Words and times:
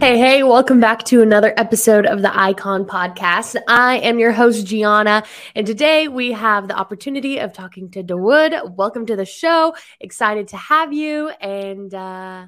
Hey, 0.00 0.18
hey, 0.18 0.42
welcome 0.42 0.80
back 0.80 1.04
to 1.04 1.20
another 1.20 1.52
episode 1.58 2.06
of 2.06 2.22
the 2.22 2.34
Icon 2.34 2.86
Podcast. 2.86 3.54
I 3.68 3.98
am 3.98 4.18
your 4.18 4.32
host, 4.32 4.64
Gianna, 4.64 5.24
and 5.54 5.66
today 5.66 6.08
we 6.08 6.32
have 6.32 6.68
the 6.68 6.74
opportunity 6.74 7.36
of 7.36 7.52
talking 7.52 7.90
to 7.90 8.02
Dawood. 8.02 8.76
Welcome 8.76 9.04
to 9.04 9.14
the 9.14 9.26
show. 9.26 9.74
Excited 10.00 10.48
to 10.48 10.56
have 10.56 10.94
you, 10.94 11.28
and 11.28 11.92
uh, 11.92 12.46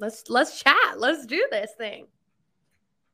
let's 0.00 0.28
let's 0.28 0.60
chat. 0.60 0.98
Let's 0.98 1.26
do 1.26 1.46
this 1.52 1.70
thing. 1.78 2.08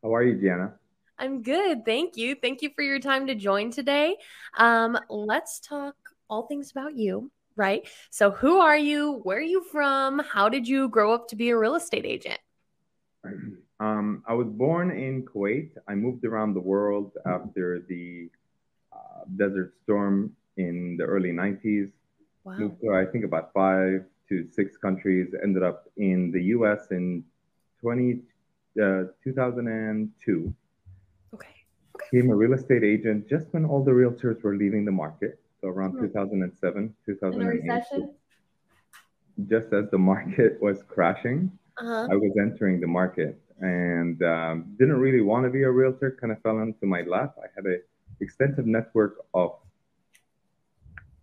How 0.02 0.14
are 0.14 0.22
you, 0.22 0.40
Gianna? 0.40 0.72
I'm 1.18 1.42
good. 1.42 1.84
Thank 1.84 2.16
you. 2.16 2.34
Thank 2.34 2.62
you 2.62 2.70
for 2.74 2.80
your 2.80 2.98
time 2.98 3.26
to 3.26 3.34
join 3.34 3.70
today. 3.70 4.16
Um, 4.56 4.98
let's 5.10 5.60
talk 5.60 5.96
all 6.30 6.46
things 6.46 6.70
about 6.70 6.96
you, 6.96 7.30
right? 7.56 7.86
So, 8.08 8.30
who 8.30 8.58
are 8.58 8.78
you? 8.78 9.20
Where 9.24 9.36
are 9.36 9.42
you 9.42 9.64
from? 9.64 10.20
How 10.20 10.48
did 10.48 10.66
you 10.66 10.88
grow 10.88 11.12
up 11.12 11.28
to 11.28 11.36
be 11.36 11.50
a 11.50 11.58
real 11.58 11.74
estate 11.74 12.06
agent? 12.06 12.38
Um, 13.78 14.22
I 14.26 14.32
was 14.32 14.48
born 14.48 14.90
in 14.90 15.24
Kuwait. 15.26 15.72
I 15.86 15.94
moved 15.94 16.24
around 16.24 16.54
the 16.54 16.60
world 16.60 17.12
after 17.26 17.84
the 17.88 18.30
uh, 18.92 19.24
Desert 19.36 19.74
Storm 19.82 20.34
in 20.56 20.96
the 20.96 21.04
early 21.04 21.30
90s. 21.30 21.92
Wow. 22.44 22.56
Moved 22.56 22.80
to, 22.80 22.94
I 22.94 23.04
think, 23.04 23.24
about 23.24 23.52
five 23.52 24.04
to 24.28 24.48
six 24.50 24.76
countries. 24.78 25.34
Ended 25.42 25.62
up 25.62 25.90
in 25.98 26.30
the 26.30 26.42
US 26.56 26.90
in 26.90 27.24
20, 27.80 28.20
uh, 28.82 29.04
2002. 29.22 30.54
Okay. 31.34 31.46
okay. 31.94 32.06
Became 32.10 32.30
a 32.30 32.34
real 32.34 32.54
estate 32.54 32.82
agent 32.82 33.28
just 33.28 33.46
when 33.50 33.66
all 33.66 33.84
the 33.84 33.90
realtors 33.90 34.42
were 34.42 34.56
leaving 34.56 34.86
the 34.86 34.92
market. 34.92 35.38
So 35.60 35.68
around 35.68 35.94
mm-hmm. 35.94 36.06
2007, 36.06 36.94
2008. 37.04 38.08
Just 39.48 39.72
as 39.74 39.90
the 39.90 39.98
market 39.98 40.62
was 40.62 40.82
crashing, 40.88 41.50
uh-huh. 41.78 42.08
I 42.10 42.16
was 42.16 42.32
entering 42.40 42.80
the 42.80 42.86
market 42.86 43.38
and 43.60 44.22
um, 44.22 44.74
didn't 44.78 44.98
really 44.98 45.20
want 45.20 45.44
to 45.44 45.50
be 45.50 45.62
a 45.62 45.70
realtor. 45.70 46.16
Kind 46.20 46.32
of 46.32 46.40
fell 46.42 46.58
into 46.60 46.86
my 46.86 47.02
lap. 47.02 47.34
I 47.38 47.46
had 47.54 47.64
an 47.64 47.82
extensive 48.20 48.66
network 48.66 49.16
of 49.34 49.56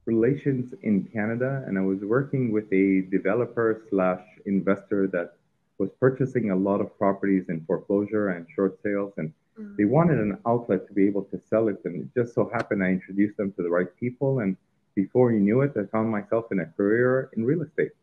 relations 0.06 0.74
in 0.82 1.06
Canada, 1.06 1.64
and 1.68 1.78
I 1.78 1.82
was 1.82 2.00
working 2.02 2.52
with 2.52 2.72
a 2.74 3.02
developer 3.10 3.84
slash 3.90 4.22
investor 4.46 5.08
that 5.08 5.36
was 5.78 5.90
purchasing 6.00 6.52
a 6.52 6.56
lot 6.56 6.82
of 6.82 6.98
properties 6.98 7.46
in 7.50 7.64
foreclosure 7.66 8.30
and 8.30 8.46
short 8.56 8.80
sales, 8.84 9.14
and 9.18 9.34
mm-hmm. 9.60 9.76
they 9.78 9.86
wanted 9.86 10.20
an 10.20 10.38
outlet 10.46 10.88
to 10.88 10.94
be 10.94 11.08
able 11.08 11.24
to 11.24 11.40
sell 11.50 11.68
it. 11.68 11.80
And 11.86 12.04
it 12.04 12.20
just 12.20 12.36
so 12.36 12.50
happened 12.54 12.84
I 12.84 12.90
introduced 12.90 13.38
them 13.38 13.54
to 13.54 13.64
the 13.64 13.70
right 13.70 13.88
people, 14.00 14.40
and 14.40 14.58
before 14.96 15.32
you 15.32 15.40
knew 15.40 15.62
it, 15.62 15.74
I 15.76 15.86
found 15.86 16.10
myself 16.10 16.52
in 16.52 16.60
a 16.60 16.66
career 16.66 17.30
in 17.36 17.46
real 17.46 17.64
estate. 17.64 17.94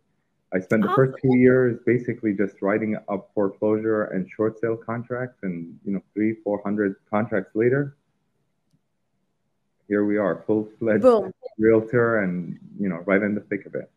I 0.52 0.58
spent 0.58 0.82
the 0.82 0.92
first 0.96 1.14
two 1.22 1.36
years 1.36 1.78
basically 1.86 2.34
just 2.34 2.60
writing 2.60 2.96
up 3.08 3.30
foreclosure 3.34 4.04
and 4.04 4.28
short 4.28 4.58
sale 4.60 4.76
contracts, 4.76 5.38
and 5.42 5.78
you 5.84 5.92
know, 5.92 6.02
three, 6.12 6.34
four 6.42 6.60
hundred 6.64 6.96
contracts 7.08 7.54
later, 7.54 7.96
here 9.86 10.04
we 10.04 10.16
are, 10.16 10.42
full 10.46 10.68
fledged 10.78 11.04
realtor, 11.58 12.22
and 12.22 12.58
you 12.80 12.88
know, 12.88 12.96
right 13.06 13.22
in 13.22 13.34
the 13.34 13.42
thick 13.42 13.64
of 13.66 13.76
it. 13.76 13.90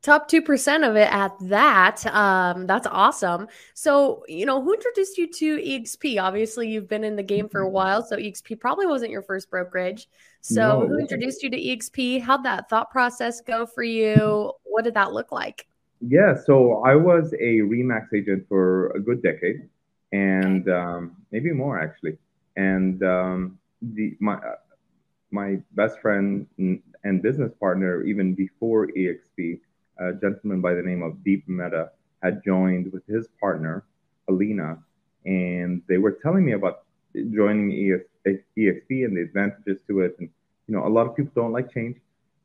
Top 0.00 0.28
two 0.28 0.40
percent 0.40 0.84
of 0.84 0.94
it 0.94 1.12
at 1.12 1.32
that. 1.42 2.06
Um, 2.06 2.68
that's 2.68 2.86
awesome. 2.86 3.48
So, 3.74 4.22
you 4.28 4.46
know, 4.46 4.62
who 4.62 4.74
introduced 4.74 5.18
you 5.18 5.26
to 5.32 5.58
EXP? 5.58 6.22
Obviously, 6.22 6.68
you've 6.68 6.88
been 6.88 7.02
in 7.02 7.16
the 7.16 7.24
game 7.24 7.48
for 7.48 7.60
a 7.60 7.68
while, 7.68 8.04
so 8.04 8.16
EXP 8.16 8.60
probably 8.60 8.86
wasn't 8.86 9.10
your 9.10 9.22
first 9.22 9.50
brokerage. 9.50 10.08
So, 10.42 10.82
no. 10.82 10.86
who 10.86 10.98
introduced 10.98 11.42
you 11.42 11.50
to 11.50 11.56
EXP? 11.60 12.22
How'd 12.22 12.44
that 12.44 12.70
thought 12.70 12.92
process 12.92 13.40
go 13.40 13.66
for 13.66 13.82
you? 13.82 14.52
What 14.62 14.84
did 14.84 14.94
that 14.94 15.12
look 15.12 15.32
like? 15.32 15.66
Yeah, 16.00 16.34
so 16.36 16.82
I 16.84 16.94
was 16.94 17.32
a 17.34 17.60
Remax 17.66 18.12
agent 18.14 18.46
for 18.48 18.90
a 18.90 19.00
good 19.00 19.22
decade, 19.22 19.68
and 20.12 20.68
um, 20.68 21.16
maybe 21.32 21.52
more 21.52 21.80
actually. 21.80 22.18
And 22.56 23.02
um, 23.02 23.58
the 23.82 24.16
my 24.20 24.34
uh, 24.34 24.56
my 25.30 25.58
best 25.72 25.98
friend 26.00 26.46
and 27.04 27.22
business 27.22 27.52
partner, 27.58 28.02
even 28.04 28.34
before 28.34 28.88
EXP, 28.88 29.60
a 29.98 30.12
gentleman 30.14 30.60
by 30.60 30.74
the 30.74 30.82
name 30.82 31.02
of 31.02 31.22
Deep 31.24 31.48
Meta, 31.48 31.90
had 32.22 32.42
joined 32.44 32.92
with 32.92 33.04
his 33.06 33.26
partner 33.40 33.84
Alina, 34.28 34.78
and 35.26 35.82
they 35.88 35.98
were 35.98 36.12
telling 36.12 36.44
me 36.44 36.52
about 36.52 36.84
joining 37.14 37.70
EXP 38.24 39.04
and 39.04 39.16
the 39.16 39.22
advantages 39.22 39.80
to 39.88 40.00
it. 40.00 40.16
And 40.20 40.28
you 40.68 40.74
know, 40.74 40.86
a 40.86 40.88
lot 40.88 41.06
of 41.08 41.16
people 41.16 41.32
don't 41.34 41.52
like 41.52 41.72
change 41.72 41.96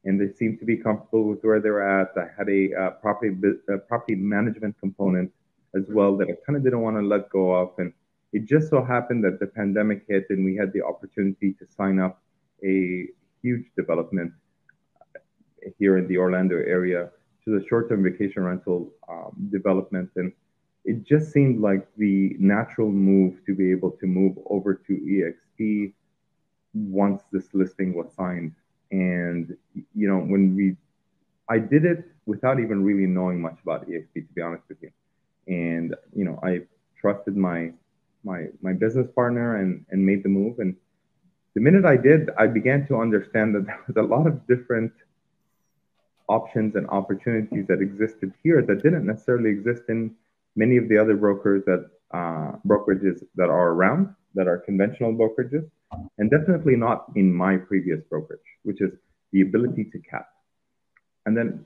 and 0.06 0.20
they 0.20 0.34
seem 0.34 0.58
to 0.58 0.66
be 0.66 0.78
comfortable 0.78 1.24
with 1.24 1.44
where 1.44 1.60
they're 1.60 2.02
at. 2.02 2.10
I 2.18 2.28
had 2.38 2.50
a 2.50 2.74
uh, 2.74 2.90
property 3.02 3.36
uh, 3.72 3.78
property 3.78 4.16
management 4.16 4.78
component 4.80 5.32
as 5.76 5.86
well 5.90 6.18
that 6.18 6.28
I 6.30 6.36
kind 6.46 6.58
of 6.58 6.64
didn't 6.64 6.82
want 6.82 6.98
to 6.98 7.02
let 7.02 7.30
go 7.30 7.54
of, 7.54 7.72
and 7.78 7.94
it 8.32 8.46
just 8.46 8.70
so 8.70 8.84
happened 8.84 9.24
that 9.24 9.40
the 9.40 9.48
pandemic 9.48 10.06
hit, 10.08 10.26
and 10.30 10.44
we 10.44 10.56
had 10.56 10.74
the 10.74 10.84
opportunity 10.84 11.54
to 11.54 11.66
sign 11.68 12.00
up 12.00 12.22
a 12.64 13.08
huge 13.42 13.66
development 13.76 14.32
here 15.80 15.98
in 15.98 16.08
the 16.08 16.18
Orlando 16.18 16.56
area 16.56 17.10
to 17.46 17.58
the 17.58 17.66
short-term 17.68 18.04
vacation 18.04 18.44
rental 18.44 18.92
um, 19.10 19.32
development, 19.52 20.10
and 20.16 20.32
it 20.86 21.04
just 21.04 21.32
seemed 21.32 21.62
like 21.62 21.88
the 21.98 22.36
natural 22.40 22.92
move 22.92 23.40
to 23.46 23.56
be 23.56 23.72
able 23.72 23.92
to 23.92 24.06
move 24.06 24.38
over 24.50 24.74
to 24.76 24.94
EXP 24.94 25.94
once 26.74 27.24
this 27.32 27.48
listing 27.54 27.94
was 27.94 28.14
signed 28.14 28.54
and 28.94 29.58
you 29.96 30.08
know, 30.08 30.20
when 30.20 30.56
we, 30.56 30.76
I 31.50 31.58
did 31.58 31.84
it 31.84 32.06
without 32.28 32.60
even 32.60 32.84
really 32.84 33.08
knowing 33.08 33.42
much 33.42 33.58
about 33.64 33.90
EXP, 33.90 34.14
to 34.14 34.34
be 34.36 34.42
honest 34.42 34.64
with 34.70 34.78
you. 34.84 34.92
And 35.48 35.96
you 36.16 36.24
know, 36.26 36.40
I 36.44 36.62
trusted 37.02 37.36
my 37.36 37.74
my 38.24 38.48
my 38.62 38.74
business 38.74 39.08
partner 39.16 39.58
and 39.58 39.84
and 39.90 40.06
made 40.06 40.22
the 40.24 40.30
move. 40.30 40.60
And 40.60 40.76
the 41.56 41.62
minute 41.62 41.86
I 41.86 41.98
did, 41.98 42.30
I 42.38 42.46
began 42.46 42.88
to 42.88 42.98
understand 42.98 43.56
that 43.56 43.66
there 43.66 43.84
was 43.88 43.98
a 43.98 44.04
lot 44.04 44.28
of 44.28 44.46
different 44.48 44.94
options 46.30 46.76
and 46.76 46.88
opportunities 46.90 47.66
that 47.68 47.82
existed 47.82 48.32
here 48.44 48.62
that 48.62 48.84
didn't 48.84 49.06
necessarily 49.06 49.50
exist 49.50 49.84
in 49.90 50.16
many 50.56 50.78
of 50.78 50.88
the 50.88 50.98
other 50.98 51.18
brokers 51.18 51.64
that 51.66 51.90
uh, 52.14 52.52
brokerages 52.66 53.24
that 53.36 53.50
are 53.50 53.70
around 53.70 54.14
that 54.36 54.48
are 54.48 54.60
conventional 54.60 55.12
brokerages 55.14 55.66
and 56.18 56.30
definitely 56.30 56.76
not 56.76 57.06
in 57.16 57.34
my 57.34 57.58
previous 57.58 58.02
brokerage, 58.10 58.40
which 58.64 58.82
is 58.82 58.92
the 59.32 59.42
ability 59.42 59.86
to 59.86 60.00
cap. 60.00 60.28
And 61.26 61.36
then 61.38 61.66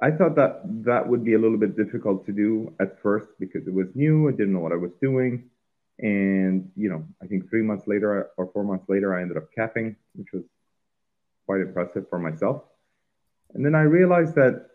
I 0.00 0.10
thought 0.10 0.36
that 0.36 0.62
that 0.84 1.08
would 1.08 1.24
be 1.24 1.34
a 1.34 1.38
little 1.38 1.58
bit 1.58 1.76
difficult 1.76 2.24
to 2.26 2.32
do 2.32 2.72
at 2.80 3.00
first 3.02 3.28
because 3.40 3.66
it 3.66 3.74
was 3.74 3.88
new. 3.94 4.28
I 4.28 4.32
didn't 4.32 4.52
know 4.52 4.60
what 4.60 4.72
I 4.72 4.76
was 4.76 4.92
doing. 5.02 5.50
And, 5.98 6.70
you 6.76 6.88
know, 6.88 7.04
I 7.20 7.26
think 7.26 7.50
three 7.50 7.62
months 7.62 7.88
later 7.88 8.30
or 8.36 8.46
four 8.52 8.62
months 8.62 8.88
later, 8.88 9.16
I 9.16 9.22
ended 9.22 9.36
up 9.36 9.52
capping, 9.52 9.96
which 10.14 10.28
was 10.32 10.44
quite 11.46 11.60
impressive 11.60 12.08
for 12.08 12.20
myself. 12.20 12.62
And 13.54 13.64
then 13.64 13.74
I 13.74 13.82
realized 13.82 14.34
that 14.36 14.66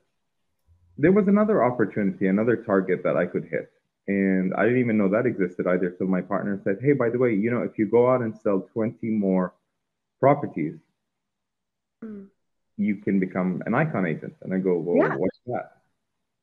there 0.97 1.11
was 1.11 1.27
another 1.27 1.63
opportunity, 1.63 2.27
another 2.27 2.57
target 2.57 3.03
that 3.03 3.15
I 3.15 3.25
could 3.25 3.45
hit. 3.45 3.71
And 4.07 4.53
I 4.55 4.63
didn't 4.63 4.79
even 4.79 4.97
know 4.97 5.09
that 5.09 5.25
existed 5.25 5.65
either. 5.65 5.95
So 5.97 6.05
my 6.05 6.21
partner 6.21 6.59
said, 6.63 6.79
Hey, 6.81 6.93
by 6.93 7.09
the 7.09 7.17
way, 7.17 7.33
you 7.33 7.49
know, 7.51 7.61
if 7.61 7.77
you 7.77 7.85
go 7.85 8.11
out 8.11 8.21
and 8.21 8.37
sell 8.37 8.67
20 8.73 9.07
more 9.07 9.53
properties, 10.19 10.75
mm. 12.03 12.27
you 12.77 12.95
can 12.97 13.19
become 13.19 13.63
an 13.65 13.73
icon 13.73 14.05
agent. 14.05 14.35
And 14.41 14.53
I 14.53 14.59
go, 14.59 14.77
Well, 14.77 15.07
yeah. 15.07 15.15
what's 15.15 15.39
that? 15.45 15.81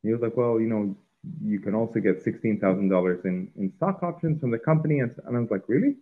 And 0.03 0.09
he 0.09 0.12
was 0.12 0.23
like, 0.23 0.37
Well, 0.37 0.59
you 0.59 0.69
know, 0.69 0.97
you 1.45 1.61
can 1.61 1.75
also 1.75 2.01
get 2.01 2.25
$16,000 2.25 3.25
in, 3.27 3.51
in 3.59 3.73
stock 3.77 4.03
options 4.03 4.41
from 4.41 4.51
the 4.51 4.59
company. 4.59 5.01
And, 5.01 5.15
and 5.27 5.37
I 5.37 5.41
was 5.41 5.51
like, 5.51 5.69
Really? 5.69 5.97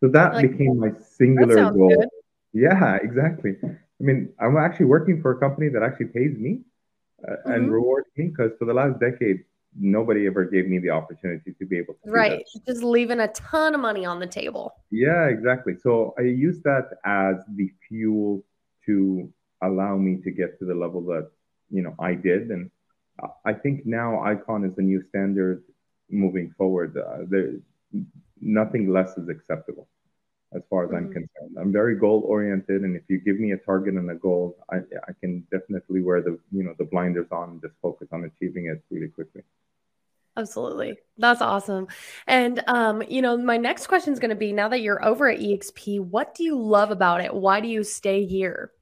So 0.00 0.08
that 0.08 0.34
like, 0.34 0.50
became 0.50 0.78
my 0.78 0.90
singular 1.16 1.70
goal. 1.70 1.88
Good. 1.88 2.08
Yeah, 2.52 2.96
exactly. 3.02 3.56
I 3.64 3.78
mean, 3.98 4.32
I'm 4.38 4.58
actually 4.58 4.86
working 4.86 5.22
for 5.22 5.30
a 5.30 5.38
company 5.38 5.68
that 5.70 5.82
actually 5.82 6.06
pays 6.06 6.36
me 6.36 6.60
uh, 7.26 7.30
mm-hmm. 7.30 7.50
and 7.50 7.72
rewards 7.72 8.08
me 8.16 8.26
because 8.26 8.50
for 8.58 8.66
the 8.66 8.74
last 8.74 9.00
decade, 9.00 9.44
nobody 9.78 10.26
ever 10.26 10.44
gave 10.44 10.68
me 10.68 10.78
the 10.78 10.90
opportunity 10.90 11.52
to 11.58 11.66
be 11.66 11.78
able 11.78 11.94
to 11.94 12.10
right 12.10 12.44
just 12.66 12.82
leaving 12.82 13.20
a 13.20 13.28
ton 13.28 13.74
of 13.74 13.80
money 13.80 14.04
on 14.04 14.18
the 14.18 14.26
table. 14.26 14.74
Yeah 14.90 15.26
exactly. 15.26 15.74
So 15.82 16.14
i 16.18 16.22
use 16.22 16.60
that 16.62 16.98
as 17.04 17.36
the 17.56 17.70
fuel 17.88 18.42
to 18.86 19.32
allow 19.62 19.96
me 19.96 20.16
to 20.24 20.30
get 20.30 20.58
to 20.58 20.64
the 20.64 20.74
level 20.74 21.00
that 21.06 21.30
you 21.70 21.82
know 21.82 21.94
i 21.98 22.14
did. 22.14 22.50
And 22.50 22.70
i 23.44 23.52
think 23.52 23.86
now 23.86 24.22
icon 24.22 24.64
is 24.64 24.74
the 24.76 24.82
new 24.82 25.02
standard 25.08 25.62
moving 26.10 26.52
forward. 26.58 26.96
Uh, 26.96 27.24
there 27.28 27.52
nothing 28.40 28.92
less 28.92 29.16
is 29.16 29.28
acceptable 29.28 29.88
as 30.54 30.62
far 30.68 30.84
as 30.84 30.90
mm-hmm. 30.90 31.06
i'm 31.06 31.12
concerned 31.12 31.56
i'm 31.60 31.72
very 31.72 31.96
goal 31.96 32.22
oriented 32.26 32.82
and 32.82 32.96
if 32.96 33.02
you 33.08 33.18
give 33.20 33.38
me 33.38 33.52
a 33.52 33.56
target 33.58 33.94
and 33.94 34.10
a 34.10 34.14
goal 34.14 34.56
I, 34.70 34.78
I 35.08 35.12
can 35.20 35.46
definitely 35.50 36.02
wear 36.02 36.20
the 36.20 36.38
you 36.50 36.62
know 36.62 36.74
the 36.78 36.84
blinders 36.84 37.28
on 37.30 37.50
and 37.50 37.60
just 37.60 37.74
focus 37.80 38.08
on 38.12 38.24
achieving 38.24 38.66
it 38.66 38.82
really 38.90 39.08
quickly 39.08 39.42
Absolutely. 40.36 40.96
That's 41.18 41.42
awesome. 41.42 41.88
And 42.26 42.64
um, 42.66 43.02
you 43.06 43.20
know, 43.20 43.36
my 43.36 43.58
next 43.58 43.86
question 43.86 44.12
is 44.12 44.18
going 44.18 44.30
to 44.30 44.36
be 44.36 44.52
now 44.52 44.68
that 44.68 44.80
you're 44.80 45.04
over 45.04 45.28
at 45.28 45.40
EXP, 45.40 46.00
what 46.00 46.34
do 46.34 46.42
you 46.42 46.58
love 46.58 46.90
about 46.90 47.20
it? 47.20 47.34
Why 47.34 47.60
do 47.60 47.68
you 47.68 47.84
stay 47.84 48.24
here? 48.24 48.72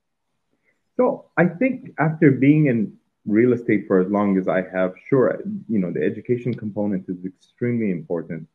So, 0.96 1.26
I 1.36 1.46
think 1.46 1.90
after 1.98 2.30
being 2.30 2.66
in 2.66 2.96
real 3.26 3.52
estate 3.52 3.86
for 3.86 4.00
as 4.00 4.10
long 4.10 4.38
as 4.38 4.48
I 4.48 4.62
have, 4.72 4.94
sure, 5.08 5.40
you 5.68 5.78
know, 5.78 5.90
the 5.90 6.04
education 6.04 6.54
component 6.54 7.08
is 7.08 7.24
extremely 7.24 7.90
important. 7.90 8.46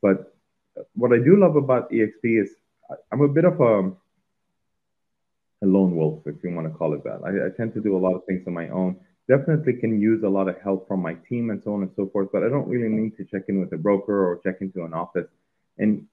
But 0.00 0.34
what 0.94 1.12
I 1.12 1.18
do 1.18 1.36
love 1.36 1.56
about 1.56 1.90
EXP 1.90 2.42
is 2.42 2.56
I'm 3.12 3.20
a 3.20 3.28
bit 3.28 3.44
of 3.44 3.60
a 3.60 3.92
a 5.62 5.66
lone 5.66 5.96
wolf, 5.96 6.22
if 6.26 6.36
you 6.42 6.54
want 6.54 6.70
to 6.70 6.74
call 6.76 6.94
it 6.94 7.04
that. 7.04 7.20
I, 7.24 7.46
I 7.46 7.50
tend 7.56 7.72
to 7.74 7.80
do 7.80 7.96
a 7.96 7.98
lot 7.98 8.14
of 8.14 8.24
things 8.26 8.42
on 8.46 8.52
my 8.52 8.68
own 8.68 8.96
definitely 9.28 9.74
can 9.74 10.00
use 10.00 10.22
a 10.22 10.28
lot 10.28 10.48
of 10.48 10.60
help 10.62 10.86
from 10.86 11.00
my 11.00 11.14
team 11.28 11.50
and 11.50 11.62
so 11.62 11.74
on 11.74 11.82
and 11.82 11.90
so 11.96 12.08
forth, 12.08 12.28
but 12.32 12.42
I 12.42 12.48
don't 12.48 12.68
really 12.68 12.88
need 12.88 13.16
to 13.16 13.24
check 13.24 13.44
in 13.48 13.60
with 13.60 13.72
a 13.72 13.78
broker 13.78 14.26
or 14.26 14.38
check 14.44 14.56
into 14.60 14.84
an 14.84 14.92
office. 14.92 15.28
And 15.78 16.06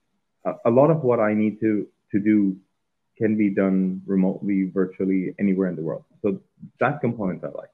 a, 0.44 0.52
a 0.66 0.70
lot 0.70 0.90
of 0.90 1.02
what 1.02 1.20
I 1.20 1.34
need 1.34 1.60
to, 1.60 1.86
to 2.12 2.18
do 2.18 2.56
can 3.18 3.36
be 3.36 3.50
done 3.50 4.02
remotely, 4.06 4.70
virtually 4.72 5.34
anywhere 5.38 5.68
in 5.68 5.76
the 5.76 5.82
world. 5.82 6.04
So 6.22 6.40
that 6.80 7.00
component 7.00 7.44
I 7.44 7.48
like. 7.48 7.70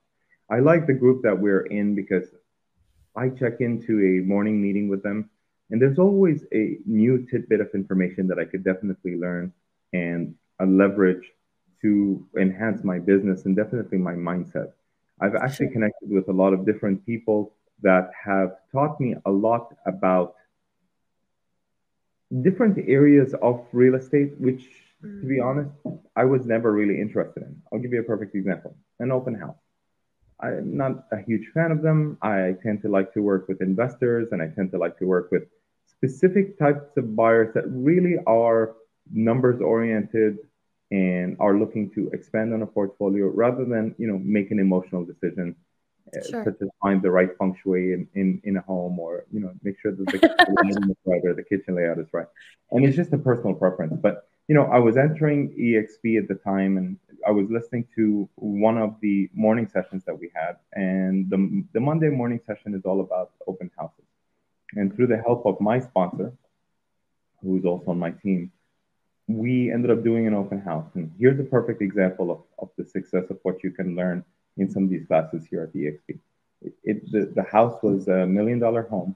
I 0.51 0.59
like 0.61 0.87
the 0.87 0.95
group 0.95 1.23
that 1.23 1.39
we're 1.39 1.67
in 1.67 1.95
because 1.95 2.25
I 3.15 3.29
check 3.29 3.61
into 3.61 4.01
a 4.01 4.27
morning 4.27 4.61
meeting 4.61 4.89
with 4.89 5.03
them, 5.03 5.31
and 5.71 5.81
there's 5.81 5.99
always 5.99 6.45
a 6.53 6.79
new 6.87 7.27
tidbit 7.31 7.61
of 7.61 7.69
information 7.75 8.27
that 8.29 8.39
I 8.39 8.45
could 8.45 8.65
definitely 8.65 9.17
learn 9.17 9.53
and 9.93 10.35
a 10.61 10.67
leverage 10.67 11.25
to 11.83 12.27
enhance 12.39 12.83
my 12.83 12.99
business 12.99 13.45
and 13.45 13.55
definitely 13.55 13.99
my 13.99 14.15
mindset. 14.15 14.73
I've 15.21 15.35
actually 15.35 15.69
connected 15.69 16.11
with 16.11 16.29
a 16.29 16.33
lot 16.33 16.53
of 16.53 16.65
different 16.65 17.05
people 17.05 17.55
that 17.83 18.11
have 18.25 18.57
taught 18.73 18.99
me 19.01 19.15
a 19.25 19.31
lot 19.31 19.75
about 19.87 20.35
different 22.43 22.79
areas 22.89 23.35
of 23.43 23.65
real 23.73 23.95
estate, 23.95 24.33
which, 24.39 24.65
to 25.03 25.27
be 25.27 25.39
mm. 25.39 25.45
honest, 25.45 25.71
I 26.17 26.25
was 26.25 26.45
never 26.47 26.73
really 26.73 27.01
interested 27.01 27.43
in. 27.43 27.63
I'll 27.73 27.79
give 27.79 27.93
you 27.93 28.01
a 28.01 28.05
perfect 28.05 28.35
example 28.35 28.77
an 29.01 29.13
open 29.13 29.35
house. 29.35 29.57
I'm 30.41 30.77
not 30.77 31.07
a 31.13 31.21
huge 31.21 31.49
fan 31.55 31.71
of 31.71 31.83
them. 31.83 32.19
I 32.23 32.57
tend 32.63 32.83
to 32.83 32.89
like 32.89 33.13
to 33.15 33.21
work 33.23 33.49
with 33.49 33.61
investors 33.61 34.29
and 34.33 34.43
I 34.43 34.49
tend 34.49 34.73
to 34.73 34.79
like 34.79 34.99
to 34.99 35.05
work 35.05 35.31
with 35.31 35.45
specific 35.99 36.59
types 36.59 36.97
of 36.97 37.17
buyers 37.17 37.53
that 37.55 37.65
really 37.69 38.17
are 38.27 38.77
numbers 39.13 39.61
oriented, 39.61 40.39
and 40.91 41.37
are 41.39 41.59
looking 41.59 41.91
to 41.91 42.09
expand 42.13 42.55
on 42.55 42.63
a 42.63 42.67
portfolio 42.67 43.27
rather 43.27 43.65
than 43.65 43.95
you 43.99 44.07
know 44.07 44.19
make 44.19 44.51
an 44.51 44.59
emotional 44.59 45.05
decision 45.05 45.55
uh, 46.17 46.21
sure. 46.31 46.45
such 46.45 46.55
as 46.63 46.69
find 46.81 47.03
the 47.03 47.11
right 47.11 47.31
feng 47.39 47.55
shui 47.63 47.93
in, 47.93 48.09
in, 48.15 48.41
in 48.45 48.57
a 48.57 48.63
home 48.63 48.99
or 48.99 49.27
you 49.31 49.41
know 49.41 49.53
make 49.63 49.79
sure 49.83 49.93
that 49.95 50.07
the 50.07 50.19
kitchen 50.19 50.91
is 50.91 50.97
right 51.05 51.21
or 51.25 51.35
the 51.35 51.43
kitchen 51.43 51.75
layout 51.75 51.99
is 51.99 52.07
right. 52.13 52.27
And 52.71 52.85
it's 52.87 52.97
just 52.97 53.13
a 53.13 53.19
personal 53.19 53.55
preference. 53.55 53.99
But 54.01 54.29
you 54.49 54.55
know 54.55 54.65
i 54.65 54.79
was 54.79 54.97
entering 54.97 55.41
exp 55.61 56.19
at 56.19 56.27
the 56.27 56.35
time 56.35 56.79
and 56.79 56.97
i 57.27 57.31
was 57.31 57.47
listening 57.51 57.87
to 57.95 58.29
one 58.37 58.79
of 58.79 58.97
the 59.03 59.29
morning 59.35 59.69
sessions 59.69 60.03
that 60.07 60.19
we 60.19 60.31
had. 60.35 60.57
And 60.73 61.29
the, 61.31 61.65
the 61.75 61.81
monday 61.81 62.09
morning 62.09 62.41
session 62.47 62.75
is 62.75 62.83
all 62.85 63.01
about 63.03 63.33
open 63.47 63.71
houses 63.79 64.08
and 64.75 64.95
through 64.95 65.07
the 65.07 65.17
help 65.17 65.47
of 65.47 65.61
my 65.61 65.81
sponsor 65.81 66.33
who's 67.43 67.65
also 67.65 67.91
on 67.91 67.99
my 67.99 68.11
team 68.11 68.51
we 69.29 69.71
ended 69.71 69.91
up 69.91 70.03
doing 70.03 70.27
an 70.27 70.35
open 70.35 70.59
house. 70.59 70.91
And 70.95 71.13
here's 71.19 71.39
a 71.39 71.45
perfect 71.45 71.83
example 71.83 72.31
of, 72.31 72.41
of 72.59 72.71
the 72.77 72.85
success 72.85 73.25
of 73.31 73.39
what 73.43 73.63
you 73.63 73.71
can 73.71 73.95
learn 73.95 74.25
in 74.57 74.71
some 74.71 74.85
of 74.85 74.91
these 74.91 75.07
classes 75.07 75.47
here 75.49 75.63
at 75.63 75.73
the 75.73 75.85
EXP. 75.85 76.19
It, 76.63 76.73
it, 76.83 77.13
the, 77.13 77.33
the 77.37 77.43
house 77.43 77.81
was 77.83 78.09
a 78.09 78.27
million 78.27 78.59
dollar 78.59 78.83
home. 78.83 79.15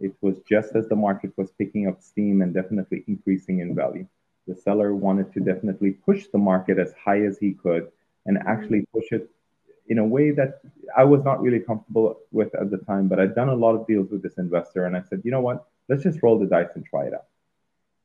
It 0.00 0.14
was 0.20 0.36
just 0.48 0.76
as 0.76 0.86
the 0.88 0.96
market 0.96 1.32
was 1.36 1.50
picking 1.52 1.88
up 1.88 2.02
steam 2.02 2.42
and 2.42 2.52
definitely 2.52 3.04
increasing 3.08 3.60
in 3.60 3.74
value. 3.74 4.06
The 4.46 4.54
seller 4.54 4.94
wanted 4.94 5.32
to 5.32 5.40
definitely 5.40 5.92
push 5.92 6.26
the 6.26 6.38
market 6.38 6.78
as 6.78 6.92
high 7.02 7.24
as 7.24 7.38
he 7.38 7.52
could 7.54 7.90
and 8.26 8.38
actually 8.46 8.86
push 8.92 9.12
it 9.12 9.30
in 9.88 9.98
a 9.98 10.04
way 10.04 10.30
that 10.30 10.60
I 10.96 11.04
was 11.04 11.22
not 11.24 11.42
really 11.42 11.60
comfortable 11.60 12.18
with 12.30 12.54
at 12.54 12.70
the 12.70 12.78
time. 12.78 13.08
But 13.08 13.20
I'd 13.20 13.34
done 13.34 13.48
a 13.48 13.54
lot 13.54 13.74
of 13.74 13.86
deals 13.86 14.10
with 14.10 14.22
this 14.22 14.38
investor 14.38 14.86
and 14.86 14.96
I 14.96 15.02
said, 15.02 15.22
you 15.24 15.30
know 15.30 15.40
what? 15.40 15.66
Let's 15.88 16.02
just 16.02 16.22
roll 16.22 16.38
the 16.38 16.46
dice 16.46 16.70
and 16.74 16.84
try 16.84 17.04
it 17.06 17.14
out. 17.14 17.26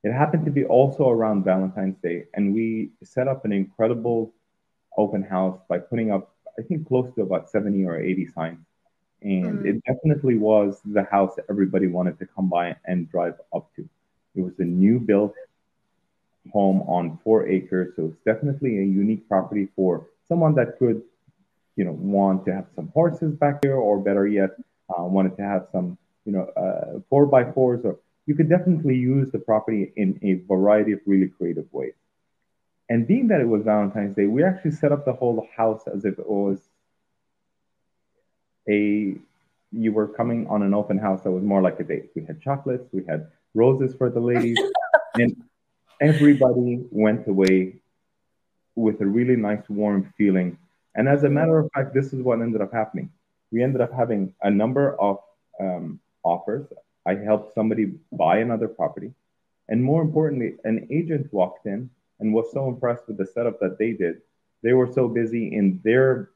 It 0.04 0.14
happened 0.14 0.46
to 0.46 0.52
be 0.52 0.64
also 0.64 1.10
around 1.10 1.44
Valentine's 1.44 1.98
Day, 2.02 2.28
and 2.34 2.54
we 2.54 2.92
set 3.04 3.28
up 3.28 3.44
an 3.44 3.52
incredible 3.52 4.34
open 4.98 5.24
house 5.24 5.60
by 5.68 5.80
putting 5.80 6.10
up, 6.12 6.34
I 6.58 6.62
think, 6.62 6.88
close 6.88 7.14
to 7.16 7.22
about 7.22 7.50
70 7.50 7.84
or 7.86 8.00
80 8.00 8.28
signs. 8.28 8.66
And 9.22 9.60
mm. 9.60 9.66
it 9.66 9.84
definitely 9.84 10.38
was 10.38 10.80
the 10.86 11.04
house 11.04 11.36
that 11.36 11.46
everybody 11.50 11.88
wanted 11.88 12.18
to 12.20 12.26
come 12.26 12.50
by 12.50 12.78
and 12.86 13.12
drive 13.12 13.36
up 13.54 13.70
to. 13.76 13.88
It 14.36 14.42
was 14.42 14.58
a 14.60 14.64
new 14.64 15.00
built 15.00 15.34
home 16.54 16.82
on 16.84 17.20
four 17.24 17.48
acres, 17.48 17.94
so 17.98 18.06
it's 18.06 18.24
definitely 18.26 18.80
a 18.80 18.84
unique 18.84 19.28
property 19.28 19.68
for 19.76 20.08
someone 20.30 20.56
that 20.56 20.80
could, 20.80 21.02
you 21.80 21.86
know, 21.86 21.94
want 21.94 22.46
to 22.46 22.52
have 22.54 22.68
some 22.76 22.90
horses 22.90 23.34
back 23.44 23.62
there, 23.62 23.78
or 23.78 24.00
better 24.00 24.28
yet, 24.28 24.52
uh, 24.90 25.04
wanted 25.04 25.38
to 25.38 25.44
have 25.44 25.64
some, 25.72 25.98
you 26.26 26.34
know, 26.34 26.46
uh, 26.64 27.00
four 27.10 27.26
by 27.26 27.44
fours 27.54 27.82
or 27.86 27.98
you 28.30 28.36
could 28.36 28.50
definitely 28.50 28.96
use 28.96 29.32
the 29.32 29.40
property 29.40 29.92
in 29.96 30.20
a 30.22 30.34
variety 30.54 30.92
of 30.92 31.00
really 31.08 31.30
creative 31.30 31.66
ways. 31.72 31.96
And 32.88 33.08
being 33.08 33.30
that 33.30 33.42
it 33.42 33.48
was 33.48 33.64
Valentine's 33.64 34.16
Day, 34.16 34.28
we 34.28 34.44
actually 34.44 34.76
set 34.82 34.92
up 34.92 35.04
the 35.04 35.14
whole 35.14 35.48
house 35.58 35.84
as 35.88 36.06
if 36.06 36.20
it 36.20 36.30
was 36.30 36.60
a 38.70 39.16
you 39.72 39.92
were 39.92 40.08
coming 40.08 40.48
on 40.48 40.62
an 40.62 40.74
open 40.76 40.98
house 41.00 41.22
that 41.24 41.32
was 41.32 41.44
more 41.44 41.62
like 41.62 41.80
a 41.80 41.84
date. 41.84 42.10
We 42.16 42.24
had 42.26 42.42
chocolates, 42.42 42.88
we 42.92 43.04
had 43.06 43.28
roses 43.56 43.96
for 43.96 44.10
the 44.12 44.20
ladies, 44.20 44.60
and 45.16 45.32
everybody 46.00 46.86
went 46.92 47.28
away 47.28 47.78
with 48.76 49.02
a 49.02 49.06
really 49.06 49.38
nice, 49.38 49.68
warm 49.70 50.14
feeling. 50.18 50.58
And 51.00 51.08
as 51.08 51.24
a 51.24 51.30
matter 51.30 51.58
of 51.58 51.72
fact, 51.74 51.94
this 51.94 52.12
is 52.12 52.22
what 52.22 52.42
ended 52.42 52.60
up 52.60 52.74
happening. 52.74 53.10
We 53.52 53.64
ended 53.64 53.80
up 53.80 53.94
having 53.94 54.34
a 54.42 54.52
number 54.52 55.00
of 55.00 55.20
um, 55.58 56.02
offers, 56.24 56.68
I 57.06 57.16
helped 57.16 57.54
somebody 57.54 57.94
buy 58.12 58.40
another 58.40 58.68
property. 58.68 59.14
And 59.70 59.82
more 59.82 60.02
importantly, 60.02 60.58
an 60.66 60.88
agent 60.92 61.32
walked 61.32 61.66
in 61.66 61.90
and 62.20 62.34
was 62.34 62.52
so 62.52 62.68
impressed 62.68 63.08
with 63.08 63.18
the 63.18 63.26
setup 63.26 63.62
that 63.62 63.78
they 63.80 63.94
did. 63.94 64.16
They 64.62 64.74
were 64.74 64.92
so 64.92 65.08
busy 65.08 65.56
in 65.56 65.80
their 65.86 66.32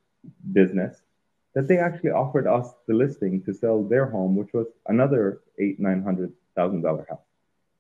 business 0.54 1.02
that 1.56 1.68
they 1.68 1.78
actually 1.78 2.12
offered 2.12 2.48
us 2.48 2.74
the 2.88 2.94
listing 2.94 3.44
to 3.44 3.54
sell 3.54 3.84
their 3.84 4.06
home, 4.06 4.38
which 4.38 4.54
was 4.54 4.68
another 4.88 5.42
eight, 5.60 5.78
nine 5.78 6.02
hundred 6.02 6.32
thousand 6.56 6.84
dollar 6.84 7.06
house. 7.10 7.33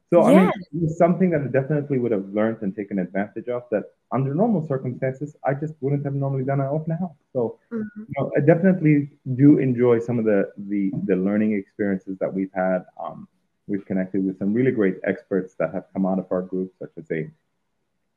So 0.09 0.29
yeah. 0.29 0.49
I 0.49 0.51
mean, 0.71 0.89
something 0.89 1.31
that 1.31 1.41
I 1.41 1.47
definitely 1.47 1.97
would 1.97 2.11
have 2.11 2.29
learned 2.29 2.61
and 2.61 2.75
taken 2.75 2.99
advantage 2.99 3.47
of. 3.47 3.63
That 3.71 3.85
under 4.11 4.35
normal 4.35 4.65
circumstances, 4.67 5.35
I 5.43 5.53
just 5.53 5.73
wouldn't 5.81 6.05
have 6.05 6.13
normally 6.13 6.43
done 6.43 6.61
an 6.61 6.67
open 6.67 6.95
house. 6.97 7.15
So 7.31 7.59
mm-hmm. 7.71 8.01
you 8.01 8.13
know, 8.17 8.31
I 8.37 8.41
definitely 8.41 9.09
do 9.35 9.57
enjoy 9.57 9.99
some 9.99 10.19
of 10.19 10.25
the 10.25 10.51
the 10.57 10.91
the 11.05 11.15
learning 11.15 11.53
experiences 11.53 12.17
that 12.19 12.31
we've 12.31 12.53
had. 12.53 12.85
Um, 13.03 13.27
we've 13.67 13.85
connected 13.85 14.25
with 14.25 14.37
some 14.37 14.53
really 14.53 14.71
great 14.71 14.97
experts 15.03 15.55
that 15.59 15.73
have 15.73 15.85
come 15.93 16.05
out 16.05 16.19
of 16.19 16.27
our 16.31 16.41
group, 16.41 16.73
such 16.79 16.91
as 16.97 17.09
a 17.11 17.29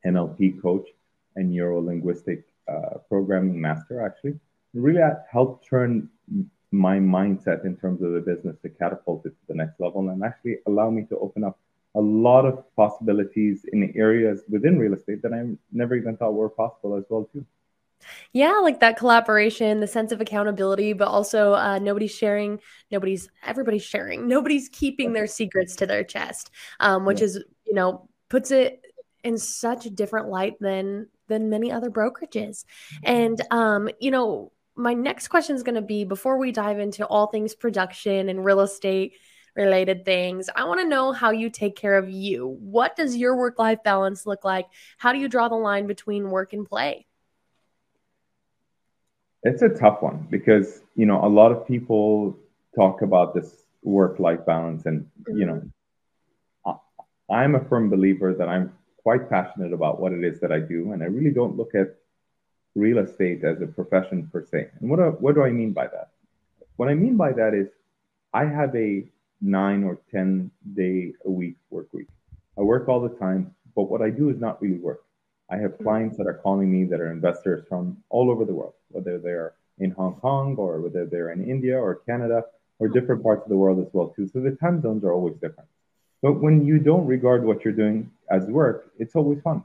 NLP 0.06 0.60
coach 0.60 0.88
and 1.36 1.50
neuro 1.50 1.80
linguistic 1.80 2.44
uh, 2.68 2.98
programming 3.08 3.60
master. 3.60 4.04
Actually, 4.04 4.38
really 4.74 5.02
helped 5.30 5.66
turn 5.66 6.10
my 6.72 6.98
mindset 6.98 7.64
in 7.64 7.76
terms 7.76 8.02
of 8.02 8.12
the 8.12 8.20
business 8.20 8.56
to 8.62 8.68
catapult 8.68 9.24
it 9.24 9.30
to 9.30 9.46
the 9.48 9.54
next 9.54 9.80
level 9.80 10.08
and 10.10 10.22
actually 10.22 10.58
allow 10.66 10.90
me 10.90 11.04
to 11.04 11.16
open 11.18 11.44
up 11.44 11.58
a 11.96 12.00
lot 12.00 12.44
of 12.44 12.62
possibilities 12.76 13.64
in 13.72 13.92
areas 13.96 14.42
within 14.48 14.78
real 14.78 14.94
estate 14.94 15.22
that 15.22 15.32
I 15.32 15.56
never 15.72 15.96
even 15.96 16.16
thought 16.16 16.34
were 16.34 16.50
possible 16.50 16.96
as 16.96 17.04
well 17.08 17.28
too. 17.32 17.44
Yeah, 18.32 18.58
like 18.62 18.80
that 18.80 18.98
collaboration, 18.98 19.80
the 19.80 19.86
sense 19.86 20.12
of 20.12 20.20
accountability, 20.20 20.92
but 20.92 21.08
also 21.08 21.54
uh, 21.54 21.78
nobody's 21.78 22.14
sharing, 22.14 22.60
nobody's 22.90 23.28
everybody's 23.44 23.82
sharing, 23.82 24.28
nobody's 24.28 24.68
keeping 24.68 25.12
their 25.12 25.26
secrets 25.26 25.76
to 25.76 25.86
their 25.86 26.04
chest, 26.04 26.50
um, 26.78 27.04
which 27.04 27.20
yeah. 27.20 27.26
is 27.26 27.44
you 27.66 27.74
know 27.74 28.08
puts 28.28 28.50
it 28.50 28.82
in 29.24 29.38
such 29.38 29.86
a 29.86 29.90
different 29.90 30.28
light 30.28 30.54
than 30.60 31.08
than 31.28 31.50
many 31.50 31.72
other 31.72 31.90
brokerages. 31.90 32.64
And 33.02 33.40
um, 33.50 33.88
you 34.00 34.10
know, 34.10 34.52
my 34.76 34.94
next 34.94 35.28
question 35.28 35.56
is 35.56 35.62
going 35.62 35.74
to 35.74 35.82
be 35.82 36.04
before 36.04 36.38
we 36.38 36.52
dive 36.52 36.78
into 36.78 37.06
all 37.06 37.26
things 37.26 37.54
production 37.54 38.28
and 38.28 38.44
real 38.44 38.60
estate 38.60 39.14
related 39.56 40.04
things, 40.04 40.48
I 40.54 40.64
want 40.64 40.80
to 40.80 40.86
know 40.86 41.12
how 41.12 41.30
you 41.30 41.50
take 41.50 41.76
care 41.76 41.96
of 41.96 42.10
you. 42.10 42.56
What 42.60 42.94
does 42.94 43.16
your 43.16 43.36
work 43.36 43.58
life 43.58 43.82
balance 43.82 44.26
look 44.26 44.44
like? 44.44 44.66
How 44.98 45.12
do 45.12 45.18
you 45.18 45.28
draw 45.28 45.48
the 45.48 45.56
line 45.56 45.86
between 45.86 46.30
work 46.30 46.52
and 46.52 46.66
play? 46.66 47.06
It's 49.42 49.62
a 49.62 49.68
tough 49.68 50.02
one 50.02 50.26
because, 50.30 50.82
you 50.94 51.06
know, 51.06 51.24
a 51.24 51.28
lot 51.28 51.52
of 51.52 51.66
people 51.66 52.36
talk 52.74 53.02
about 53.02 53.34
this 53.34 53.54
work 53.82 54.18
life 54.18 54.44
balance 54.44 54.86
and, 54.86 55.02
mm-hmm. 55.02 55.38
you 55.38 55.46
know, 55.46 55.62
mm-hmm. 56.66 57.32
I'm 57.32 57.54
a 57.54 57.64
firm 57.64 57.90
believer 57.90 58.34
that 58.34 58.48
I'm 58.48 58.72
quite 58.98 59.28
passionate 59.28 59.72
about 59.72 60.00
what 60.00 60.12
it 60.12 60.22
is 60.24 60.40
that 60.40 60.52
I 60.52 60.60
do 60.60 60.92
and 60.92 61.02
I 61.02 61.06
really 61.06 61.30
don't 61.30 61.56
look 61.56 61.74
at 61.74 61.96
real 62.74 62.98
estate 62.98 63.42
as 63.42 63.62
a 63.62 63.66
profession 63.66 64.28
per 64.30 64.44
se. 64.44 64.68
And 64.80 64.90
what 64.90 64.96
do, 64.96 65.04
what 65.20 65.34
do 65.34 65.42
I 65.42 65.50
mean 65.50 65.72
by 65.72 65.86
that? 65.86 66.10
What 66.76 66.88
I 66.88 66.94
mean 66.94 67.16
by 67.16 67.32
that 67.32 67.54
is 67.54 67.68
I 68.34 68.44
have 68.44 68.74
a 68.76 69.04
nine 69.40 69.84
or 69.84 69.98
10 70.10 70.50
day 70.74 71.12
a 71.24 71.30
week 71.30 71.56
work 71.70 71.88
week. 71.92 72.08
I 72.58 72.62
work 72.62 72.88
all 72.88 73.00
the 73.00 73.16
time, 73.16 73.54
but 73.74 73.90
what 73.90 74.02
I 74.02 74.10
do 74.10 74.30
is 74.30 74.40
not 74.40 74.60
really 74.62 74.78
work. 74.78 75.04
I 75.50 75.56
have 75.58 75.78
clients 75.78 76.16
that 76.18 76.26
are 76.26 76.40
calling 76.42 76.72
me 76.72 76.84
that 76.84 77.00
are 77.00 77.12
investors 77.12 77.64
from 77.68 77.98
all 78.08 78.30
over 78.30 78.44
the 78.44 78.54
world, 78.54 78.74
whether 78.88 79.18
they're 79.18 79.54
in 79.78 79.90
Hong 79.92 80.14
Kong 80.14 80.56
or 80.56 80.80
whether 80.80 81.06
they're 81.06 81.32
in 81.32 81.48
India 81.48 81.78
or 81.78 81.96
Canada 81.96 82.44
or 82.78 82.88
different 82.88 83.22
parts 83.22 83.44
of 83.44 83.48
the 83.48 83.56
world 83.56 83.78
as 83.78 83.92
well 83.92 84.08
too. 84.08 84.28
So 84.28 84.40
the 84.40 84.52
time 84.52 84.80
zones 84.82 85.04
are 85.04 85.12
always 85.12 85.34
different. 85.34 85.68
But 86.22 86.40
when 86.40 86.64
you 86.64 86.78
don't 86.78 87.06
regard 87.06 87.44
what 87.44 87.64
you're 87.64 87.74
doing 87.74 88.10
as 88.30 88.44
work, 88.46 88.90
it's 88.98 89.14
always 89.14 89.40
fun. 89.42 89.64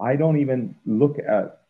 I 0.00 0.16
don't 0.16 0.38
even 0.38 0.74
look 0.86 1.18
at 1.18 1.62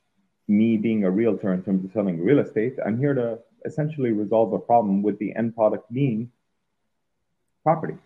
me 0.46 0.76
being 0.76 1.04
a 1.04 1.10
realtor 1.10 1.52
in 1.52 1.62
terms 1.62 1.84
of 1.84 1.92
selling 1.92 2.22
real 2.22 2.38
estate. 2.38 2.76
I'm 2.84 2.98
here 2.98 3.14
to 3.14 3.38
essentially 3.64 4.12
resolve 4.12 4.52
a 4.52 4.58
problem 4.58 5.02
with 5.02 5.18
the 5.18 5.34
end 5.36 5.54
product 5.54 5.92
being 5.92 6.30
property, 7.62 7.96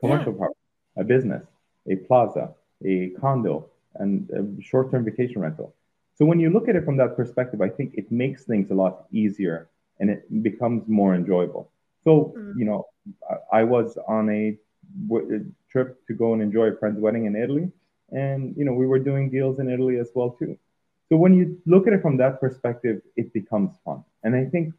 commercial 0.00 0.32
yeah. 0.32 0.38
property, 0.38 0.60
a 0.96 1.04
business, 1.04 1.44
a 1.88 1.96
plaza, 1.96 2.54
a 2.84 3.10
condo, 3.20 3.68
and 3.96 4.28
a 4.30 4.62
short-term 4.62 5.04
vacation 5.04 5.40
rental. 5.40 5.74
So 6.14 6.24
when 6.24 6.40
you 6.40 6.50
look 6.50 6.68
at 6.68 6.76
it 6.76 6.84
from 6.84 6.96
that 6.98 7.16
perspective, 7.16 7.60
I 7.60 7.68
think 7.68 7.94
it 7.94 8.10
makes 8.10 8.44
things 8.44 8.70
a 8.70 8.74
lot 8.74 9.06
easier 9.12 9.68
and 9.98 10.10
it 10.10 10.42
becomes 10.42 10.86
more 10.88 11.14
enjoyable. 11.14 11.70
So, 12.04 12.34
mm-hmm. 12.36 12.58
you 12.58 12.64
know, 12.64 12.86
I, 13.30 13.60
I 13.60 13.64
was 13.64 13.98
on 14.08 14.28
a 14.30 14.58
w- 15.08 15.52
trip 15.70 16.04
to 16.06 16.14
go 16.14 16.32
and 16.32 16.42
enjoy 16.42 16.66
a 16.66 16.76
friend's 16.76 17.00
wedding 17.00 17.26
in 17.26 17.36
Italy, 17.36 17.70
and 18.10 18.54
you 18.56 18.64
know, 18.64 18.72
we 18.72 18.86
were 18.86 18.98
doing 18.98 19.30
deals 19.30 19.58
in 19.58 19.70
Italy 19.70 19.98
as 19.98 20.10
well 20.14 20.30
too. 20.30 20.58
So 21.08 21.16
when 21.16 21.34
you 21.34 21.60
look 21.66 21.86
at 21.86 21.92
it 21.92 22.02
from 22.02 22.16
that 22.18 22.40
perspective, 22.40 23.02
it 23.16 23.32
becomes 23.32 23.76
fun. 23.84 24.04
And 24.24 24.34
I 24.34 24.44
think 24.46 24.74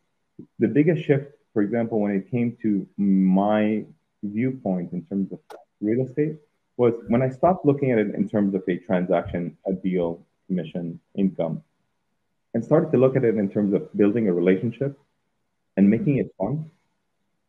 the 0.60 0.68
biggest 0.68 1.04
shift, 1.04 1.32
for 1.54 1.62
example, 1.62 2.00
when 2.00 2.12
it 2.12 2.30
came 2.32 2.58
to 2.62 2.88
my 2.98 3.86
viewpoint 4.24 4.92
in 4.94 5.04
terms 5.06 5.32
of 5.32 5.40
real 5.82 6.06
estate, 6.06 6.38
was 6.78 6.94
when 7.08 7.22
I 7.22 7.30
stopped 7.30 7.66
looking 7.66 7.92
at 7.92 8.00
it 8.00 8.16
in 8.16 8.28
terms 8.28 8.56
of 8.56 8.64
a 8.68 8.78
transaction, 8.78 9.56
a 9.68 9.74
deal, 9.74 10.26
commission, 10.48 11.00
income, 11.16 11.62
and 12.54 12.64
started 12.64 12.92
to 12.92 12.98
look 12.98 13.16
at 13.16 13.24
it 13.24 13.36
in 13.36 13.50
terms 13.50 13.74
of 13.74 13.96
building 13.96 14.28
a 14.28 14.34
relationship 14.34 14.98
and 15.78 15.90
making 15.90 16.18
it 16.18 16.34
fun, 16.38 16.70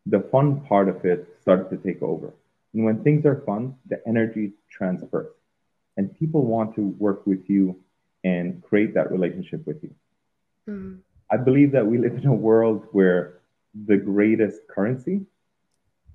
the 0.07 0.21
fun 0.21 0.61
part 0.63 0.89
of 0.89 1.05
it 1.05 1.37
started 1.41 1.71
to 1.71 1.77
take 1.77 2.03
over. 2.03 2.35
And 2.75 2.85
when 2.85 3.03
things 3.03 3.25
are 3.25 3.43
fun, 3.47 3.77
the 3.89 4.01
energy 4.07 4.53
transfers. 4.69 5.33
And 5.97 6.15
people 6.19 6.45
want 6.45 6.75
to 6.75 6.89
work 6.99 7.27
with 7.27 7.49
you 7.49 7.81
and 8.25 8.63
create 8.63 8.95
that 8.95 9.11
relationship 9.11 9.67
with 9.67 9.83
you. 9.83 9.95
Mm-hmm. 10.69 10.97
I 11.31 11.37
believe 11.37 11.73
that 11.73 11.87
we 11.87 11.99
live 11.99 12.17
in 12.17 12.27
a 12.27 12.35
world 12.35 12.87
where 12.93 13.39
the 13.87 13.97
greatest 13.97 14.61
currency 14.69 15.23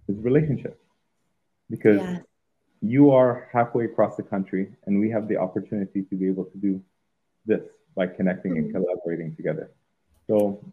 is 0.08 0.18
relationships 0.20 0.82
because 1.70 2.02
yeah. 2.02 2.20
you 2.82 3.12
are 3.12 3.50
halfway 3.52 3.86
across 3.86 4.16
the 4.16 4.24
country 4.24 4.70
and 4.86 5.00
we 5.00 5.10
have 5.10 5.28
the 5.28 5.38
opportunity 5.38 6.04
to 6.04 6.16
be 6.16 6.28
able 6.28 6.46
to 6.46 6.58
do 6.58 6.82
this 7.46 7.62
by 7.96 8.08
connecting 8.08 8.54
mm-hmm. 8.54 8.66
and 8.66 8.74
collaborating 8.74 9.36
together. 9.36 9.72
So 10.28 10.64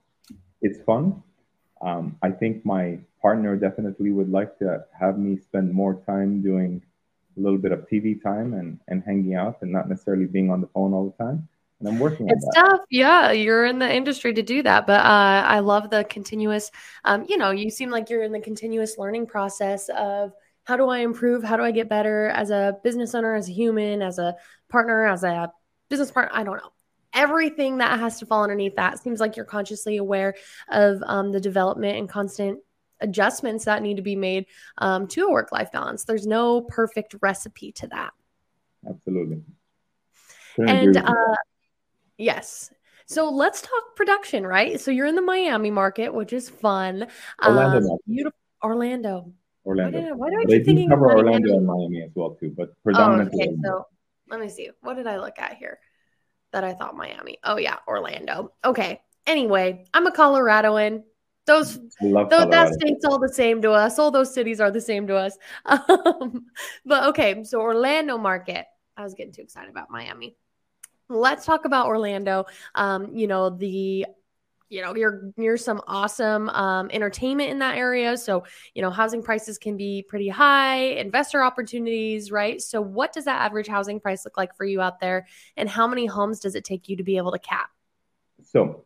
it's 0.62 0.80
fun. 0.84 1.22
Um, 1.82 2.16
I 2.22 2.30
think 2.30 2.64
my 2.64 2.98
partner 3.20 3.56
definitely 3.56 4.10
would 4.10 4.30
like 4.30 4.58
to 4.58 4.84
have 4.98 5.18
me 5.18 5.38
spend 5.38 5.72
more 5.72 5.94
time 6.06 6.42
doing 6.42 6.82
a 7.36 7.40
little 7.40 7.58
bit 7.58 7.72
of 7.72 7.80
TV 7.88 8.22
time 8.22 8.54
and, 8.54 8.78
and 8.88 9.02
hanging 9.04 9.34
out 9.34 9.58
and 9.60 9.72
not 9.72 9.88
necessarily 9.88 10.26
being 10.26 10.50
on 10.50 10.60
the 10.60 10.68
phone 10.68 10.94
all 10.94 11.06
the 11.10 11.24
time. 11.24 11.48
And 11.80 11.88
I'm 11.88 11.98
working 11.98 12.28
it's 12.28 12.46
tough. 12.54 12.80
Yeah, 12.90 13.32
you're 13.32 13.66
in 13.66 13.78
the 13.78 13.92
industry 13.92 14.32
to 14.32 14.42
do 14.42 14.62
that. 14.62 14.86
But 14.86 15.00
uh, 15.00 15.44
I 15.46 15.58
love 15.58 15.90
the 15.90 16.04
continuous, 16.04 16.70
um, 17.04 17.26
you 17.28 17.36
know, 17.36 17.50
you 17.50 17.70
seem 17.70 17.90
like 17.90 18.08
you're 18.08 18.22
in 18.22 18.32
the 18.32 18.40
continuous 18.40 18.96
learning 18.96 19.26
process 19.26 19.90
of 19.90 20.32
how 20.64 20.76
do 20.76 20.88
I 20.88 20.98
improve? 20.98 21.44
How 21.44 21.56
do 21.56 21.62
I 21.62 21.70
get 21.70 21.88
better 21.88 22.28
as 22.28 22.50
a 22.50 22.78
business 22.82 23.14
owner, 23.14 23.34
as 23.34 23.48
a 23.48 23.52
human, 23.52 24.02
as 24.02 24.18
a 24.18 24.36
partner, 24.68 25.06
as 25.06 25.22
a 25.22 25.52
business 25.90 26.10
partner? 26.10 26.34
I 26.34 26.44
don't 26.44 26.56
know. 26.56 26.72
Everything 27.12 27.78
that 27.78 28.00
has 28.00 28.18
to 28.18 28.26
fall 28.26 28.42
underneath 28.42 28.76
that 28.76 28.98
seems 28.98 29.20
like 29.20 29.36
you're 29.36 29.44
consciously 29.44 29.98
aware 29.98 30.34
of 30.70 31.02
um, 31.06 31.30
the 31.30 31.40
development 31.40 31.98
and 31.98 32.08
constant 32.08 32.58
adjustments 33.00 33.66
that 33.66 33.82
need 33.82 33.96
to 33.96 34.02
be 34.02 34.16
made 34.16 34.46
um, 34.78 35.06
to 35.08 35.26
a 35.26 35.30
work 35.30 35.52
life 35.52 35.70
balance. 35.72 36.04
There's 36.04 36.26
no 36.26 36.62
perfect 36.62 37.14
recipe 37.20 37.72
to 37.72 37.86
that. 37.88 38.12
Absolutely. 38.88 39.42
and 40.58 40.96
uh, 40.96 41.36
yes. 42.18 42.70
So 43.06 43.30
let's 43.30 43.62
talk 43.62 43.94
production, 43.94 44.46
right? 44.46 44.80
So 44.80 44.90
you're 44.90 45.06
in 45.06 45.14
the 45.14 45.22
Miami 45.22 45.70
market, 45.70 46.12
which 46.12 46.32
is 46.32 46.50
fun. 46.50 47.06
Orlando, 47.44 47.88
um, 47.88 47.98
beautiful 48.06 48.38
Orlando. 48.62 49.32
Orlando. 49.64 49.98
Why, 49.98 50.04
did, 50.04 50.16
why 50.16 50.30
do 50.30 50.40
I 50.40 50.44
keep 50.44 50.64
thinking 50.64 50.88
cover 50.88 51.16
Orlando 51.16 51.56
and 51.56 51.66
Miami 51.66 52.02
as 52.02 52.10
well 52.14 52.30
too, 52.34 52.52
but 52.56 52.70
predominantly. 52.82 53.38
Oh, 53.40 53.44
okay, 53.44 53.56
so 53.64 53.86
let 54.28 54.40
me 54.40 54.48
see. 54.48 54.70
What 54.80 54.94
did 54.94 55.06
I 55.06 55.18
look 55.18 55.38
at 55.38 55.56
here? 55.56 55.78
That 56.52 56.64
I 56.64 56.74
thought 56.74 56.96
Miami. 56.96 57.38
Oh 57.44 57.58
yeah, 57.58 57.78
Orlando. 57.86 58.52
Okay. 58.64 59.00
Anyway, 59.26 59.84
I'm 59.94 60.06
a 60.06 60.12
Coloradoan. 60.12 61.02
Those, 61.46 61.78
those 62.00 62.28
that 62.28 62.74
state's 62.74 63.04
all 63.04 63.20
the 63.20 63.32
same 63.32 63.62
to 63.62 63.70
us. 63.70 64.00
All 64.00 64.10
those 64.10 64.34
cities 64.34 64.60
are 64.60 64.72
the 64.72 64.80
same 64.80 65.06
to 65.06 65.16
us. 65.16 65.36
Um, 65.66 66.46
but 66.84 67.04
okay, 67.10 67.44
so 67.44 67.60
Orlando 67.60 68.18
market. 68.18 68.66
I 68.96 69.02
was 69.02 69.14
getting 69.14 69.32
too 69.32 69.42
excited 69.42 69.70
about 69.70 69.90
Miami. 69.90 70.36
Let's 71.08 71.44
talk 71.44 71.64
about 71.64 71.86
Orlando. 71.86 72.46
Um, 72.74 73.14
you 73.14 73.26
know 73.26 73.50
the 73.50 74.06
you 74.68 74.82
know 74.82 74.96
you're 74.96 75.30
near 75.36 75.56
some 75.56 75.80
awesome 75.86 76.48
um, 76.50 76.90
entertainment 76.92 77.50
in 77.50 77.60
that 77.60 77.76
area 77.76 78.16
so 78.16 78.42
you 78.74 78.82
know 78.82 78.90
housing 78.90 79.22
prices 79.22 79.58
can 79.58 79.76
be 79.76 80.04
pretty 80.08 80.28
high 80.28 80.78
investor 80.78 81.40
opportunities 81.40 82.32
right 82.32 82.60
so 82.60 82.80
what 82.80 83.12
does 83.12 83.26
that 83.26 83.40
average 83.42 83.68
housing 83.68 84.00
price 84.00 84.24
look 84.24 84.36
like 84.36 84.56
for 84.56 84.64
you 84.64 84.80
out 84.80 84.98
there 84.98 85.24
and 85.56 85.68
how 85.68 85.86
many 85.86 86.04
homes 86.04 86.40
does 86.40 86.56
it 86.56 86.64
take 86.64 86.88
you 86.88 86.96
to 86.96 87.04
be 87.04 87.16
able 87.16 87.30
to 87.30 87.38
cap 87.38 87.70
so 88.42 88.84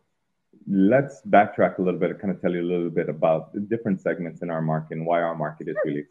let's 0.70 1.22
backtrack 1.28 1.78
a 1.78 1.82
little 1.82 1.98
bit 1.98 2.10
and 2.10 2.20
kind 2.20 2.32
of 2.32 2.40
tell 2.40 2.52
you 2.52 2.62
a 2.62 2.70
little 2.70 2.90
bit 2.90 3.08
about 3.08 3.52
the 3.52 3.60
different 3.60 4.00
segments 4.00 4.42
in 4.42 4.50
our 4.50 4.62
market 4.62 4.98
and 4.98 5.06
why 5.06 5.20
our 5.20 5.34
market 5.34 5.68
is 5.68 5.76
really. 5.84 6.04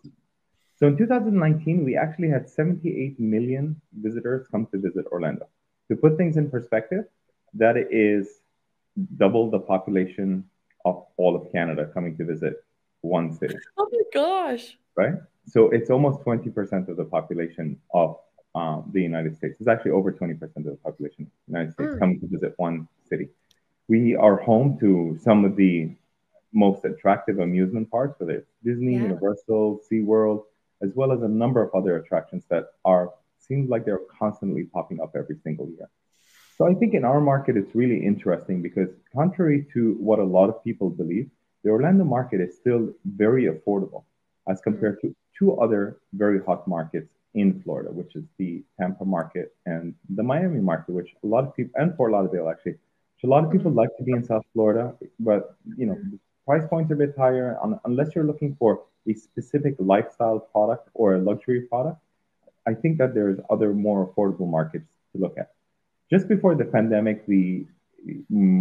So 0.75 0.87
in 0.87 0.97
2019, 0.97 1.83
we 1.83 1.97
actually 1.97 2.29
had 2.29 2.49
78 2.49 3.19
million 3.19 3.79
visitors 3.93 4.47
come 4.49 4.67
to 4.71 4.79
visit 4.79 5.05
Orlando. 5.11 5.47
To 5.89 5.95
put 5.95 6.17
things 6.17 6.37
in 6.37 6.49
perspective, 6.49 7.05
that 7.55 7.75
is 7.77 8.27
double 9.17 9.49
the 9.49 9.59
population 9.59 10.45
of 10.85 11.05
all 11.17 11.35
of 11.35 11.51
Canada 11.51 11.89
coming 11.93 12.15
to 12.17 12.25
visit 12.25 12.63
one 13.01 13.33
city. 13.33 13.55
Oh 13.77 13.89
my 13.91 14.01
gosh. 14.13 14.77
Right? 14.95 15.15
So 15.47 15.69
it's 15.69 15.89
almost 15.89 16.19
20% 16.19 16.89
of 16.89 16.97
the 16.97 17.05
population 17.05 17.79
of 17.93 18.17
um, 18.55 18.89
the 18.93 19.01
United 19.01 19.37
States. 19.37 19.55
It's 19.59 19.67
actually 19.67 19.91
over 19.91 20.11
20% 20.11 20.41
of 20.41 20.63
the 20.63 20.77
population 20.83 21.23
of 21.23 21.31
the 21.47 21.53
United 21.53 21.73
States 21.73 21.91
mm. 21.91 21.99
coming 21.99 22.19
to 22.19 22.27
visit 22.27 22.53
one 22.57 22.87
city. 23.07 23.29
We 23.87 24.15
are 24.15 24.37
home 24.37 24.77
to 24.79 25.17
some 25.23 25.45
of 25.45 25.55
the 25.55 25.95
most 26.53 26.85
attractive 26.85 27.39
amusement 27.39 27.89
parks, 27.89 28.19
whether 28.19 28.33
it's 28.33 28.51
Disney, 28.63 28.93
yeah. 28.93 29.03
Universal, 29.03 29.81
SeaWorld, 29.91 30.43
as 30.81 30.91
well 30.95 31.11
as 31.11 31.21
a 31.21 31.27
number 31.27 31.61
of 31.61 31.73
other 31.73 31.97
attractions 31.97 32.43
that 32.49 32.73
are 32.85 33.11
seems 33.49 33.69
like 33.69 33.83
they're 33.83 34.05
constantly 34.17 34.63
popping 34.63 35.01
up 35.01 35.11
every 35.15 35.37
single 35.43 35.67
year. 35.67 35.89
So 36.57 36.67
I 36.67 36.73
think 36.73 36.93
in 36.93 37.03
our 37.03 37.19
market 37.19 37.57
it's 37.57 37.75
really 37.75 38.05
interesting 38.11 38.61
because 38.61 38.89
contrary 39.13 39.65
to 39.73 39.95
what 39.99 40.19
a 40.19 40.23
lot 40.37 40.49
of 40.49 40.63
people 40.63 40.89
believe, 40.89 41.29
the 41.63 41.71
Orlando 41.71 42.05
market 42.05 42.39
is 42.39 42.55
still 42.55 42.93
very 43.05 43.45
affordable 43.53 44.03
as 44.47 44.57
mm-hmm. 44.57 44.71
compared 44.71 45.01
to 45.01 45.13
two 45.37 45.59
other 45.59 45.99
very 46.13 46.39
hot 46.47 46.67
markets 46.67 47.11
in 47.33 47.61
Florida, 47.61 47.91
which 47.91 48.15
is 48.15 48.25
the 48.37 48.63
Tampa 48.79 49.05
market 49.05 49.53
and 49.65 49.93
the 50.09 50.23
Miami 50.23 50.61
market, 50.61 50.93
which 50.93 51.11
a 51.23 51.27
lot 51.27 51.43
of 51.45 51.55
people 51.55 51.73
and 51.75 51.95
Fort 51.97 52.11
Lauderdale 52.11 52.49
actually 52.49 52.75
so 53.19 53.27
a 53.27 53.31
lot 53.31 53.43
of 53.43 53.51
people 53.51 53.71
mm-hmm. 53.71 53.79
like 53.79 53.97
to 53.97 54.03
be 54.03 54.13
in 54.13 54.23
South 54.23 54.45
Florida, 54.53 54.95
but 55.19 55.55
you 55.77 55.85
know, 55.85 55.95
mm-hmm. 55.95 56.15
price 56.45 56.65
points 56.69 56.89
are 56.91 56.95
a 56.95 56.97
bit 56.97 57.15
higher. 57.17 57.57
unless 57.85 58.15
you're 58.15 58.23
looking 58.23 58.55
for 58.57 58.83
a 59.07 59.13
specific 59.13 59.75
lifestyle 59.77 60.39
product 60.39 60.89
or 60.93 61.15
a 61.15 61.19
luxury 61.19 61.61
product, 61.61 61.97
I 62.71 62.73
think 62.81 62.93
that 63.01 63.11
there's 63.17 63.39
other 63.53 63.69
more 63.73 63.99
affordable 64.07 64.49
markets 64.59 64.89
to 65.11 65.15
look 65.23 65.35
at. 65.43 65.47
Just 66.13 66.25
before 66.33 66.53
the 66.61 66.65
pandemic, 66.77 67.17
the 67.35 67.65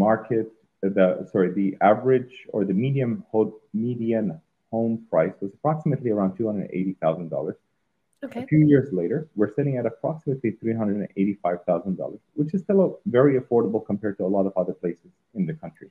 market 0.07 0.47
the 0.83 1.29
sorry 1.33 1.51
the 1.53 1.77
average 1.81 2.33
or 2.55 2.65
the 2.65 2.77
medium 2.85 3.25
median 3.75 4.41
home 4.71 4.95
price 5.11 5.33
was 5.41 5.51
approximately 5.59 6.11
around 6.11 6.37
two 6.37 6.47
hundred 6.47 6.71
eighty 6.73 6.95
thousand 7.03 7.29
dollars. 7.31 7.57
Okay. 8.25 8.43
A 8.43 8.47
few 8.47 8.63
years 8.67 8.89
later, 8.93 9.29
we're 9.37 9.55
sitting 9.55 9.77
at 9.77 9.87
approximately 9.87 10.51
three 10.61 10.75
hundred 10.75 11.09
eighty-five 11.17 11.59
thousand 11.69 11.97
dollars, 11.97 12.21
which 12.35 12.53
is 12.55 12.61
still 12.63 12.81
a, 12.87 13.11
very 13.19 13.35
affordable 13.41 13.85
compared 13.85 14.17
to 14.19 14.25
a 14.25 14.33
lot 14.37 14.45
of 14.47 14.53
other 14.57 14.73
places 14.73 15.11
in 15.35 15.47
the 15.47 15.55
country. 15.55 15.89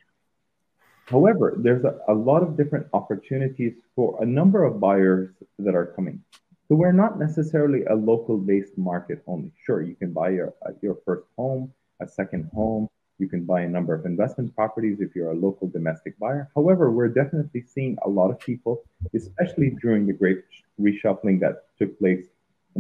However, 1.05 1.55
there's 1.57 1.85
a, 1.85 1.93
a 2.09 2.13
lot 2.13 2.43
of 2.43 2.57
different 2.57 2.87
opportunities 2.93 3.73
for 3.95 4.21
a 4.21 4.25
number 4.25 4.65
of 4.65 4.79
buyers 4.87 5.29
that 5.59 5.73
are 5.73 5.87
coming. 5.97 6.21
So 6.67 6.75
we're 6.75 6.91
not 6.91 7.17
necessarily 7.17 7.85
a 7.85 7.95
local-based 7.95 8.77
market 8.77 9.23
only. 9.25 9.51
Sure, 9.63 9.81
you 9.81 9.95
can 9.95 10.11
buy 10.11 10.29
your 10.29 10.53
uh, 10.65 10.71
your 10.81 10.97
first 11.05 11.25
home, 11.37 11.73
a 12.01 12.07
second 12.07 12.49
home, 12.53 12.89
you 13.19 13.27
can 13.27 13.45
buy 13.45 13.61
a 13.61 13.69
number 13.69 13.93
of 13.95 14.05
investment 14.05 14.55
properties 14.55 15.01
if 15.01 15.15
you're 15.15 15.31
a 15.31 15.35
local 15.35 15.67
domestic 15.67 16.17
buyer. 16.19 16.49
However, 16.55 16.91
we're 16.91 17.07
definitely 17.07 17.61
seeing 17.61 17.97
a 18.05 18.09
lot 18.09 18.29
of 18.29 18.39
people, 18.39 18.83
especially 19.15 19.71
during 19.81 20.05
the 20.05 20.13
great 20.13 20.43
reshuffling 20.79 21.39
that 21.39 21.65
took 21.79 21.97
place 21.97 22.25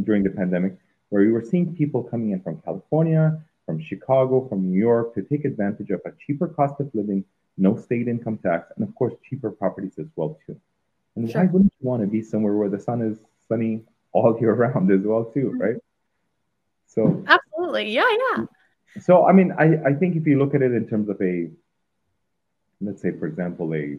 during 0.03 0.23
the 0.23 0.29
pandemic, 0.29 0.77
where 1.09 1.23
we 1.23 1.31
were 1.31 1.41
seeing 1.41 1.75
people 1.75 2.03
coming 2.03 2.31
in 2.31 2.41
from 2.41 2.61
California, 2.61 3.41
from 3.65 3.81
Chicago, 3.81 4.47
from 4.47 4.69
New 4.69 4.77
York 4.77 5.15
to 5.15 5.23
take 5.23 5.43
advantage 5.43 5.89
of 5.89 6.01
a 6.05 6.11
cheaper 6.23 6.47
cost 6.47 6.79
of 6.79 6.91
living, 6.93 7.25
no 7.57 7.75
state 7.75 8.07
income 8.07 8.37
tax, 8.37 8.71
and 8.75 8.87
of 8.87 8.93
course, 8.93 9.15
cheaper 9.27 9.49
properties 9.49 9.97
as 9.97 10.07
well 10.15 10.37
too. 10.45 10.59
And 11.15 11.29
sure. 11.29 11.41
why 11.41 11.47
wouldn't 11.47 11.73
you 11.79 11.87
want 11.87 12.03
to 12.03 12.07
be 12.07 12.21
somewhere 12.21 12.53
where 12.53 12.69
the 12.69 12.79
sun 12.79 13.01
is 13.01 13.17
sunny 13.47 13.83
all 14.11 14.37
year 14.39 14.53
round 14.65 14.91
as 14.91 15.01
well 15.01 15.25
too, 15.25 15.51
mm-hmm. 15.51 15.61
right? 15.61 15.75
So 16.87 17.23
absolutely, 17.27 17.91
yeah, 17.91 18.09
yeah. 18.35 18.45
So, 19.01 19.27
I 19.27 19.31
mean, 19.31 19.51
I, 19.57 19.89
I 19.89 19.93
think 19.93 20.15
if 20.15 20.25
you 20.25 20.39
look 20.39 20.55
at 20.55 20.61
it 20.61 20.71
in 20.71 20.87
terms 20.87 21.09
of 21.09 21.21
a, 21.21 21.49
let's 22.81 23.01
say, 23.01 23.11
for 23.11 23.27
example, 23.27 23.73
a 23.73 23.97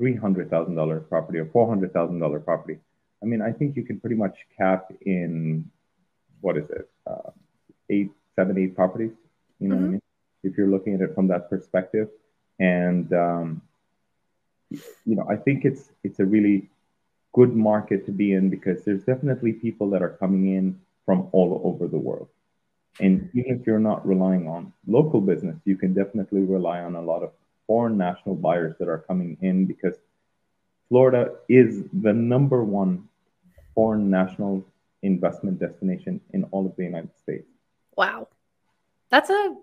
$300,000 0.00 1.08
property 1.08 1.38
or 1.38 1.46
$400,000 1.46 2.44
property, 2.44 2.78
I 3.22 3.26
mean, 3.26 3.42
I 3.42 3.50
think 3.50 3.76
you 3.76 3.82
can 3.84 3.98
pretty 3.98 4.14
much 4.14 4.36
cap 4.56 4.92
in, 5.04 5.68
what 6.40 6.56
is 6.56 6.70
it, 6.70 6.88
uh, 7.06 7.30
eight, 7.90 8.10
seven, 8.36 8.58
eight 8.58 8.76
properties, 8.76 9.12
you 9.58 9.68
know 9.68 9.74
mm-hmm. 9.74 9.82
what 9.82 9.82
I 9.82 9.82
mm-hmm. 9.84 9.92
mean? 9.92 10.02
If 10.44 10.56
you're 10.56 10.68
looking 10.68 10.94
at 10.94 11.00
it 11.00 11.14
from 11.14 11.26
that 11.28 11.50
perspective. 11.50 12.08
And, 12.60 13.12
um, 13.12 13.62
you 14.70 15.16
know, 15.16 15.26
I 15.28 15.36
think 15.36 15.64
it's 15.64 15.90
it's 16.04 16.20
a 16.20 16.24
really 16.24 16.68
good 17.32 17.54
market 17.54 18.06
to 18.06 18.12
be 18.12 18.32
in 18.32 18.50
because 18.50 18.84
there's 18.84 19.04
definitely 19.04 19.52
people 19.52 19.90
that 19.90 20.02
are 20.02 20.16
coming 20.20 20.54
in 20.54 20.80
from 21.04 21.28
all 21.32 21.60
over 21.64 21.86
the 21.86 21.98
world. 21.98 22.28
And 23.00 23.30
even 23.34 23.60
if 23.60 23.66
you're 23.66 23.78
not 23.78 24.06
relying 24.06 24.48
on 24.48 24.72
local 24.86 25.20
business, 25.20 25.56
you 25.64 25.76
can 25.76 25.94
definitely 25.94 26.42
rely 26.42 26.80
on 26.80 26.96
a 26.96 27.02
lot 27.02 27.22
of 27.22 27.30
foreign 27.66 27.96
national 27.96 28.34
buyers 28.34 28.74
that 28.78 28.88
are 28.88 28.98
coming 28.98 29.36
in 29.40 29.66
because 29.66 29.94
Florida 30.88 31.32
is 31.48 31.84
the 31.92 32.12
number 32.12 32.64
one 32.64 33.08
foreign 33.74 34.10
national 34.10 34.64
investment 35.02 35.60
destination 35.60 36.20
in 36.32 36.44
all 36.44 36.66
of 36.66 36.74
the 36.76 36.84
United 36.84 37.16
States. 37.22 37.46
Wow. 37.96 38.28
That's 39.10 39.30
a 39.30 39.54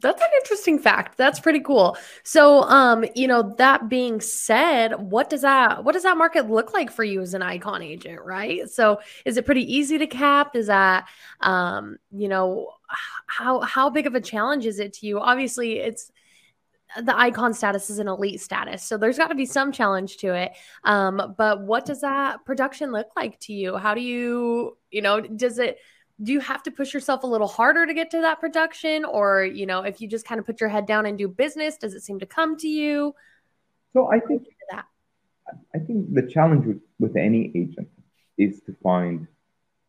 that's 0.00 0.22
an 0.22 0.28
interesting 0.40 0.78
fact. 0.78 1.18
That's 1.18 1.38
pretty 1.38 1.60
cool. 1.60 1.96
So, 2.22 2.62
um, 2.62 3.04
you 3.14 3.28
know, 3.28 3.54
that 3.58 3.90
being 3.90 4.20
said, 4.20 4.98
what 4.98 5.28
does 5.28 5.42
that 5.42 5.84
what 5.84 5.92
does 5.92 6.04
that 6.04 6.16
market 6.16 6.48
look 6.48 6.72
like 6.72 6.90
for 6.90 7.04
you 7.04 7.20
as 7.20 7.34
an 7.34 7.42
icon 7.42 7.82
agent, 7.82 8.20
right? 8.24 8.68
So, 8.70 9.00
is 9.26 9.36
it 9.36 9.44
pretty 9.44 9.70
easy 9.74 9.98
to 9.98 10.06
cap? 10.06 10.56
Is 10.56 10.68
that 10.68 11.08
um, 11.40 11.98
you 12.10 12.28
know, 12.28 12.70
how 13.26 13.60
how 13.60 13.90
big 13.90 14.06
of 14.06 14.14
a 14.14 14.20
challenge 14.20 14.64
is 14.64 14.78
it 14.78 14.94
to 14.94 15.06
you? 15.06 15.20
Obviously, 15.20 15.78
it's 15.78 16.10
the 17.00 17.16
icon 17.16 17.54
status 17.54 17.90
is 17.90 17.98
an 17.98 18.08
elite 18.08 18.40
status. 18.40 18.82
So 18.82 18.96
there's 18.96 19.18
got 19.18 19.28
to 19.28 19.34
be 19.34 19.46
some 19.46 19.72
challenge 19.72 20.18
to 20.18 20.34
it. 20.34 20.52
Um, 20.84 21.34
but 21.36 21.62
what 21.62 21.86
does 21.86 22.02
that 22.02 22.44
production 22.44 22.92
look 22.92 23.08
like 23.16 23.38
to 23.40 23.52
you? 23.52 23.76
How 23.76 23.94
do 23.94 24.02
you, 24.02 24.76
you 24.90 25.00
know, 25.00 25.20
does 25.20 25.58
it 25.58 25.78
do 26.20 26.32
you 26.32 26.40
have 26.40 26.62
to 26.64 26.70
push 26.70 26.92
yourself 26.92 27.22
a 27.22 27.26
little 27.26 27.48
harder 27.48 27.86
to 27.86 27.94
get 27.94 28.10
to 28.10 28.20
that 28.20 28.40
production? 28.40 29.04
Or 29.04 29.44
you 29.44 29.66
know 29.66 29.80
if 29.82 30.00
you 30.00 30.08
just 30.08 30.26
kind 30.26 30.38
of 30.38 30.46
put 30.46 30.60
your 30.60 30.68
head 30.68 30.86
down 30.86 31.06
and 31.06 31.16
do 31.16 31.28
business 31.28 31.76
does 31.76 31.94
it 31.94 32.02
seem 32.02 32.18
to 32.20 32.26
come 32.26 32.56
to 32.58 32.68
you? 32.68 33.14
So 33.92 34.10
i 34.10 34.20
think 34.20 34.46
that? 34.70 34.86
I 35.74 35.78
think 35.78 36.14
the 36.14 36.22
challenge 36.22 36.66
with, 36.66 36.80
with 36.98 37.16
any 37.16 37.52
agent 37.54 37.88
is 38.38 38.60
to 38.62 38.74
find 38.82 39.26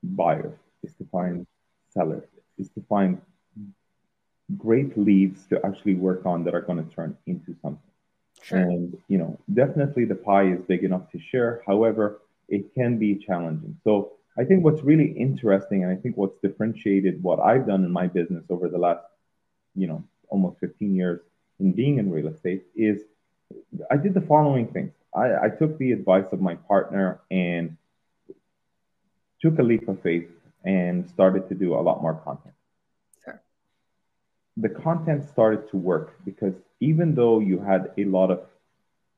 buyers 0.04 0.60
is 0.84 0.94
to 0.96 1.06
find 1.12 1.48
sellers 1.90 2.28
is 2.58 2.70
to 2.72 2.82
find 2.90 3.22
great 4.58 4.98
leads 4.98 5.46
to 5.48 5.66
actually 5.66 5.96
work 5.96 6.26
on 6.26 6.44
that 6.44 6.54
are 6.54 6.62
going 6.62 6.84
to 6.84 6.96
turn 6.96 7.18
into 7.26 7.56
something. 7.62 7.80
Sure. 8.42 8.58
and 8.58 8.98
you 9.08 9.18
know 9.18 9.40
definitely 9.54 10.04
the 10.04 10.16
pie 10.16 10.48
is 10.52 10.60
big 10.68 10.84
enough 10.84 11.10
to 11.12 11.20
share. 11.20 11.62
However 11.66 12.20
it 12.50 12.74
can 12.74 12.98
be 12.98 13.16
challenging. 13.16 13.78
So 13.84 14.14
I 14.38 14.44
think 14.44 14.64
what's 14.64 14.82
really 14.82 15.12
interesting, 15.12 15.84
and 15.84 15.92
I 15.92 15.96
think 15.96 16.18
what's 16.18 16.38
differentiated 16.42 17.22
what 17.22 17.40
I've 17.40 17.68
done 17.68 17.84
in 17.84 17.92
my 17.92 18.08
business 18.08 18.44
over 18.50 18.68
the 18.68 18.78
last, 18.78 19.04
you 19.76 19.88
know, 19.88 20.04
almost 20.30 20.60
15 20.60 20.96
years 20.96 21.22
in 21.60 21.72
being 21.72 22.00
in 22.00 22.10
real 22.10 22.28
estate 22.28 22.64
is 22.76 23.02
I 23.92 23.98
did 23.98 24.14
the 24.14 24.22
following 24.22 24.68
things. 24.68 24.92
I, 25.16 25.46
I 25.46 25.50
took 25.50 25.78
the 25.78 25.92
advice 25.92 26.26
of 26.32 26.42
my 26.42 26.56
partner 26.56 27.22
and 27.30 27.78
took 29.40 29.60
a 29.60 29.64
leap 29.64 29.88
of 29.88 30.02
faith 30.02 30.30
and 30.64 31.08
started 31.08 31.48
to 31.50 31.56
do 31.56 31.76
a 31.76 31.82
lot 31.82 32.02
more 32.02 32.16
content. 32.16 32.56
Sure. 33.24 33.42
The 34.58 34.70
content 34.70 35.30
started 35.30 35.70
to 35.70 35.78
work 35.78 36.16
because 36.26 36.56
even 36.80 37.14
though 37.14 37.40
you 37.40 37.60
had 37.60 37.92
a 37.98 38.06
lot 38.06 38.32
of 38.32 38.42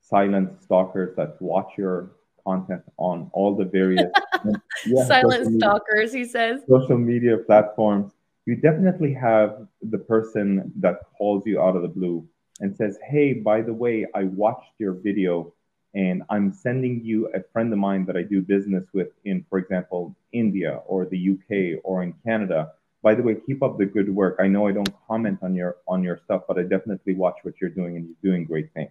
silent 0.02 0.62
stalkers 0.62 1.16
that 1.16 1.40
watch 1.40 1.72
your 1.78 2.10
content 2.44 2.82
on 2.96 3.30
all 3.32 3.56
the 3.56 3.64
various 3.64 4.12
yeah, 4.86 5.04
silent 5.04 5.60
stalkers, 5.60 6.12
media, 6.12 6.26
he 6.26 6.30
says. 6.30 6.60
Social 6.68 6.98
media 6.98 7.38
platforms. 7.38 8.12
You 8.46 8.56
definitely 8.56 9.12
have 9.14 9.66
the 9.82 9.98
person 9.98 10.72
that 10.76 11.00
calls 11.18 11.44
you 11.46 11.60
out 11.60 11.76
of 11.76 11.82
the 11.82 11.88
blue 11.88 12.26
and 12.60 12.76
says, 12.76 12.98
Hey, 13.08 13.32
by 13.32 13.60
the 13.60 13.72
way, 13.72 14.06
I 14.14 14.24
watched 14.24 14.72
your 14.78 14.92
video 14.92 15.52
and 15.94 16.22
I'm 16.28 16.52
sending 16.52 17.02
you 17.02 17.28
a 17.34 17.42
friend 17.52 17.72
of 17.72 17.78
mine 17.78 18.04
that 18.06 18.16
I 18.16 18.22
do 18.22 18.42
business 18.42 18.84
with 18.92 19.08
in, 19.24 19.44
for 19.48 19.58
example, 19.58 20.14
India 20.32 20.82
or 20.86 21.06
the 21.06 21.30
UK 21.30 21.80
or 21.84 22.02
in 22.02 22.12
Canada. 22.24 22.72
By 23.02 23.14
the 23.14 23.22
way, 23.22 23.36
keep 23.46 23.62
up 23.62 23.78
the 23.78 23.86
good 23.86 24.14
work. 24.14 24.36
I 24.38 24.46
know 24.46 24.66
I 24.66 24.72
don't 24.72 24.92
comment 25.08 25.38
on 25.42 25.54
your 25.54 25.76
on 25.88 26.02
your 26.02 26.20
stuff, 26.24 26.42
but 26.46 26.58
I 26.58 26.62
definitely 26.62 27.14
watch 27.14 27.36
what 27.42 27.54
you're 27.60 27.70
doing 27.70 27.96
and 27.96 28.04
you're 28.06 28.32
doing 28.32 28.44
great 28.44 28.72
things. 28.74 28.90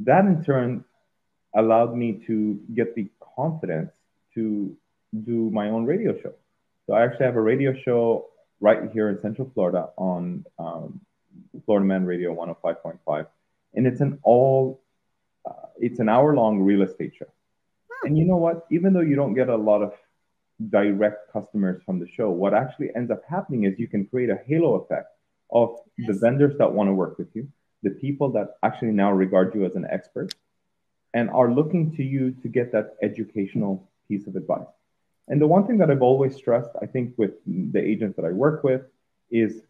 That 0.00 0.24
in 0.24 0.42
turn 0.42 0.84
allowed 1.54 1.94
me 1.96 2.22
to 2.26 2.58
get 2.74 2.94
the 2.94 3.08
confidence 3.36 3.92
to 4.34 4.76
do 5.24 5.50
my 5.50 5.68
own 5.68 5.84
radio 5.84 6.18
show. 6.20 6.34
So 6.86 6.94
I 6.94 7.04
actually 7.04 7.26
have 7.26 7.36
a 7.36 7.40
radio 7.40 7.74
show 7.74 8.26
right 8.60 8.90
here 8.92 9.08
in 9.08 9.20
Central 9.20 9.50
Florida 9.54 9.90
on 9.96 10.44
um, 10.58 11.00
Florida 11.64 11.86
Man 11.86 12.04
Radio 12.04 12.34
105.5, 12.34 13.26
and 13.74 13.86
it's 13.86 14.00
an 14.00 14.18
all 14.22 14.82
uh, 15.48 15.68
it's 15.78 16.00
an 16.00 16.08
hour 16.08 16.34
long 16.34 16.60
real 16.60 16.82
estate 16.82 17.12
show. 17.18 17.26
And 18.04 18.16
you 18.16 18.24
know 18.24 18.36
what? 18.36 18.66
Even 18.70 18.92
though 18.92 19.00
you 19.00 19.16
don't 19.16 19.34
get 19.34 19.48
a 19.48 19.56
lot 19.56 19.82
of 19.82 19.92
direct 20.70 21.32
customers 21.32 21.82
from 21.84 21.98
the 21.98 22.08
show, 22.08 22.30
what 22.30 22.54
actually 22.54 22.90
ends 22.94 23.10
up 23.10 23.22
happening 23.28 23.64
is 23.64 23.78
you 23.78 23.88
can 23.88 24.06
create 24.06 24.30
a 24.30 24.38
halo 24.46 24.74
effect 24.76 25.08
of 25.52 25.76
yes. 25.98 26.08
the 26.08 26.18
vendors 26.18 26.56
that 26.58 26.72
want 26.72 26.88
to 26.88 26.94
work 26.94 27.18
with 27.18 27.28
you, 27.34 27.48
the 27.82 27.90
people 27.90 28.30
that 28.32 28.56
actually 28.62 28.92
now 28.92 29.12
regard 29.12 29.54
you 29.54 29.64
as 29.64 29.74
an 29.74 29.86
expert, 29.90 30.34
and 31.12 31.28
are 31.30 31.52
looking 31.52 31.94
to 31.96 32.02
you 32.02 32.30
to 32.42 32.48
get 32.48 32.72
that 32.72 32.96
educational 33.02 33.88
piece 34.08 34.26
of 34.26 34.36
advice. 34.36 34.66
And 35.30 35.40
the 35.40 35.46
one 35.46 35.64
thing 35.66 35.78
that 35.78 35.90
I've 35.90 36.02
always 36.02 36.34
stressed, 36.34 36.70
I 36.82 36.86
think, 36.86 37.14
with 37.16 37.34
the 37.46 37.80
agents 37.80 38.16
that 38.16 38.24
I 38.24 38.32
work 38.32 38.64
with 38.64 38.82
is 39.30 39.62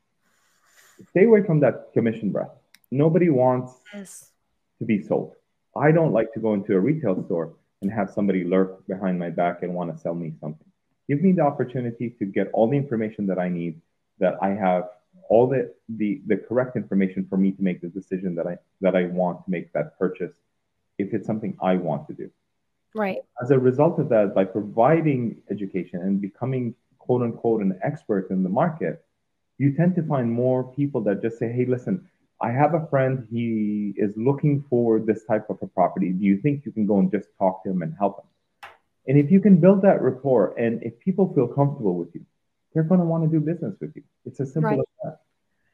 stay 1.11 1.25
away 1.25 1.43
from 1.45 1.61
that 1.61 1.93
commission 1.93 2.33
breath. 2.33 2.51
Nobody 2.91 3.29
wants 3.29 3.75
yes. 3.95 4.31
to 4.79 4.87
be 4.87 5.03
sold. 5.03 5.35
I 5.77 5.93
don't 5.93 6.13
like 6.13 6.33
to 6.33 6.41
go 6.41 6.55
into 6.55 6.75
a 6.75 6.81
retail 6.81 7.23
store 7.27 7.53
and 7.83 7.93
have 7.93 8.11
somebody 8.11 8.43
lurk 8.43 8.87
behind 8.87 9.19
my 9.19 9.29
back 9.29 9.63
and 9.63 9.75
want 9.75 9.95
to 9.95 10.01
sell 10.01 10.15
me 10.15 10.33
something. 10.41 10.67
Give 11.09 11.23
me 11.23 11.33
the 11.33 11.43
opportunity 11.43 12.09
to 12.19 12.25
get 12.25 12.51
all 12.55 12.69
the 12.69 12.77
information 12.79 13.27
that 13.27 13.39
I 13.39 13.51
need, 13.51 13.81
that 14.19 14.37
I 14.43 14.51
have 14.51 14.89
all 15.29 15.47
the, 15.47 15.75
the, 15.89 16.23
the 16.27 16.39
correct 16.39 16.75
information 16.75 17.27
for 17.29 17.37
me 17.37 17.53
to 17.53 17.63
make 17.63 17.83
the 17.83 17.89
decision 17.89 18.35
that 18.37 18.47
I 18.47 18.57
that 18.81 18.97
I 18.97 19.07
want 19.07 19.45
to 19.45 19.51
make 19.51 19.73
that 19.75 19.99
purchase 19.99 20.33
if 20.99 21.13
it's 21.13 21.27
something 21.27 21.57
I 21.61 21.77
want 21.77 22.07
to 22.09 22.15
do. 22.15 22.31
Right. 22.95 23.19
As 23.43 23.51
a 23.51 23.59
result 23.59 23.99
of 23.99 24.09
that, 24.09 24.35
by 24.35 24.45
providing 24.45 25.43
education 25.51 26.01
and 26.01 26.21
becoming 26.21 26.75
quote 26.99 27.23
unquote 27.23 27.63
an 27.63 27.79
expert 27.83 28.31
in 28.31 28.43
the 28.43 28.49
market, 28.49 29.05
you 29.59 29.75
tend 29.75 29.95
to 29.97 30.03
find 30.03 30.31
more 30.31 30.65
people 30.73 31.01
that 31.03 31.23
just 31.23 31.39
say, 31.39 31.53
hey, 31.53 31.67
listen, 31.67 32.09
I 32.41 32.51
have 32.51 32.75
a 32.75 32.87
friend, 32.87 33.27
he 33.31 33.93
is 33.97 34.17
looking 34.17 34.65
for 34.71 34.99
this 34.99 35.25
type 35.25 35.51
of 35.51 35.59
a 35.61 35.67
property. 35.67 36.11
Do 36.11 36.25
you 36.25 36.39
think 36.39 36.65
you 36.65 36.73
can 36.73 36.87
go 36.87 36.99
and 36.99 37.11
just 37.11 37.29
talk 37.39 37.63
to 37.65 37.71
him 37.71 37.83
and 37.83 37.95
help 37.99 38.21
him? 38.21 38.71
And 39.07 39.19
if 39.19 39.31
you 39.31 39.41
can 39.41 39.57
build 39.59 39.83
that 39.83 40.01
rapport 40.01 40.55
and 40.59 40.83
if 40.83 40.99
people 41.01 41.33
feel 41.35 41.47
comfortable 41.47 41.97
with 41.97 42.15
you, 42.15 42.25
they're 42.73 42.85
going 42.85 43.01
to 43.01 43.07
want 43.07 43.25
to 43.25 43.31
do 43.31 43.45
business 43.45 43.75
with 43.81 43.95
you. 43.95 44.03
It's 44.25 44.41
as 44.41 44.53
simple 44.53 44.71
right. 44.71 44.79
as 44.79 44.87
that. 45.05 45.21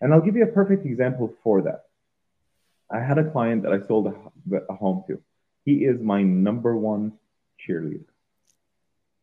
And 0.00 0.12
I'll 0.12 0.20
give 0.20 0.36
you 0.36 0.44
a 0.44 0.52
perfect 0.52 0.84
example 0.84 1.32
for 1.42 1.62
that. 1.62 1.84
I 2.90 3.00
had 3.00 3.18
a 3.18 3.30
client 3.30 3.62
that 3.62 3.72
I 3.72 3.80
sold 3.86 4.06
a, 4.06 4.56
a 4.68 4.74
home 4.74 5.04
to. 5.08 5.20
He 5.66 5.84
is 5.84 6.00
my 6.00 6.22
number 6.22 6.76
one 6.76 7.12
cheerleader. 7.60 8.04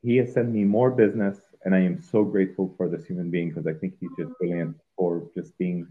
He 0.04 0.18
has 0.18 0.34
sent 0.34 0.50
me 0.50 0.66
more 0.66 0.92
business, 0.92 1.40
and 1.64 1.74
I 1.74 1.80
am 1.80 2.02
so 2.02 2.26
grateful 2.26 2.76
for 2.78 2.90
this 2.90 3.06
human 3.06 3.32
being 3.32 3.50
because 3.50 3.66
I 3.66 3.74
think 3.74 3.96
he's 4.00 4.10
just 4.20 4.30
mm-hmm. 4.30 4.46
brilliant 4.46 4.78
for 4.98 5.24
just 5.34 5.58
being 5.58 5.88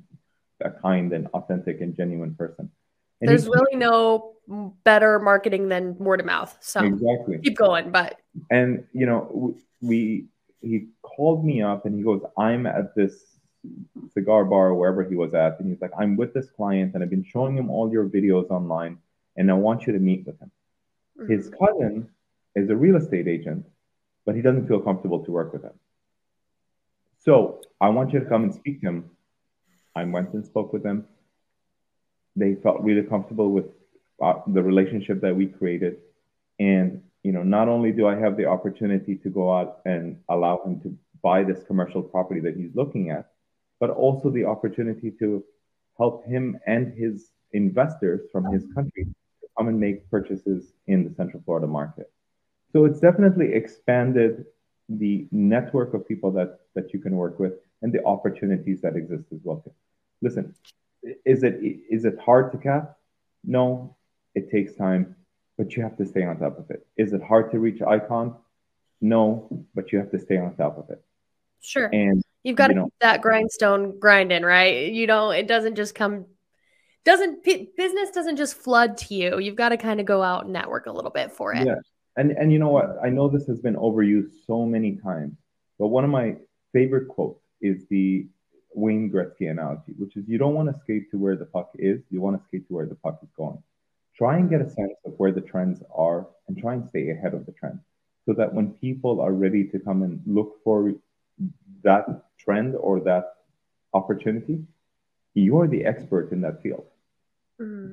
a 0.60 0.70
kind 0.70 1.14
and 1.14 1.26
authentic 1.28 1.80
and 1.80 1.96
genuine 1.96 2.34
person. 2.34 2.70
And 3.20 3.30
There's 3.30 3.46
really 3.46 3.76
no 3.76 4.34
better 4.84 5.18
marketing 5.18 5.68
than 5.68 5.96
word 5.96 6.20
of 6.20 6.26
mouth. 6.26 6.54
So 6.60 6.84
exactly 6.84 7.38
keep 7.38 7.56
going. 7.56 7.90
But 7.90 8.20
and 8.50 8.84
you 8.92 9.06
know 9.06 9.54
we 9.80 10.26
he 10.60 10.88
called 11.02 11.44
me 11.44 11.62
up 11.62 11.86
and 11.86 11.96
he 11.96 12.02
goes, 12.02 12.22
I'm 12.36 12.66
at 12.66 12.94
this 12.94 13.24
cigar 14.12 14.44
bar 14.44 14.68
or 14.68 14.74
wherever 14.74 15.02
he 15.02 15.14
was 15.14 15.32
at, 15.34 15.58
and 15.60 15.70
he's 15.70 15.80
like, 15.80 15.92
I'm 15.98 16.16
with 16.16 16.34
this 16.34 16.50
client 16.50 16.94
and 16.94 17.02
I've 17.02 17.10
been 17.10 17.24
showing 17.24 17.56
him 17.56 17.70
all 17.70 17.90
your 17.90 18.06
videos 18.08 18.50
online, 18.50 18.98
and 19.36 19.50
I 19.50 19.54
want 19.54 19.86
you 19.86 19.92
to 19.92 19.98
meet 19.98 20.26
with 20.26 20.38
him. 20.40 20.50
Mm-hmm. 21.18 21.32
His 21.32 21.50
cousin 21.50 22.08
is 22.54 22.70
a 22.70 22.76
real 22.76 22.96
estate 22.96 23.28
agent, 23.28 23.66
but 24.26 24.34
he 24.34 24.42
doesn't 24.42 24.68
feel 24.68 24.80
comfortable 24.80 25.24
to 25.24 25.30
work 25.30 25.52
with 25.52 25.62
him. 25.62 25.72
So 27.18 27.60
I 27.80 27.88
want 27.90 28.12
you 28.12 28.20
to 28.20 28.26
come 28.26 28.44
and 28.44 28.54
speak 28.54 28.80
to 28.80 28.88
him. 28.88 29.10
I 29.94 30.04
went 30.04 30.32
and 30.32 30.44
spoke 30.44 30.72
with 30.72 30.82
them. 30.82 31.06
They 32.34 32.54
felt 32.56 32.80
really 32.80 33.02
comfortable 33.02 33.50
with 33.50 33.66
uh, 34.22 34.40
the 34.46 34.62
relationship 34.62 35.20
that 35.20 35.34
we 35.34 35.46
created, 35.46 35.98
and 36.58 37.02
you 37.22 37.32
know, 37.32 37.42
not 37.42 37.68
only 37.68 37.92
do 37.92 38.06
I 38.06 38.16
have 38.16 38.36
the 38.36 38.46
opportunity 38.46 39.16
to 39.16 39.28
go 39.28 39.54
out 39.54 39.80
and 39.84 40.18
allow 40.28 40.62
him 40.64 40.80
to 40.80 40.96
buy 41.22 41.44
this 41.44 41.62
commercial 41.64 42.02
property 42.02 42.40
that 42.40 42.56
he's 42.56 42.74
looking 42.74 43.10
at, 43.10 43.30
but 43.78 43.90
also 43.90 44.30
the 44.30 44.44
opportunity 44.44 45.10
to 45.18 45.44
help 45.98 46.24
him 46.24 46.58
and 46.66 46.94
his 46.94 47.30
investors 47.52 48.22
from 48.32 48.50
his 48.52 48.66
country 48.74 49.06
come 49.56 49.68
and 49.68 49.78
make 49.78 50.10
purchases 50.10 50.72
in 50.86 51.04
the 51.04 51.14
Central 51.14 51.42
Florida 51.44 51.66
market. 51.66 52.10
So 52.72 52.84
it's 52.84 53.00
definitely 53.00 53.52
expanded 53.52 54.46
the 54.88 55.26
network 55.30 55.94
of 55.94 56.06
people 56.06 56.30
that 56.32 56.60
that 56.74 56.92
you 56.92 57.00
can 57.00 57.16
work 57.16 57.38
with 57.38 57.54
and 57.82 57.92
the 57.92 58.04
opportunities 58.04 58.80
that 58.82 58.96
exist 58.96 59.24
as 59.32 59.40
well. 59.42 59.62
Listen, 60.20 60.54
is 61.24 61.42
it 61.42 61.60
is 61.90 62.04
it 62.04 62.18
hard 62.18 62.52
to 62.52 62.58
cap? 62.58 62.96
No, 63.44 63.96
it 64.34 64.50
takes 64.50 64.74
time, 64.74 65.16
but 65.58 65.76
you 65.76 65.82
have 65.82 65.96
to 65.98 66.06
stay 66.06 66.24
on 66.24 66.38
top 66.38 66.58
of 66.58 66.70
it. 66.70 66.86
Is 66.96 67.12
it 67.12 67.22
hard 67.22 67.50
to 67.52 67.58
reach 67.58 67.82
icon? 67.82 68.36
No, 69.00 69.66
but 69.74 69.92
you 69.92 69.98
have 69.98 70.10
to 70.12 70.18
stay 70.18 70.38
on 70.38 70.54
top 70.56 70.78
of 70.78 70.88
it. 70.90 71.02
Sure. 71.60 71.88
And 71.92 72.22
You've 72.44 72.56
got 72.56 72.68
to 72.68 72.74
keep 72.74 72.92
that 73.00 73.20
grindstone 73.20 73.98
grinding, 74.00 74.42
right? 74.42 74.92
You 74.92 75.06
know, 75.06 75.30
it 75.30 75.46
doesn't 75.46 75.76
just 75.76 75.94
come 75.94 76.26
doesn't 77.04 77.44
business 77.44 78.10
doesn't 78.10 78.36
just 78.36 78.54
flood 78.54 78.96
to 78.98 79.14
you. 79.14 79.38
You've 79.38 79.56
got 79.56 79.70
to 79.70 79.76
kind 79.76 80.00
of 80.00 80.06
go 80.06 80.22
out 80.22 80.44
and 80.44 80.52
network 80.52 80.86
a 80.86 80.92
little 80.92 81.10
bit 81.10 81.32
for 81.32 81.52
it. 81.54 81.66
Yeah. 81.66 81.76
And 82.16 82.32
and 82.32 82.52
you 82.52 82.58
know 82.58 82.68
what? 82.68 82.98
I 83.02 83.08
know 83.08 83.28
this 83.28 83.46
has 83.46 83.60
been 83.60 83.76
overused 83.76 84.30
so 84.46 84.66
many 84.66 84.96
times, 84.96 85.34
but 85.78 85.88
one 85.88 86.04
of 86.04 86.10
my 86.10 86.36
favorite 86.72 87.08
quotes 87.08 87.40
is 87.60 87.86
the 87.88 88.26
Wayne 88.74 89.10
Gretzky 89.10 89.50
analogy, 89.50 89.92
which 89.98 90.16
is 90.16 90.28
you 90.28 90.38
don't 90.38 90.54
want 90.54 90.72
to 90.72 90.80
skate 90.80 91.10
to 91.10 91.18
where 91.18 91.36
the 91.36 91.44
puck 91.44 91.70
is, 91.74 92.00
you 92.10 92.20
want 92.20 92.40
to 92.40 92.46
skate 92.48 92.66
to 92.68 92.74
where 92.74 92.86
the 92.86 92.94
puck 92.94 93.18
is 93.22 93.28
going. 93.36 93.62
Try 94.16 94.36
and 94.36 94.50
get 94.50 94.60
a 94.60 94.68
sense 94.68 94.92
of 95.04 95.14
where 95.16 95.32
the 95.32 95.40
trends 95.40 95.82
are 95.94 96.26
and 96.48 96.58
try 96.58 96.74
and 96.74 96.88
stay 96.88 97.10
ahead 97.10 97.34
of 97.34 97.46
the 97.46 97.52
trend 97.52 97.80
so 98.26 98.32
that 98.34 98.52
when 98.52 98.70
people 98.72 99.20
are 99.20 99.32
ready 99.32 99.64
to 99.64 99.78
come 99.78 100.02
and 100.02 100.20
look 100.26 100.62
for 100.62 100.92
that 101.82 102.24
trend 102.38 102.76
or 102.76 103.00
that 103.00 103.34
opportunity, 103.94 104.64
you're 105.34 105.66
the 105.66 105.84
expert 105.84 106.30
in 106.30 106.40
that 106.42 106.62
field. 106.62 106.84
Mm-hmm. 107.62 107.92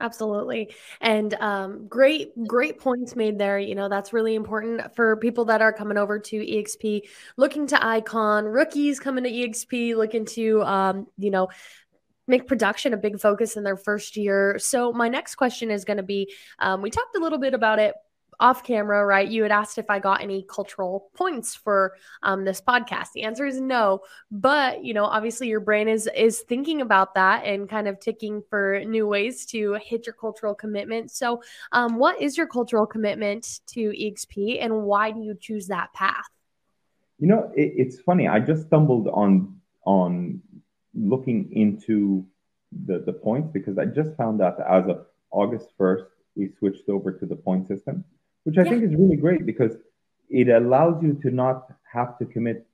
Absolutely. 0.00 0.72
And 1.02 1.34
um, 1.34 1.86
great, 1.86 2.32
great 2.46 2.78
points 2.78 3.14
made 3.14 3.38
there. 3.38 3.58
You 3.58 3.74
know, 3.74 3.90
that's 3.90 4.14
really 4.14 4.34
important 4.34 4.94
for 4.96 5.16
people 5.18 5.44
that 5.46 5.60
are 5.60 5.74
coming 5.74 5.98
over 5.98 6.18
to 6.18 6.36
EXP, 6.36 7.02
looking 7.36 7.66
to 7.66 7.86
Icon, 7.86 8.46
rookies 8.46 8.98
coming 8.98 9.24
to 9.24 9.30
EXP, 9.30 9.94
looking 9.96 10.24
to, 10.24 10.62
um, 10.62 11.06
you 11.18 11.30
know, 11.30 11.48
make 12.26 12.46
production 12.46 12.94
a 12.94 12.96
big 12.96 13.20
focus 13.20 13.56
in 13.56 13.62
their 13.64 13.76
first 13.76 14.16
year. 14.16 14.58
So, 14.58 14.90
my 14.92 15.10
next 15.10 15.34
question 15.34 15.70
is 15.70 15.84
going 15.84 15.98
to 15.98 16.02
be 16.02 16.32
um, 16.58 16.80
we 16.80 16.88
talked 16.88 17.14
a 17.16 17.20
little 17.20 17.38
bit 17.38 17.52
about 17.52 17.78
it 17.78 17.94
off 18.40 18.64
camera, 18.64 19.04
right, 19.04 19.28
you 19.28 19.42
had 19.42 19.52
asked 19.52 19.76
if 19.78 19.90
I 19.90 19.98
got 19.98 20.22
any 20.22 20.44
cultural 20.48 21.10
points 21.14 21.54
for 21.54 21.96
um, 22.22 22.44
this 22.44 22.60
podcast. 22.60 23.08
The 23.14 23.22
answer 23.22 23.46
is 23.46 23.60
no, 23.60 24.00
but 24.30 24.82
you 24.82 24.94
know, 24.94 25.04
obviously, 25.04 25.48
your 25.48 25.60
brain 25.60 25.88
is 25.88 26.08
is 26.16 26.40
thinking 26.40 26.80
about 26.80 27.14
that 27.14 27.44
and 27.44 27.68
kind 27.68 27.86
of 27.86 28.00
ticking 28.00 28.42
for 28.48 28.82
new 28.86 29.06
ways 29.06 29.44
to 29.46 29.74
hit 29.74 30.06
your 30.06 30.14
cultural 30.14 30.54
commitment. 30.54 31.10
So, 31.10 31.42
um, 31.72 31.96
what 31.96 32.20
is 32.20 32.36
your 32.36 32.46
cultural 32.46 32.86
commitment 32.86 33.60
to 33.68 33.90
EXP, 33.90 34.64
and 34.64 34.82
why 34.82 35.10
do 35.10 35.20
you 35.20 35.36
choose 35.38 35.66
that 35.66 35.92
path? 35.92 36.28
You 37.18 37.28
know, 37.28 37.52
it, 37.54 37.74
it's 37.76 38.00
funny. 38.00 38.26
I 38.26 38.40
just 38.40 38.66
stumbled 38.66 39.06
on 39.08 39.60
on 39.84 40.40
looking 40.94 41.52
into 41.52 42.26
the 42.86 43.00
the 43.00 43.12
points 43.12 43.50
because 43.52 43.76
I 43.76 43.84
just 43.84 44.16
found 44.16 44.40
out 44.40 44.56
that 44.56 44.66
as 44.70 44.88
of 44.88 45.06
August 45.30 45.68
first, 45.76 46.04
we 46.34 46.50
switched 46.58 46.88
over 46.88 47.12
to 47.12 47.26
the 47.26 47.36
point 47.36 47.68
system 47.68 48.02
which 48.44 48.58
I 48.58 48.62
yeah. 48.62 48.70
think 48.70 48.84
is 48.84 48.94
really 48.94 49.16
great 49.16 49.46
because 49.46 49.76
it 50.28 50.48
allows 50.48 51.02
you 51.02 51.14
to 51.22 51.30
not 51.30 51.66
have 51.92 52.18
to 52.18 52.24
commit 52.24 52.66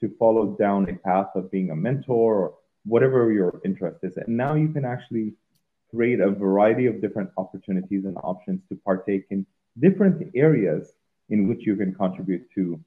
to 0.00 0.10
follow 0.18 0.56
down 0.58 0.88
a 0.88 0.94
path 0.94 1.28
of 1.34 1.50
being 1.50 1.70
a 1.70 1.76
mentor 1.76 2.34
or 2.34 2.54
whatever 2.84 3.32
your 3.32 3.60
interest 3.64 3.98
is. 4.02 4.16
And 4.16 4.36
now 4.36 4.54
you 4.54 4.68
can 4.68 4.84
actually 4.84 5.34
create 5.90 6.20
a 6.20 6.30
variety 6.30 6.86
of 6.86 7.00
different 7.00 7.30
opportunities 7.36 8.04
and 8.04 8.16
options 8.22 8.60
to 8.68 8.76
partake 8.84 9.26
in 9.30 9.46
different 9.78 10.30
areas 10.34 10.92
in 11.28 11.48
which 11.48 11.66
you 11.66 11.76
can 11.76 11.94
contribute 11.94 12.50
to 12.54 12.80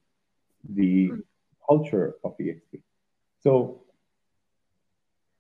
the 0.76 1.08
hmm. 1.08 1.20
culture 1.66 2.16
of 2.24 2.38
EXP. 2.38 2.82
So 3.42 3.82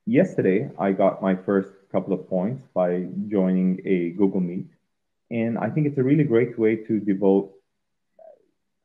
yesterday 0.05 0.69
I 0.79 0.91
got 0.91 1.21
my 1.21 1.35
first 1.35 1.69
couple 1.91 2.13
of 2.13 2.27
points 2.29 2.63
by 2.73 3.07
joining 3.27 3.81
a 3.85 4.11
Google 4.11 4.41
Meet 4.41 4.67
and 5.31 5.57
I 5.57 5.69
think 5.69 5.87
it's 5.87 5.97
a 5.97 6.03
really 6.03 6.23
great 6.23 6.57
way 6.57 6.75
to 6.75 6.99
devote 6.99 7.51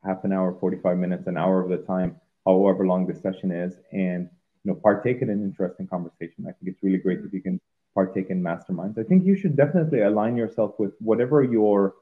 half 0.05 0.25
an 0.25 0.33
hour, 0.33 0.57
45 0.61 0.99
minutes, 0.99 1.27
an 1.27 1.37
hour 1.37 1.63
of 1.63 1.71
the 1.71 1.79
time, 1.79 2.21
however 2.47 2.87
long 2.87 3.07
the 3.07 3.15
session 3.15 3.51
is, 3.51 3.75
and 3.93 4.29
you 4.63 4.73
know, 4.73 4.75
partake 4.75 5.23
in 5.23 5.31
an 5.31 5.43
interesting 5.43 5.87
conversation. 5.87 6.45
I 6.49 6.53
think 6.53 6.73
it's 6.73 6.83
really 6.83 6.99
great 6.99 7.21
if 7.21 7.33
you 7.33 7.41
can 7.41 7.61
partake 7.95 8.31
in 8.31 8.43
masterminds. 8.43 8.99
I 8.99 9.05
think 9.05 9.25
you 9.25 9.37
should 9.37 9.57
definitely 9.57 10.03
align 10.03 10.37
yourself 10.37 10.75
with 10.79 10.93
whatever 10.99 11.43
your 11.43 11.95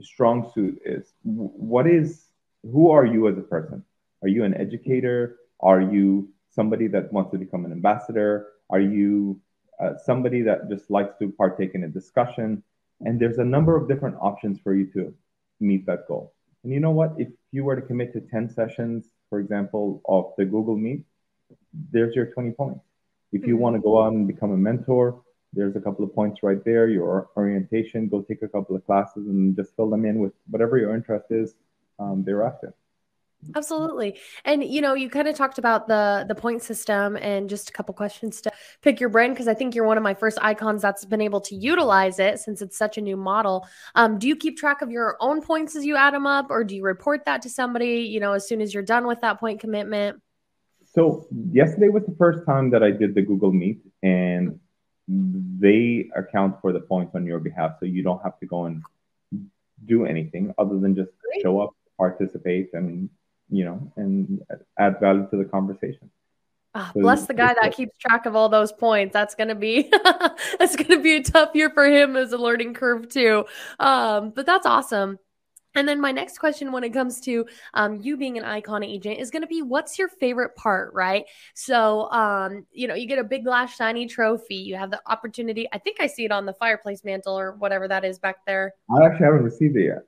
strong 0.00 0.50
suit 0.52 0.80
is. 0.84 1.12
What 1.22 1.86
is 1.86 2.26
who 2.62 2.90
are 2.90 3.06
you 3.06 3.28
as 3.28 3.38
a 3.38 3.42
person? 3.42 3.84
Are 4.22 4.28
you 4.28 4.44
an 4.44 4.54
educator? 4.54 5.36
Are 5.60 5.80
you 5.80 6.28
somebody 6.50 6.88
that 6.88 7.12
wants 7.12 7.30
to 7.32 7.38
become 7.38 7.64
an 7.64 7.72
ambassador? 7.72 8.48
Are 8.70 8.80
you 8.80 9.40
uh, 9.80 9.96
somebody 10.04 10.42
that 10.42 10.68
just 10.70 10.90
likes 10.90 11.14
to 11.18 11.30
partake 11.30 11.74
in 11.74 11.84
a 11.84 11.88
discussion? 11.88 12.62
And 13.00 13.20
there's 13.20 13.38
a 13.38 13.44
number 13.44 13.76
of 13.76 13.88
different 13.88 14.16
options 14.20 14.58
for 14.60 14.74
you 14.74 14.86
to 14.92 15.14
meet 15.60 15.86
that 15.86 16.06
goal. 16.08 16.32
And 16.62 16.72
you 16.72 16.80
know 16.80 16.90
what? 16.90 17.14
If 17.18 17.28
you 17.52 17.64
were 17.64 17.76
to 17.76 17.82
commit 17.82 18.12
to 18.14 18.20
10 18.20 18.48
sessions, 18.48 19.10
for 19.28 19.38
example, 19.40 20.00
of 20.08 20.32
the 20.38 20.44
Google 20.44 20.76
Meet, 20.76 21.04
there's 21.92 22.14
your 22.14 22.26
20 22.26 22.52
points. 22.52 22.84
If 23.32 23.46
you 23.46 23.54
mm-hmm. 23.54 23.62
want 23.62 23.76
to 23.76 23.82
go 23.82 24.02
out 24.02 24.12
and 24.12 24.26
become 24.26 24.52
a 24.52 24.56
mentor, 24.56 25.22
there's 25.52 25.76
a 25.76 25.80
couple 25.80 26.04
of 26.04 26.14
points 26.14 26.42
right 26.42 26.64
there. 26.64 26.88
Your 26.88 27.28
orientation, 27.36 28.08
go 28.08 28.22
take 28.22 28.42
a 28.42 28.48
couple 28.48 28.74
of 28.76 28.84
classes 28.86 29.26
and 29.26 29.54
just 29.54 29.74
fill 29.76 29.90
them 29.90 30.04
in 30.04 30.18
with 30.18 30.32
whatever 30.48 30.78
your 30.78 30.94
interest 30.94 31.26
is 31.30 31.54
um, 31.98 32.24
thereafter. 32.24 32.74
Absolutely. 33.54 34.18
And 34.44 34.64
you 34.64 34.80
know, 34.80 34.94
you 34.94 35.08
kind 35.08 35.28
of 35.28 35.36
talked 35.36 35.58
about 35.58 35.86
the 35.86 36.24
the 36.28 36.34
point 36.34 36.62
system 36.62 37.16
and 37.16 37.48
just 37.48 37.70
a 37.70 37.72
couple 37.72 37.94
questions 37.94 38.40
to 38.42 38.52
pick 38.82 39.00
your 39.00 39.08
brain 39.08 39.30
because 39.30 39.48
I 39.48 39.54
think 39.54 39.74
you're 39.74 39.86
one 39.86 39.96
of 39.96 40.02
my 40.02 40.14
first 40.14 40.38
icons 40.40 40.82
that's 40.82 41.04
been 41.04 41.20
able 41.20 41.40
to 41.42 41.54
utilize 41.54 42.18
it 42.18 42.40
since 42.40 42.62
it's 42.62 42.76
such 42.76 42.98
a 42.98 43.00
new 43.00 43.16
model. 43.16 43.66
Um, 43.94 44.18
do 44.18 44.28
you 44.28 44.36
keep 44.36 44.56
track 44.56 44.82
of 44.82 44.90
your 44.90 45.16
own 45.20 45.42
points 45.42 45.76
as 45.76 45.84
you 45.84 45.96
add 45.96 46.14
them 46.14 46.26
up 46.26 46.46
or 46.50 46.64
do 46.64 46.74
you 46.76 46.84
report 46.84 47.24
that 47.26 47.42
to 47.42 47.50
somebody, 47.50 48.00
you 48.00 48.20
know, 48.20 48.32
as 48.32 48.48
soon 48.48 48.60
as 48.60 48.72
you're 48.72 48.82
done 48.82 49.06
with 49.06 49.20
that 49.20 49.40
point 49.40 49.60
commitment? 49.60 50.20
So, 50.94 51.26
yesterday 51.50 51.88
was 51.88 52.04
the 52.04 52.14
first 52.16 52.46
time 52.46 52.70
that 52.70 52.82
I 52.82 52.92
did 52.92 53.14
the 53.14 53.22
Google 53.22 53.52
Meet 53.52 53.80
and 54.02 54.60
they 55.08 56.08
account 56.14 56.60
for 56.60 56.72
the 56.72 56.80
points 56.80 57.14
on 57.14 57.26
your 57.26 57.40
behalf 57.40 57.72
so 57.80 57.86
you 57.86 58.02
don't 58.02 58.22
have 58.22 58.38
to 58.40 58.46
go 58.46 58.66
and 58.66 58.82
do 59.84 60.06
anything 60.06 60.54
other 60.56 60.78
than 60.78 60.94
just 60.94 61.10
Great. 61.20 61.42
show 61.42 61.60
up, 61.60 61.70
participate 61.98 62.70
and 62.72 63.10
you 63.50 63.64
know, 63.64 63.92
and 63.96 64.40
add 64.78 65.00
value 65.00 65.26
to 65.30 65.36
the 65.36 65.44
conversation. 65.44 66.10
Oh, 66.76 66.90
so 66.92 67.00
bless 67.00 67.26
the 67.26 67.34
guy 67.34 67.54
that 67.60 67.72
keeps 67.74 67.96
track 67.98 68.26
of 68.26 68.34
all 68.34 68.48
those 68.48 68.72
points. 68.72 69.12
That's 69.12 69.36
gonna 69.36 69.54
be 69.54 69.90
that's 70.58 70.74
gonna 70.74 71.00
be 71.00 71.16
a 71.16 71.22
tough 71.22 71.54
year 71.54 71.70
for 71.70 71.84
him 71.84 72.16
as 72.16 72.32
a 72.32 72.38
learning 72.38 72.74
curve 72.74 73.08
too. 73.08 73.44
Um, 73.78 74.30
but 74.30 74.44
that's 74.44 74.66
awesome. 74.66 75.18
And 75.76 75.88
then 75.88 76.00
my 76.00 76.12
next 76.12 76.38
question, 76.38 76.70
when 76.70 76.84
it 76.84 76.92
comes 76.92 77.20
to 77.22 77.46
um, 77.74 78.00
you 78.00 78.16
being 78.16 78.38
an 78.38 78.44
icon 78.44 78.84
agent, 78.84 79.18
is 79.18 79.30
going 79.30 79.42
to 79.42 79.48
be 79.48 79.60
what's 79.60 79.98
your 79.98 80.08
favorite 80.08 80.54
part, 80.54 80.94
right? 80.94 81.24
So, 81.54 82.10
um, 82.12 82.64
you 82.70 82.86
know, 82.86 82.94
you 82.94 83.06
get 83.06 83.18
a 83.18 83.24
big 83.24 83.44
glass 83.44 83.74
shiny 83.74 84.06
trophy. 84.06 84.54
You 84.54 84.76
have 84.76 84.92
the 84.92 85.00
opportunity. 85.06 85.68
I 85.72 85.78
think 85.78 85.96
I 86.00 86.06
see 86.06 86.24
it 86.24 86.30
on 86.30 86.46
the 86.46 86.52
fireplace 86.52 87.02
mantle 87.04 87.36
or 87.36 87.52
whatever 87.52 87.88
that 87.88 88.04
is 88.04 88.20
back 88.20 88.46
there. 88.46 88.72
I 88.88 89.04
actually 89.04 89.24
haven't 89.26 89.42
received 89.42 89.76
it 89.76 89.86
yet. 89.86 90.04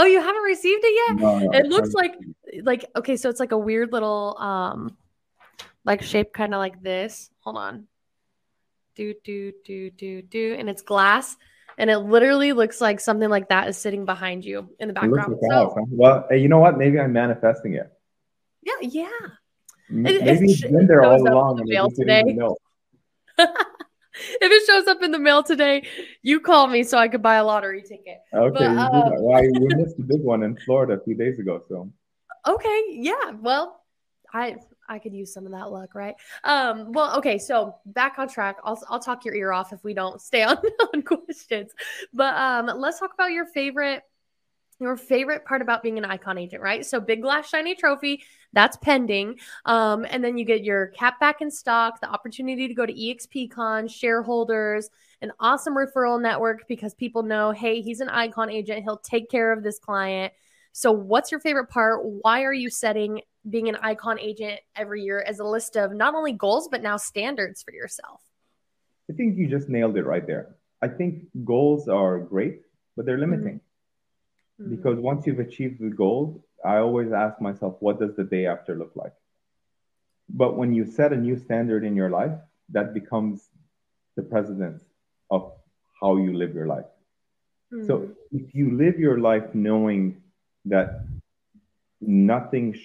Oh, 0.00 0.04
you 0.04 0.20
haven't 0.20 0.42
received 0.42 0.82
it 0.84 0.94
yet? 1.08 1.16
No, 1.20 1.38
no, 1.40 1.50
it 1.58 1.66
looks 1.66 1.92
like 1.92 2.14
like 2.62 2.84
okay, 2.96 3.16
so 3.16 3.28
it's 3.28 3.40
like 3.40 3.52
a 3.52 3.58
weird 3.58 3.92
little 3.92 4.36
um 4.38 4.96
like 5.84 6.02
shape 6.02 6.32
kind 6.32 6.54
of 6.54 6.58
like 6.58 6.80
this. 6.82 7.28
Hold 7.40 7.56
on. 7.56 7.86
Do 8.94 9.12
do 9.24 9.52
do 9.64 9.90
do 9.90 10.22
do 10.22 10.54
and 10.58 10.68
it's 10.70 10.82
glass 10.82 11.36
and 11.76 11.90
it 11.90 11.98
literally 11.98 12.52
looks 12.52 12.80
like 12.80 13.00
something 13.00 13.28
like 13.28 13.48
that 13.50 13.68
is 13.68 13.76
sitting 13.76 14.04
behind 14.04 14.44
you 14.44 14.70
in 14.78 14.88
the 14.88 14.94
background. 14.94 15.36
So? 15.50 15.74
Well, 15.90 16.26
hey, 16.30 16.38
you 16.38 16.48
know 16.48 16.58
what? 16.58 16.78
Maybe 16.78 16.98
I'm 17.00 17.12
manifesting 17.12 17.74
it. 17.74 17.90
yeah, 18.62 18.72
yeah. 18.82 19.08
maybe 19.90 20.16
It- 20.16 20.22
it 20.22 20.24
Maybe 20.40 20.52
it's 20.52 20.58
sh- 20.60 20.62
been 20.62 20.86
there 20.86 21.02
all 21.02 21.20
along 21.20 21.58
and 21.60 21.68
the 21.68 21.72
I 21.72 21.74
mail 21.74 21.88
just 21.88 22.00
didn't 22.00 22.28
even 22.28 22.54
today. 23.38 23.52
if 24.40 24.52
it 24.52 24.66
shows 24.66 24.86
up 24.86 25.02
in 25.02 25.10
the 25.10 25.18
mail 25.18 25.42
today, 25.42 25.86
you 26.22 26.40
call 26.40 26.66
me 26.66 26.82
so 26.82 26.98
I 26.98 27.08
could 27.08 27.22
buy 27.22 27.36
a 27.36 27.44
lottery 27.44 27.82
ticket. 27.82 28.18
Okay, 28.34 28.52
But, 28.54 28.62
you 28.62 28.78
um. 28.78 29.12
Well, 29.20 29.42
we 29.42 29.74
missed 29.74 29.98
a 29.98 30.02
big 30.02 30.22
one 30.22 30.42
in 30.42 30.56
Florida 30.56 30.94
a 30.94 31.04
few 31.04 31.14
days 31.14 31.38
ago. 31.38 31.62
So 31.68 31.90
Okay, 32.46 32.84
yeah. 32.90 33.32
Well, 33.40 33.80
I 34.32 34.56
I 34.88 34.98
could 34.98 35.12
use 35.12 35.34
some 35.34 35.44
of 35.44 35.52
that 35.52 35.70
luck, 35.70 35.94
right? 35.94 36.14
Um, 36.44 36.92
well, 36.92 37.18
okay, 37.18 37.38
so 37.38 37.76
back 37.84 38.18
on 38.18 38.28
track. 38.28 38.56
I'll 38.64 38.82
I'll 38.88 39.00
talk 39.00 39.24
your 39.24 39.34
ear 39.34 39.52
off 39.52 39.72
if 39.72 39.84
we 39.84 39.94
don't 39.94 40.20
stay 40.20 40.42
on, 40.44 40.56
on 40.94 41.02
questions. 41.02 41.72
But 42.12 42.34
um 42.36 42.66
let's 42.78 42.98
talk 42.98 43.12
about 43.14 43.32
your 43.32 43.46
favorite 43.46 44.02
your 44.80 44.96
favorite 44.96 45.44
part 45.44 45.60
about 45.60 45.82
being 45.82 45.98
an 45.98 46.04
icon 46.04 46.38
agent, 46.38 46.62
right? 46.62 46.86
So 46.86 47.00
big 47.00 47.22
glass 47.22 47.48
shiny 47.48 47.74
trophy, 47.74 48.22
that's 48.52 48.76
pending. 48.76 49.38
Um, 49.64 50.06
and 50.08 50.22
then 50.22 50.38
you 50.38 50.44
get 50.44 50.62
your 50.62 50.88
cap 50.88 51.18
back 51.18 51.40
in 51.40 51.50
stock, 51.50 52.00
the 52.00 52.08
opportunity 52.08 52.68
to 52.68 52.74
go 52.74 52.86
to 52.86 52.92
EXPCon, 52.92 53.90
shareholders, 53.90 54.88
an 55.20 55.32
awesome 55.40 55.74
referral 55.74 56.20
network 56.20 56.68
because 56.68 56.94
people 56.94 57.22
know, 57.22 57.50
hey, 57.50 57.80
he's 57.80 58.00
an 58.00 58.08
icon 58.08 58.50
agent, 58.50 58.84
he'll 58.84 58.98
take 58.98 59.30
care 59.30 59.52
of 59.52 59.62
this 59.62 59.78
client. 59.78 60.32
So, 60.72 60.92
what's 60.92 61.32
your 61.32 61.40
favorite 61.40 61.70
part? 61.70 62.04
Why 62.04 62.44
are 62.44 62.52
you 62.52 62.70
setting 62.70 63.22
being 63.48 63.68
an 63.68 63.76
icon 63.76 64.20
agent 64.20 64.60
every 64.76 65.02
year 65.02 65.24
as 65.26 65.40
a 65.40 65.44
list 65.44 65.76
of 65.76 65.92
not 65.92 66.14
only 66.14 66.32
goals, 66.32 66.68
but 66.68 66.82
now 66.82 66.96
standards 66.96 67.62
for 67.62 67.72
yourself? 67.72 68.20
I 69.10 69.14
think 69.14 69.38
you 69.38 69.48
just 69.48 69.68
nailed 69.68 69.96
it 69.96 70.04
right 70.04 70.24
there. 70.24 70.54
I 70.80 70.86
think 70.86 71.24
goals 71.44 71.88
are 71.88 72.18
great, 72.20 72.60
but 72.96 73.06
they're 73.06 73.18
limiting 73.18 73.60
Mm. 74.60 74.70
because 74.70 74.98
once 74.98 75.26
you've 75.26 75.38
achieved 75.38 75.80
the 75.80 75.90
goal, 75.90 76.44
I 76.64 76.78
always 76.78 77.12
ask 77.12 77.40
myself, 77.40 77.76
what 77.80 78.00
does 78.00 78.16
the 78.16 78.24
day 78.24 78.46
after 78.46 78.74
look 78.74 78.92
like? 78.94 79.14
But 80.28 80.56
when 80.56 80.74
you 80.74 80.84
set 80.84 81.12
a 81.12 81.16
new 81.16 81.36
standard 81.36 81.84
in 81.84 81.94
your 81.96 82.10
life, 82.10 82.32
that 82.70 82.92
becomes 82.92 83.48
the 84.16 84.22
precedence 84.22 84.82
of 85.30 85.52
how 86.00 86.16
you 86.16 86.36
live 86.36 86.54
your 86.54 86.66
life. 86.66 86.84
Mm. 87.72 87.86
So 87.86 88.08
if 88.32 88.54
you 88.54 88.76
live 88.76 88.98
your 88.98 89.18
life 89.18 89.54
knowing 89.54 90.20
that 90.64 91.04
nothing 92.00 92.76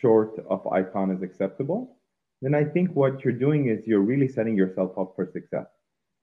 short 0.00 0.38
of 0.48 0.66
icon 0.68 1.10
is 1.10 1.22
acceptable, 1.22 1.96
then 2.42 2.54
I 2.54 2.64
think 2.64 2.94
what 2.94 3.24
you're 3.24 3.32
doing 3.32 3.68
is 3.68 3.86
you're 3.86 4.00
really 4.00 4.28
setting 4.28 4.56
yourself 4.56 4.96
up 4.98 5.14
for 5.16 5.26
success. 5.26 5.66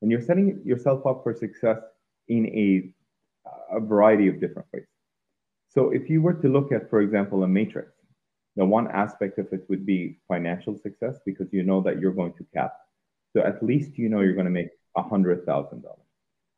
And 0.02 0.12
you're 0.12 0.22
setting 0.22 0.62
yourself 0.66 1.06
up 1.06 1.24
for 1.24 1.34
success 1.34 1.80
in 2.28 2.46
a, 2.48 2.94
a 3.76 3.80
variety 3.80 4.28
of 4.28 4.39
different 4.39 4.68
ways. 4.74 4.86
So 5.73 5.89
if 5.89 6.09
you 6.09 6.21
were 6.21 6.36
to 6.36 6.49
look 6.49 6.71
at, 6.71 6.89
for 6.89 7.01
example, 7.01 7.43
a 7.43 7.47
matrix, 7.47 7.93
the 8.55 8.65
one 8.65 8.88
aspect 8.91 9.39
of 9.39 9.51
it 9.51 9.65
would 9.69 9.86
be 9.86 10.19
financial 10.27 10.77
success 10.77 11.17
because 11.25 11.51
you 11.51 11.63
know 11.63 11.81
that 11.81 11.99
you're 11.99 12.13
going 12.13 12.33
to 12.33 12.45
cap. 12.53 12.73
So 13.36 13.41
at 13.41 13.63
least 13.63 13.97
you 13.97 14.09
know 14.09 14.19
you're 14.19 14.36
going 14.36 14.45
to 14.45 14.51
make 14.51 14.69
$100,000. 14.95 15.83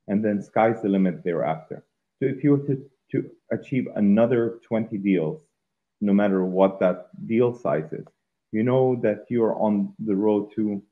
And 0.07 0.23
then 0.23 0.43
sky's 0.43 0.81
the 0.81 0.89
limit 0.89 1.23
thereafter. 1.23 1.85
So 2.19 2.27
if 2.27 2.43
you 2.43 2.51
were 2.51 2.67
to, 2.67 2.85
to 3.11 3.29
achieve 3.51 3.87
another 3.95 4.59
20 4.67 4.97
deals, 4.97 5.41
no 6.01 6.13
matter 6.13 6.43
what 6.43 6.79
that 6.81 7.07
deal 7.25 7.57
size 7.57 7.91
is, 7.93 8.05
you 8.51 8.63
know 8.63 8.99
that 9.01 9.25
you're 9.29 9.55
on 9.55 9.93
the 9.99 10.15
road 10.15 10.51
to 10.55 10.83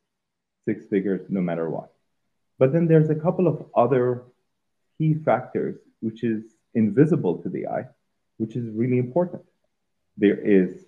six 0.66 0.86
figures 0.86 1.22
no 1.30 1.42
matter 1.42 1.70
what. 1.70 1.92
But 2.58 2.72
then 2.72 2.88
there's 2.88 3.10
a 3.10 3.16
couple 3.16 3.48
of 3.48 3.66
other 3.76 4.24
key 4.98 5.16
factors 5.16 5.76
which 6.00 6.24
is 6.24 6.44
invisible 6.74 7.38
to 7.44 7.50
the 7.50 7.68
eye, 7.68 7.86
which 8.38 8.56
is 8.56 8.70
really 8.70 8.98
important. 8.98 9.44
There 10.18 10.38
is 10.40 10.86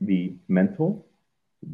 the 0.00 0.34
mental, 0.48 1.06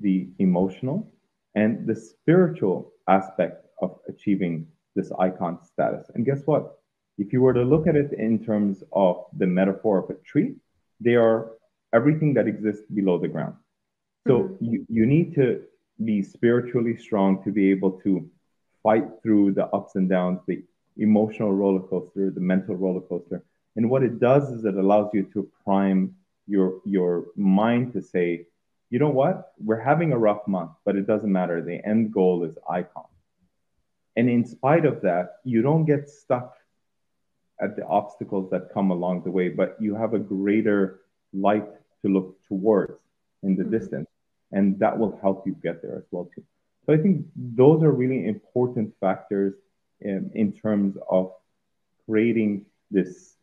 the 0.01 0.29
emotional, 0.39 1.13
and 1.55 1.87
the 1.87 1.95
spiritual 1.95 2.93
aspect 3.09 3.67
of 3.81 3.99
achieving 4.09 4.67
this 4.95 5.13
icon 5.19 5.59
status. 5.63 6.11
And 6.15 6.25
guess 6.25 6.43
what? 6.47 6.79
If 7.19 7.33
you 7.33 7.41
were 7.41 7.55
to 7.55 7.63
look 7.65 7.87
at 7.87 7.97
it 7.97 8.13
in 8.13 8.45
terms 8.45 8.83
of 8.93 9.25
the 9.39 9.47
metaphor 9.47 9.99
of 9.99 10.11
a 10.11 10.15
tree, 10.15 10.55
they 11.01 11.15
are 11.15 11.53
everything 11.93 12.35
that 12.35 12.47
exists 12.49 12.87
below 12.95 13.19
the 13.19 13.29
ground. 13.29 13.55
So 14.27 14.35
Mhm. 14.43 14.57
you, 14.61 14.87
you 14.89 15.07
need 15.07 15.35
to 15.35 15.63
be 16.05 16.23
spiritually 16.23 16.97
strong 16.97 17.43
to 17.45 17.51
be 17.51 17.71
able 17.71 17.93
to 18.05 18.29
fight 18.83 19.07
through 19.23 19.53
the 19.53 19.67
ups 19.69 19.95
and 19.97 20.09
downs, 20.09 20.41
the 20.47 20.63
emotional 20.97 21.53
roller 21.53 21.81
coaster, 21.81 22.31
the 22.31 22.41
mental 22.41 22.75
roller 22.77 23.01
coaster. 23.01 23.43
And 23.77 23.91
what 23.91 24.03
it 24.03 24.19
does 24.19 24.51
is 24.51 24.65
it 24.65 24.75
allows 24.75 25.11
you 25.13 25.25
to 25.35 25.49
prime 25.65 26.17
your 26.47 26.81
your 26.85 27.27
mind 27.37 27.93
to 27.93 28.03
say, 28.03 28.47
you 28.91 28.99
know 28.99 29.11
what, 29.11 29.53
we're 29.59 29.81
having 29.81 30.13
a 30.13 30.19
rough 30.19 30.47
month, 30.47 30.71
but 30.85 30.97
it 30.97 31.07
doesn't 31.07 31.31
matter. 31.31 31.61
The 31.63 31.85
end 31.87 32.13
goal 32.13 32.45
is 32.45 32.57
icon. 32.69 33.05
And 34.17 34.31
in 34.31 34.45
spite 34.47 34.87
of 34.87 35.03
that, 35.03 35.37
you 35.45 35.61
don't 35.61 35.85
get 35.85 36.09
stuck 36.09 36.57
at 37.61 37.77
the 37.77 37.87
obstacles 37.87 38.51
that 38.51 38.73
come 38.73 38.91
along 38.91 39.23
the 39.25 39.31
way, 39.31 39.49
but 39.49 39.77
you 39.81 39.95
have 39.95 40.15
a 40.15 40.19
greater 40.19 41.01
light 41.33 41.69
to 42.03 42.09
look 42.09 42.37
towards 42.49 42.99
in 43.43 43.57
the 43.57 43.65
Mhm. 43.65 43.71
distance. 43.71 44.09
And 44.53 44.79
that 44.79 44.99
will 44.99 45.17
help 45.19 45.47
you 45.47 45.55
get 45.63 45.83
there 45.83 45.97
as 45.97 46.05
well 46.11 46.27
too. 46.35 46.45
So 46.85 46.93
I 46.93 46.99
think 46.99 47.27
those 47.35 47.83
are 47.83 47.91
really 47.91 48.27
important 48.27 48.95
factors 49.01 49.55
in, 50.01 50.31
in 50.35 50.53
terms 50.53 50.97
of 51.11 51.33
creating 52.07 52.65
this 52.91 53.36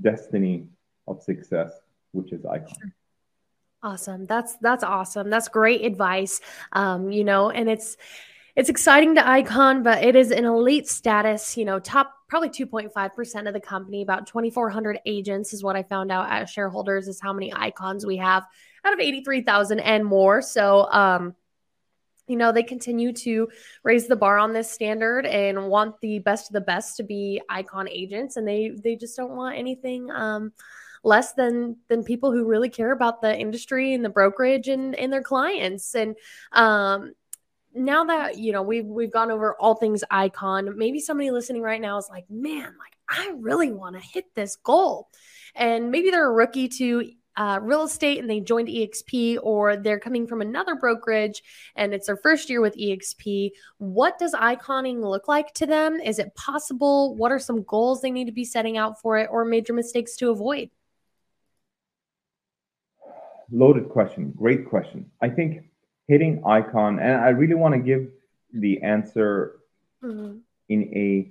destiny 0.00 0.66
of 1.06 1.22
success, 1.22 1.72
which 2.12 2.32
is 2.32 2.44
icon. 2.44 2.92
Awesome. 3.82 4.24
That's 4.26 4.56
that's 4.56 4.82
awesome. 4.82 5.28
That's 5.28 5.48
great 5.48 5.84
advice. 5.84 6.40
Um, 6.72 7.10
you 7.10 7.22
know, 7.22 7.50
and 7.50 7.68
it's 7.68 7.98
it's 8.56 8.68
exciting 8.68 9.16
to 9.16 9.28
icon, 9.28 9.82
but 9.82 10.02
it 10.02 10.16
is 10.16 10.30
an 10.30 10.44
elite 10.44 10.88
status, 10.88 11.56
you 11.56 11.64
know, 11.64 11.80
top 11.80 12.14
probably 12.28 12.48
2.5% 12.48 13.46
of 13.46 13.52
the 13.52 13.60
company, 13.60 14.02
about 14.02 14.26
2400 14.26 15.00
agents 15.06 15.52
is 15.52 15.62
what 15.62 15.76
I 15.76 15.82
found 15.82 16.10
out 16.10 16.30
at 16.30 16.48
shareholders 16.48 17.08
is 17.08 17.20
how 17.20 17.32
many 17.32 17.52
icons 17.54 18.06
we 18.06 18.16
have 18.16 18.44
out 18.84 18.92
of 18.92 19.00
83,000 19.00 19.80
and 19.80 20.04
more. 20.04 20.40
So, 20.40 20.90
um 20.90 21.34
you 22.26 22.36
know, 22.36 22.52
they 22.52 22.62
continue 22.62 23.12
to 23.12 23.48
raise 23.82 24.06
the 24.06 24.16
bar 24.16 24.38
on 24.38 24.52
this 24.52 24.70
standard 24.70 25.26
and 25.26 25.68
want 25.68 26.00
the 26.00 26.20
best 26.20 26.48
of 26.48 26.54
the 26.54 26.60
best 26.60 26.96
to 26.96 27.02
be 27.02 27.40
icon 27.48 27.88
agents. 27.88 28.36
And 28.36 28.46
they 28.46 28.70
they 28.70 28.96
just 28.96 29.16
don't 29.16 29.36
want 29.36 29.58
anything 29.58 30.10
um 30.10 30.52
less 31.02 31.34
than 31.34 31.76
than 31.88 32.02
people 32.02 32.32
who 32.32 32.46
really 32.46 32.70
care 32.70 32.92
about 32.92 33.20
the 33.20 33.38
industry 33.38 33.92
and 33.92 34.04
the 34.04 34.08
brokerage 34.08 34.68
and 34.68 34.94
and 34.94 35.12
their 35.12 35.22
clients. 35.22 35.94
And 35.94 36.16
um 36.52 37.12
now 37.74 38.04
that 38.04 38.38
you 38.38 38.52
know 38.52 38.62
we've 38.62 38.86
we've 38.86 39.12
gone 39.12 39.30
over 39.30 39.56
all 39.56 39.74
things 39.74 40.04
icon 40.08 40.78
maybe 40.78 41.00
somebody 41.00 41.32
listening 41.32 41.60
right 41.60 41.80
now 41.80 41.98
is 41.98 42.06
like 42.08 42.24
man 42.30 42.72
like 42.78 42.96
i 43.08 43.32
really 43.36 43.72
want 43.72 43.96
to 43.96 44.00
hit 44.00 44.32
this 44.34 44.56
goal. 44.56 45.08
And 45.54 45.90
maybe 45.90 46.10
they're 46.10 46.28
a 46.28 46.32
rookie 46.32 46.68
to 46.68 47.10
uh, 47.36 47.58
real 47.62 47.82
estate 47.82 48.18
and 48.20 48.30
they 48.30 48.40
joined 48.40 48.68
exp 48.68 49.38
or 49.42 49.76
they're 49.76 49.98
coming 49.98 50.26
from 50.26 50.40
another 50.40 50.74
brokerage 50.74 51.42
and 51.74 51.92
it's 51.92 52.06
their 52.06 52.16
first 52.16 52.48
year 52.48 52.60
with 52.60 52.76
exp 52.76 53.50
what 53.78 54.18
does 54.18 54.34
iconing 54.34 55.00
look 55.00 55.26
like 55.26 55.52
to 55.54 55.66
them 55.66 55.94
is 56.00 56.18
it 56.18 56.34
possible 56.34 57.14
what 57.16 57.32
are 57.32 57.38
some 57.38 57.62
goals 57.64 58.00
they 58.00 58.10
need 58.10 58.26
to 58.26 58.32
be 58.32 58.44
setting 58.44 58.76
out 58.78 59.00
for 59.00 59.18
it 59.18 59.28
or 59.30 59.44
major 59.44 59.72
mistakes 59.72 60.16
to 60.16 60.30
avoid 60.30 60.70
Loaded 63.50 63.88
question. 63.90 64.32
Great 64.36 64.66
question. 64.68 65.10
I 65.20 65.28
think 65.28 65.64
hitting 66.08 66.42
icon, 66.46 66.98
and 66.98 67.20
I 67.20 67.28
really 67.28 67.54
want 67.54 67.74
to 67.74 67.80
give 67.80 68.10
the 68.52 68.80
answer 68.82 69.60
Mhm. 70.02 70.40
in 70.68 70.82
a 70.94 71.30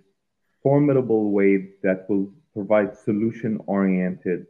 formidable 0.61 1.31
way 1.31 1.71
that 1.81 2.07
will 2.09 2.31
provide 2.53 2.95
solution 2.95 3.59
oriented 3.65 4.45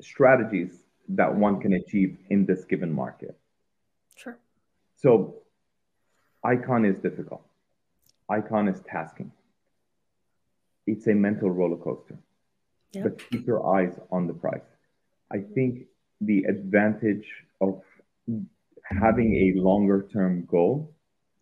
strategies 0.00 0.84
that 1.08 1.34
one 1.34 1.60
can 1.60 1.74
achieve 1.74 2.16
in 2.30 2.46
this 2.46 2.64
given 2.64 2.92
market. 2.92 3.36
sure 4.16 4.38
So, 4.96 5.34
icon 6.44 6.84
is 6.84 6.98
difficult, 6.98 7.42
icon 8.28 8.68
is 8.68 8.80
tasking. 8.90 9.32
it's 10.86 11.06
a 11.08 11.14
mental 11.14 11.50
roller 11.50 11.76
coaster. 11.76 12.16
Yeah. 12.92 13.02
But 13.04 13.18
keep 13.30 13.46
your 13.46 13.62
eyes 13.76 13.98
on 14.12 14.26
the 14.28 14.34
price. 14.34 14.68
I 15.32 15.38
think 15.54 15.86
the 16.20 16.44
advantage 16.44 17.26
of 17.60 17.82
having 18.84 19.30
a 19.34 19.60
longer 19.60 20.06
term 20.12 20.44
goal 20.46 20.94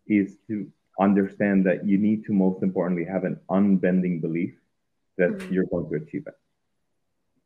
is 0.07 0.37
to 0.47 0.67
understand 0.99 1.65
that 1.67 1.85
you 1.85 1.97
need 1.97 2.25
to 2.25 2.33
most 2.33 2.63
importantly 2.63 3.05
have 3.05 3.23
an 3.23 3.39
unbending 3.49 4.19
belief 4.21 4.55
that 5.17 5.31
Mhm. 5.31 5.51
you're 5.51 5.65
going 5.73 5.87
to 5.89 5.95
achieve 6.03 6.25
it. 6.27 6.37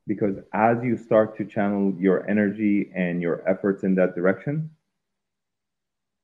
Because 0.09 0.37
as 0.55 0.83
you 0.83 0.97
start 0.97 1.37
to 1.37 1.45
channel 1.45 1.93
your 1.99 2.27
energy 2.27 2.91
and 2.95 3.21
your 3.21 3.47
efforts 3.47 3.83
in 3.83 3.93
that 3.95 4.15
direction, 4.15 4.71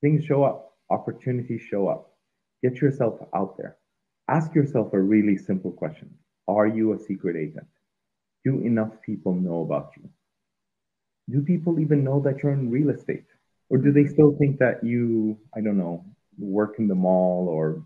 things 0.02 0.26
show 0.26 0.44
up, 0.44 0.74
opportunities 0.90 1.62
show 1.62 1.88
up. 1.88 2.12
Get 2.64 2.82
yourself 2.82 3.20
out 3.36 3.58
there. 3.60 3.78
Ask 4.28 4.56
yourself 4.56 4.92
a 4.94 5.00
really 5.00 5.38
simple 5.38 5.72
question 5.72 6.10
Are 6.48 6.66
you 6.66 6.94
a 6.94 7.00
secret 7.00 7.36
agent? 7.36 7.68
Do 8.44 8.60
enough 8.62 8.94
people 9.06 9.36
know 9.36 9.62
about 9.62 9.92
you? 9.98 10.10
Do 11.30 11.44
people 11.44 11.80
even 11.80 12.04
know 12.04 12.20
that 12.22 12.42
you're 12.42 12.54
in 12.54 12.72
real 12.72 12.90
estate? 12.90 13.28
Or 13.70 13.78
do 13.78 13.92
they 13.92 14.06
still 14.06 14.36
think 14.40 14.58
that 14.58 14.84
you, 14.84 15.38
I 15.56 15.62
don't 15.62 15.78
know, 15.78 16.04
work 16.40 16.80
in 16.80 16.88
the 16.88 16.96
mall 16.96 17.48
or 17.48 17.84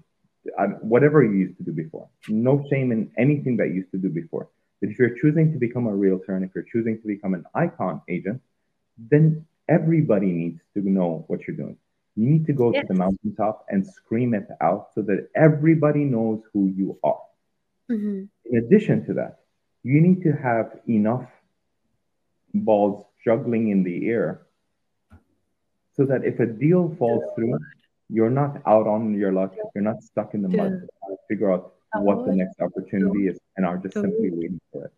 whatever 0.81 1.25
you 1.25 1.39
used 1.45 1.57
to 1.57 1.63
do 1.63 1.73
before? 1.73 2.07
No 2.29 2.63
shame 2.71 2.93
in 2.93 3.11
anything 3.17 3.57
that 3.57 3.67
you 3.67 3.75
used 3.81 3.91
to 3.91 3.97
do 3.97 4.07
before. 4.07 4.47
But 4.81 4.89
if 4.89 4.99
you're 4.99 5.15
choosing 5.15 5.51
to 5.51 5.57
become 5.59 5.87
a 5.87 5.95
realtor 5.95 6.35
and 6.35 6.43
if 6.45 6.51
you're 6.55 6.63
choosing 6.63 6.99
to 7.01 7.07
become 7.07 7.33
an 7.33 7.45
icon 7.53 8.01
agent, 8.07 8.41
then 8.97 9.45
everybody 9.67 10.31
needs 10.31 10.61
to 10.73 10.81
know 10.89 11.25
what 11.27 11.45
you're 11.47 11.55
doing. 11.57 11.77
You 12.15 12.27
need 12.29 12.45
to 12.47 12.53
go 12.53 12.71
Yes. 12.73 12.81
to 12.81 12.87
the 12.93 12.99
mountaintop 12.99 13.65
and 13.69 13.85
scream 13.85 14.33
it 14.33 14.47
out 14.61 14.93
so 14.93 15.01
that 15.03 15.29
everybody 15.35 16.03
knows 16.05 16.41
who 16.53 16.67
you 16.67 16.97
are. 17.03 17.21
Mhm. 17.89 18.29
In 18.45 18.57
addition 18.57 19.05
to 19.05 19.13
that, 19.13 19.39
you 19.83 20.01
need 20.01 20.21
to 20.23 20.31
have 20.31 20.79
enough 20.87 21.29
balls 22.53 23.05
juggling 23.23 23.69
in 23.69 23.83
the 23.83 24.09
air 24.09 24.41
so 25.91 26.05
that 26.05 26.23
if 26.25 26.39
a 26.39 26.45
deal 26.45 26.89
falls 26.95 27.23
through, 27.35 27.57
you're 28.09 28.29
not 28.29 28.61
out 28.65 28.87
on 28.87 29.13
your 29.13 29.31
luck, 29.31 29.55
you're 29.75 29.83
not 29.83 30.01
stuck 30.03 30.33
in 30.33 30.41
the 30.41 30.49
mud, 30.49 30.81
Yeah. 30.81 31.15
figure 31.27 31.51
out 31.51 31.75
what 31.95 32.25
the 32.25 32.33
next 32.33 32.59
opportunity 32.61 33.27
is 33.27 33.39
and 33.57 33.65
are 33.65 33.77
just 33.77 33.95
simply 33.95 34.29
waiting 34.31 34.61
for 34.71 34.85
it. 34.85 34.93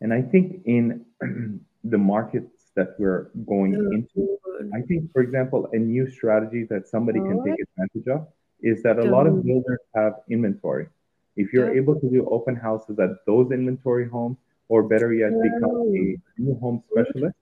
And 0.00 0.12
I 0.12 0.22
think 0.22 0.62
in 0.66 1.06
the 1.84 1.98
markets 1.98 2.70
that 2.74 2.94
we're 2.98 3.30
going 3.46 3.74
into, 3.74 4.38
I 4.74 4.80
think, 4.82 5.12
for 5.12 5.22
example, 5.22 5.68
a 5.72 5.78
new 5.78 6.10
strategy 6.10 6.64
that 6.64 6.88
somebody 6.88 7.20
can 7.20 7.42
take 7.44 7.60
advantage 7.60 8.08
of 8.08 8.28
is 8.60 8.82
that 8.82 8.98
a 8.98 9.04
lot 9.04 9.26
of 9.26 9.44
builders 9.44 9.80
have 9.94 10.14
inventory. 10.30 10.86
If 11.36 11.52
you're 11.52 11.74
able 11.74 11.98
to 11.98 12.10
do 12.10 12.26
open 12.30 12.56
houses 12.56 12.98
at 12.98 13.10
those 13.26 13.50
inventory 13.52 14.08
homes, 14.08 14.36
or 14.68 14.82
better 14.82 15.12
yet, 15.12 15.32
become 15.42 15.76
a 15.94 16.16
new 16.38 16.54
home 16.60 16.82
specialist, 16.90 17.36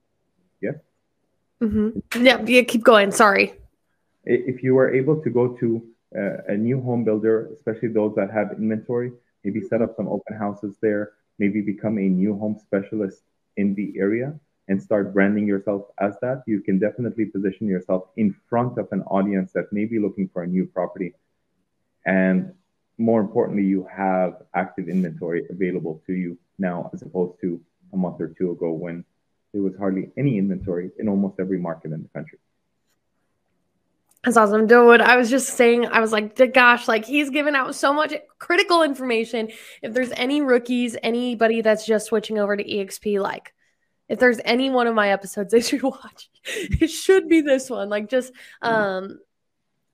Mhm. 1.61 2.01
Yeah, 2.19 2.43
yeah, 2.45 2.63
keep 2.63 2.83
going. 2.83 3.11
Sorry. 3.11 3.53
if 4.23 4.61
you 4.61 4.75
were 4.75 4.93
able 4.93 5.21
to 5.23 5.29
go 5.29 5.47
to 5.57 5.81
a 6.13 6.55
new 6.55 6.81
home 6.81 7.03
builder, 7.03 7.49
especially 7.53 7.89
those 7.89 8.15
that 8.15 8.31
have 8.31 8.51
inventory, 8.53 9.11
maybe 9.43 9.61
set 9.61 9.81
up 9.81 9.95
some 9.95 10.07
open 10.07 10.37
houses 10.37 10.75
there, 10.81 11.13
maybe 11.39 11.61
become 11.61 11.97
a 11.97 12.07
new 12.07 12.37
home 12.37 12.57
specialist 12.59 13.23
in 13.57 13.73
the 13.75 13.93
area 13.97 14.33
and 14.67 14.81
start 14.81 15.13
branding 15.13 15.47
yourself 15.47 15.87
as 15.99 16.15
that, 16.21 16.43
you 16.47 16.61
can 16.61 16.79
definitely 16.79 17.25
position 17.25 17.67
yourself 17.67 18.03
in 18.15 18.33
front 18.49 18.77
of 18.77 18.87
an 18.91 19.01
audience 19.03 19.51
that 19.51 19.71
may 19.73 19.85
be 19.85 19.99
looking 19.99 20.29
for 20.29 20.43
a 20.43 20.47
new 20.47 20.65
property. 20.65 21.13
And 22.05 22.53
more 22.97 23.19
importantly, 23.19 23.63
you 23.63 23.87
have 23.91 24.43
active 24.53 24.87
inventory 24.87 25.45
available 25.49 26.01
to 26.05 26.13
you 26.13 26.37
now, 26.57 26.89
as 26.93 27.01
opposed 27.01 27.39
to 27.41 27.59
a 27.93 27.97
month 27.97 28.21
or 28.21 28.29
two 28.29 28.51
ago 28.51 28.71
when 28.71 29.03
there 29.51 29.61
was 29.61 29.75
hardly 29.75 30.11
any 30.17 30.37
inventory 30.37 30.91
in 30.99 31.09
almost 31.09 31.39
every 31.39 31.59
market 31.59 31.91
in 31.91 32.03
the 32.03 32.09
country. 32.09 32.39
That's 34.23 34.37
awesome, 34.37 34.67
dude. 34.67 35.01
I 35.01 35.17
was 35.17 35.31
just 35.31 35.49
saying, 35.49 35.87
I 35.87 35.99
was 35.99 36.11
like, 36.11 36.53
gosh, 36.53 36.87
like 36.87 37.05
he's 37.05 37.31
giving 37.31 37.55
out 37.55 37.73
so 37.73 37.91
much 37.91 38.13
critical 38.37 38.83
information. 38.83 39.49
If 39.81 39.93
there's 39.93 40.11
any 40.11 40.41
rookies, 40.41 40.95
anybody 41.01 41.61
that's 41.61 41.87
just 41.87 42.07
switching 42.07 42.37
over 42.37 42.55
to 42.55 42.63
EXP, 42.63 43.19
like 43.19 43.51
if 44.07 44.19
there's 44.19 44.39
any 44.45 44.69
one 44.69 44.85
of 44.85 44.93
my 44.93 45.09
episodes 45.09 45.51
they 45.51 45.61
should 45.61 45.81
watch, 45.81 46.29
it 46.45 46.89
should 46.89 47.29
be 47.29 47.41
this 47.41 47.69
one. 47.69 47.89
Like 47.89 48.09
just 48.09 48.31
um 48.61 49.19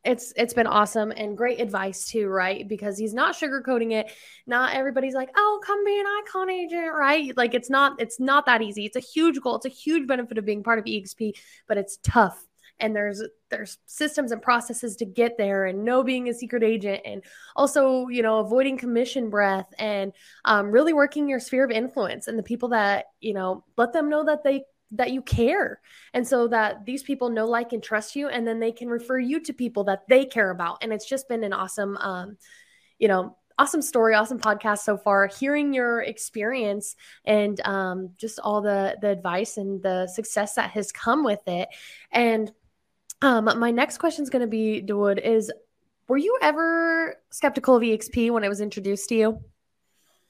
it's 0.04 0.34
it's 0.36 0.54
been 0.54 0.68
awesome 0.68 1.12
and 1.16 1.38
great 1.38 1.62
advice 1.62 2.10
too, 2.10 2.28
right? 2.28 2.68
Because 2.68 2.98
he's 2.98 3.14
not 3.14 3.36
sugarcoating 3.36 3.94
it. 3.94 4.12
Not 4.46 4.74
everybody's 4.74 5.14
like, 5.14 5.30
"Oh, 5.36 5.62
come 5.66 5.84
be 5.86 6.00
an 6.00 6.06
icon 6.06 6.50
agent," 6.50 6.94
right? 6.94 7.36
Like 7.36 7.54
it's 7.54 7.70
not 7.70 8.02
it's 8.02 8.20
not 8.20 8.46
that 8.46 8.62
easy. 8.62 8.86
It's 8.86 8.96
a 8.96 9.02
huge 9.02 9.42
goal. 9.42 9.56
It's 9.56 9.66
a 9.66 9.70
huge 9.70 10.08
benefit 10.08 10.38
of 10.38 10.46
being 10.46 10.64
part 10.64 10.80
of 10.80 10.86
EXP, 10.86 11.34
but 11.68 11.78
it's 11.78 11.98
tough 12.04 12.47
and 12.80 12.96
there's 12.96 13.24
there's 13.50 13.78
systems 13.86 14.32
and 14.32 14.42
processes 14.42 14.96
to 14.98 15.06
get 15.06 15.38
there 15.38 15.66
and 15.66 15.84
know 15.84 16.04
being 16.04 16.30
a 16.30 16.34
secret 16.34 16.64
agent 16.64 17.02
and 17.06 17.24
also 17.56 18.08
you 18.08 18.22
know 18.22 18.40
avoiding 18.40 18.78
commission 18.78 19.30
breath 19.30 19.68
and 19.80 20.14
um, 20.46 20.72
really 20.72 20.94
working 20.94 21.30
your 21.30 21.40
sphere 21.40 21.66
of 21.66 21.72
influence 21.72 22.28
and 22.28 22.38
the 22.38 22.44
people 22.44 22.70
that 22.70 23.06
you 23.20 23.34
know 23.34 23.64
let 23.78 23.94
them 23.94 24.10
know 24.10 24.24
that 24.26 24.44
they 24.44 24.64
that 24.92 25.12
you 25.12 25.22
care. 25.22 25.82
And 26.14 26.26
so 26.28 26.48
that 26.48 26.86
these 26.86 27.04
people 27.04 27.30
know 27.30 27.46
like 27.46 27.74
and 27.74 27.84
trust 27.84 28.16
you 28.16 28.30
and 28.30 28.48
then 28.48 28.60
they 28.60 28.72
can 28.72 28.88
refer 28.88 29.20
you 29.20 29.40
to 29.42 29.54
people 29.54 29.84
that 29.86 30.08
they 30.08 30.26
care 30.26 30.50
about. 30.50 30.78
And 30.82 30.94
it's 30.94 31.08
just 31.08 31.28
been 31.28 31.44
an 31.44 31.54
awesome 31.54 31.98
um, 31.98 32.38
you 33.00 33.08
know 33.08 33.38
awesome 33.60 33.82
story 33.82 34.14
awesome 34.14 34.40
podcast 34.40 34.80
so 34.80 34.98
far. 34.98 35.28
Hearing 35.28 35.74
your 35.74 36.02
experience 36.02 36.96
and 37.26 37.60
um, 37.66 38.12
just 38.18 38.40
all 38.40 38.62
the 38.62 38.98
the 39.02 39.10
advice 39.10 39.58
and 39.58 39.82
the 39.82 40.08
success 40.08 40.56
that 40.56 40.72
has 40.72 40.92
come 40.92 41.24
with 41.24 41.42
it. 41.48 41.70
And 42.12 42.52
um, 43.22 43.46
my 43.58 43.72
next 43.72 43.98
question 43.98 44.24
is 44.24 44.30
going 44.30 44.42
to 44.42 44.48
be, 44.48 44.82
Dawood, 44.86 45.20
is 45.20 45.52
were 46.08 46.18
you 46.18 46.38
ever 46.42 47.16
skeptical 47.32 47.76
of 47.76 47.84
EXP 47.84 48.32
when 48.32 48.44
it 48.44 48.50
was 48.50 48.62
introduced 48.62 49.10
to 49.10 49.16
you? 49.16 49.40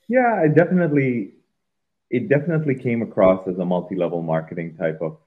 Yeah, 0.08 0.42
I 0.42 0.48
definitely, 0.48 1.34
it 2.10 2.30
definitely 2.30 2.76
came 2.76 3.02
across 3.02 3.48
as 3.48 3.58
a 3.60 3.66
multi-level 3.66 4.22
marketing 4.22 4.76
type 4.78 5.00
of 5.02 5.18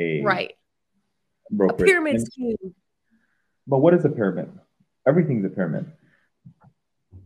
a 0.00 0.22
Right. 0.22 0.54
A 1.60 1.72
pyramid 1.74 2.16
And- 2.16 2.26
scheme. 2.26 2.74
But 3.66 3.78
what 3.78 3.94
is 3.94 4.04
a 4.04 4.08
pyramid? 4.08 4.50
Everything's 5.06 5.44
a 5.44 5.48
pyramid. 5.48 5.86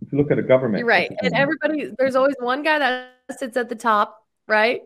If 0.02 0.12
you 0.12 0.18
look 0.18 0.30
at 0.30 0.38
a 0.38 0.42
government, 0.42 0.80
You're 0.80 0.88
right. 0.88 1.10
And 1.22 1.32
everybody, 1.34 1.94
there's 1.96 2.16
always 2.16 2.34
one 2.38 2.62
guy 2.62 2.78
that 2.80 3.12
sits 3.38 3.56
at 3.56 3.68
the 3.68 3.74
top, 3.74 4.26
right? 4.46 4.82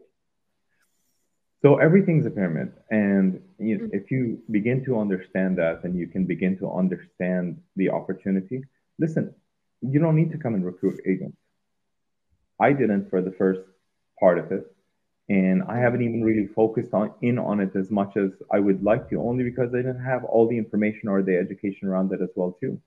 So 1.62 1.78
everything's 1.78 2.24
a 2.24 2.30
pyramid, 2.30 2.72
and 2.90 3.42
you, 3.58 3.78
Mhm. 3.78 3.90
if 3.92 4.10
you 4.12 4.40
begin 4.50 4.84
to 4.84 4.98
understand 4.98 5.58
that, 5.58 5.82
then 5.82 5.96
you 5.96 6.06
can 6.06 6.24
begin 6.24 6.56
to 6.58 6.70
understand 6.70 7.60
the 7.74 7.90
opportunity. 7.90 8.64
Listen, 8.98 9.34
you 9.80 9.98
don't 9.98 10.14
need 10.14 10.30
to 10.32 10.38
come 10.38 10.54
and 10.54 10.64
recruit 10.64 11.00
agents. 11.04 11.36
I 12.60 12.72
didn't 12.72 13.10
for 13.10 13.20
the 13.22 13.32
first 13.32 13.60
part 14.20 14.38
of 14.38 14.52
it, 14.52 14.64
and 15.28 15.62
I 15.64 15.78
haven't 15.78 16.02
even 16.02 16.22
really 16.22 16.46
focused 16.46 16.94
on 16.94 17.12
in 17.22 17.38
on 17.38 17.60
it 17.60 17.74
as 17.74 17.90
much 17.90 18.16
as 18.16 18.30
I 18.50 18.60
would 18.60 18.82
like 18.82 19.08
to, 19.10 19.20
only 19.20 19.44
because 19.44 19.74
I 19.74 19.78
didn't 19.78 20.04
have 20.12 20.24
all 20.24 20.46
the 20.48 20.58
information 20.58 21.08
or 21.08 21.22
the 21.22 21.36
education 21.36 21.88
around 21.88 22.12
it 22.12 22.20
as 22.20 22.30
well 22.36 22.52
too. 22.60 22.80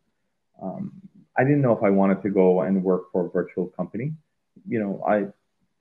Um, 0.62 0.92
I 1.38 1.44
didn't 1.44 1.62
know 1.62 1.76
if 1.76 1.84
I 1.84 1.90
wanted 1.90 2.22
to 2.24 2.30
go 2.30 2.62
and 2.62 2.84
work 2.84 3.12
for 3.12 3.26
a 3.26 3.30
virtual 3.30 3.68
company. 3.68 4.14
You 4.68 4.80
know, 4.80 5.04
I 5.06 5.28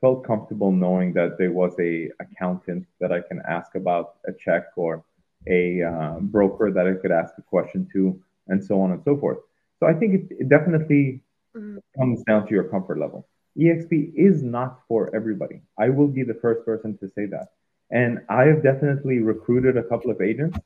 felt 0.00 0.24
comfortable 0.26 0.72
knowing 0.72 1.12
that 1.14 1.38
there 1.38 1.52
was 1.52 1.74
a 1.80 2.10
accountant 2.20 2.86
that 3.00 3.12
I 3.12 3.20
can 3.20 3.42
ask 3.48 3.74
about 3.74 4.14
a 4.26 4.32
check 4.32 4.64
or 4.76 5.02
a 5.48 5.82
uh, 5.82 6.18
broker 6.20 6.70
that 6.70 6.86
I 6.86 6.94
could 6.94 7.10
ask 7.12 7.34
a 7.38 7.42
question 7.42 7.88
to, 7.92 8.18
and 8.48 8.62
so 8.62 8.80
on 8.80 8.92
and 8.92 9.02
so 9.04 9.16
forth. 9.16 9.38
So 9.78 9.86
I 9.86 9.94
think 9.94 10.14
it, 10.14 10.36
it 10.40 10.48
definitely 10.48 11.20
Mhm. 11.56 11.80
comes 11.98 12.22
down 12.24 12.46
to 12.46 12.54
your 12.54 12.64
comfort 12.64 12.98
level. 12.98 13.26
EXP 13.56 14.12
is 14.14 14.42
not 14.42 14.80
for 14.88 15.14
everybody. 15.14 15.60
I 15.78 15.88
will 15.90 16.08
be 16.08 16.22
the 16.22 16.34
first 16.42 16.64
person 16.64 16.96
to 16.98 17.08
say 17.08 17.26
that. 17.26 17.48
And 17.90 18.20
I 18.28 18.44
have 18.46 18.62
definitely 18.62 19.18
recruited 19.18 19.76
a 19.76 19.82
couple 19.82 20.10
of 20.10 20.20
agents 20.20 20.58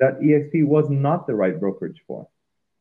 that 0.00 0.20
EXP 0.20 0.64
was 0.64 0.90
not 0.90 1.26
the 1.26 1.34
right 1.34 1.58
brokerage 1.58 2.02
for. 2.06 2.26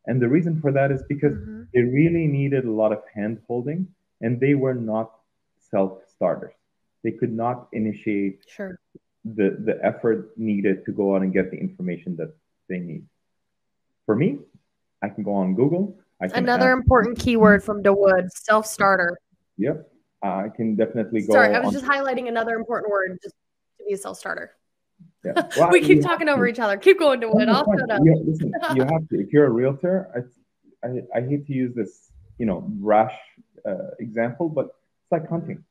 And 0.08 0.22
the 0.22 0.28
reason 0.30 0.60
for 0.60 0.72
that 0.72 0.92
is 0.92 1.04
because 1.04 1.34
Mhm. 1.34 1.68
they 1.74 1.82
really 1.84 2.28
needed 2.28 2.66
a 2.66 2.72
lot 2.72 2.92
of 2.92 3.04
hand 3.14 3.42
holding 3.48 3.88
and 4.22 4.40
they 4.40 4.56
were 4.56 4.74
not 4.74 5.12
self 5.72 6.00
starters. 6.16 6.54
They 7.04 7.12
could 7.12 7.34
not 7.34 7.68
initiate 7.74 8.44
Sure. 8.48 8.80
the, 9.26 9.58
the 9.66 9.80
effort 9.84 10.38
needed 10.38 10.86
to 10.86 10.92
go 10.92 11.16
out 11.16 11.24
and 11.24 11.34
get 11.34 11.50
the 11.50 11.58
information 11.58 12.16
that 12.18 12.34
they 12.70 12.78
need. 12.80 13.06
For 14.06 14.16
me, 14.16 14.40
I 15.02 15.10
can 15.10 15.24
go 15.24 15.34
on 15.34 15.56
Google. 15.56 15.98
I 16.22 16.28
can 16.28 16.38
Another 16.44 16.72
important 16.72 17.18
keyword 17.18 17.64
from 17.64 17.82
Dawood, 17.82 18.30
self 18.32 18.68
starter. 18.68 19.18
Yep. 19.58 19.88
I 20.24 20.50
can 20.56 20.76
definitely 20.76 21.22
go. 21.22 21.34
Sorry, 21.34 21.56
I 21.56 21.60
was 21.60 21.74
just 21.74 21.86
highlighting 21.86 22.28
another 22.28 22.56
important 22.56 22.92
word 22.92 23.18
just 23.24 23.34
to 23.80 23.84
be 23.88 23.94
a 23.94 23.98
self 23.98 24.18
starter. 24.20 24.52
yeah. 25.26 25.48
Well, 25.58 25.72
we 25.72 25.82
keep 25.82 26.02
talking 26.04 26.28
to. 26.28 26.34
over 26.34 26.46
each 26.48 26.60
other. 26.60 26.78
Keep 26.78 27.00
going, 27.00 27.20
No, 27.22 27.32
Dawood. 27.32 27.48
no, 27.48 27.54
I'll 27.54 27.66
shut 27.80 27.90
up. 27.90 28.02
You- 28.04 28.24
listen, 28.28 28.54
you 28.76 28.84
have 28.84 29.08
to. 29.10 29.20
If 29.20 29.34
you're 29.34 29.46
a 29.48 29.50
realtor, 29.50 30.12
I, 30.84 30.88
I, 30.88 31.02
I 31.16 31.22
hate 31.22 31.48
to 31.48 31.54
use 31.54 31.74
this 31.74 32.12
you 32.38 32.46
know, 32.46 32.68
rash 32.80 33.14
uh, 33.68 33.92
example, 34.00 34.50
but 34.50 34.76
like 35.12 35.28
hunting. 35.30 35.64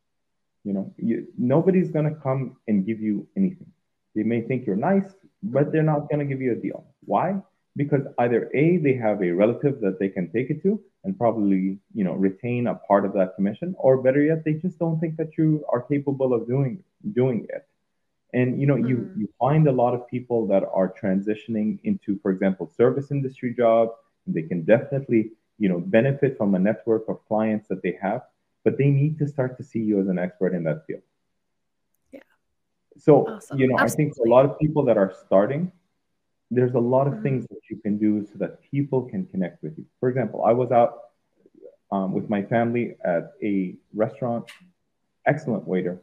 You 0.64 0.74
know, 0.74 0.94
you, 0.98 1.26
nobody's 1.38 1.90
gonna 1.90 2.14
come 2.14 2.56
and 2.68 2.84
give 2.84 3.00
you 3.00 3.26
anything. 3.36 3.72
They 4.14 4.22
may 4.22 4.42
think 4.42 4.66
you're 4.66 4.76
nice, 4.76 5.06
but 5.42 5.72
they're 5.72 5.82
not 5.82 6.10
gonna 6.10 6.26
give 6.26 6.40
you 6.40 6.52
a 6.52 6.56
deal. 6.56 6.84
Why? 7.04 7.36
Because 7.76 8.02
either 8.18 8.50
a 8.54 8.76
they 8.78 8.94
have 8.94 9.22
a 9.22 9.30
relative 9.30 9.80
that 9.80 9.98
they 9.98 10.08
can 10.08 10.30
take 10.30 10.50
it 10.50 10.62
to 10.64 10.80
and 11.04 11.16
probably 11.16 11.78
you 11.94 12.04
know 12.04 12.12
retain 12.12 12.66
a 12.66 12.74
part 12.74 13.06
of 13.06 13.12
that 13.14 13.34
commission, 13.36 13.74
or 13.78 14.02
better 14.02 14.22
yet, 14.22 14.44
they 14.44 14.54
just 14.54 14.78
don't 14.78 15.00
think 15.00 15.16
that 15.16 15.38
you 15.38 15.64
are 15.72 15.82
capable 15.82 16.34
of 16.34 16.46
doing 16.46 16.82
doing 17.12 17.46
it. 17.48 17.66
And 18.34 18.60
you 18.60 18.66
know, 18.66 18.74
mm-hmm. 18.74 18.88
you 18.88 19.10
you 19.16 19.28
find 19.38 19.66
a 19.66 19.72
lot 19.72 19.94
of 19.94 20.06
people 20.08 20.46
that 20.48 20.64
are 20.72 20.92
transitioning 20.92 21.78
into, 21.84 22.18
for 22.20 22.30
example, 22.30 22.70
service 22.76 23.10
industry 23.10 23.54
jobs. 23.54 23.92
They 24.26 24.42
can 24.42 24.62
definitely 24.64 25.32
you 25.58 25.68
know 25.68 25.80
benefit 25.80 26.36
from 26.36 26.54
a 26.54 26.58
network 26.58 27.08
of 27.08 27.26
clients 27.26 27.68
that 27.68 27.82
they 27.82 27.98
have, 28.02 28.22
but 28.64 28.78
they 28.78 28.90
need 28.90 29.18
to 29.18 29.26
start 29.26 29.56
to 29.58 29.64
see 29.64 29.80
you 29.80 30.00
as 30.00 30.08
an 30.08 30.18
expert 30.18 30.54
in 30.54 30.64
that 30.64 30.86
field. 30.86 31.02
Yeah. 32.12 32.20
So 32.98 33.26
awesome. 33.26 33.58
you 33.58 33.68
know, 33.68 33.76
Absolutely. 33.78 33.92
I 33.92 33.96
think 33.96 34.16
for 34.16 34.26
a 34.26 34.30
lot 34.30 34.44
of 34.44 34.58
people 34.58 34.84
that 34.84 34.96
are 34.96 35.12
starting, 35.26 35.72
there's 36.50 36.74
a 36.74 36.78
lot 36.78 37.06
of 37.06 37.14
mm-hmm. 37.14 37.22
things 37.22 37.46
that 37.48 37.60
you 37.70 37.76
can 37.76 37.98
do 37.98 38.26
so 38.26 38.38
that 38.38 38.60
people 38.70 39.02
can 39.02 39.26
connect 39.26 39.62
with 39.62 39.78
you. 39.78 39.86
For 40.00 40.08
example, 40.08 40.44
I 40.44 40.52
was 40.52 40.72
out 40.72 40.98
um, 41.92 42.12
with 42.12 42.28
my 42.28 42.42
family 42.42 42.96
at 43.04 43.32
a 43.42 43.76
restaurant, 43.94 44.50
excellent 45.26 45.66
waiter, 45.66 46.00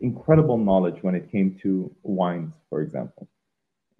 incredible 0.00 0.58
knowledge 0.58 1.02
when 1.02 1.14
it 1.14 1.30
came 1.30 1.58
to 1.62 1.94
wines, 2.02 2.54
for 2.68 2.80
example. 2.82 3.28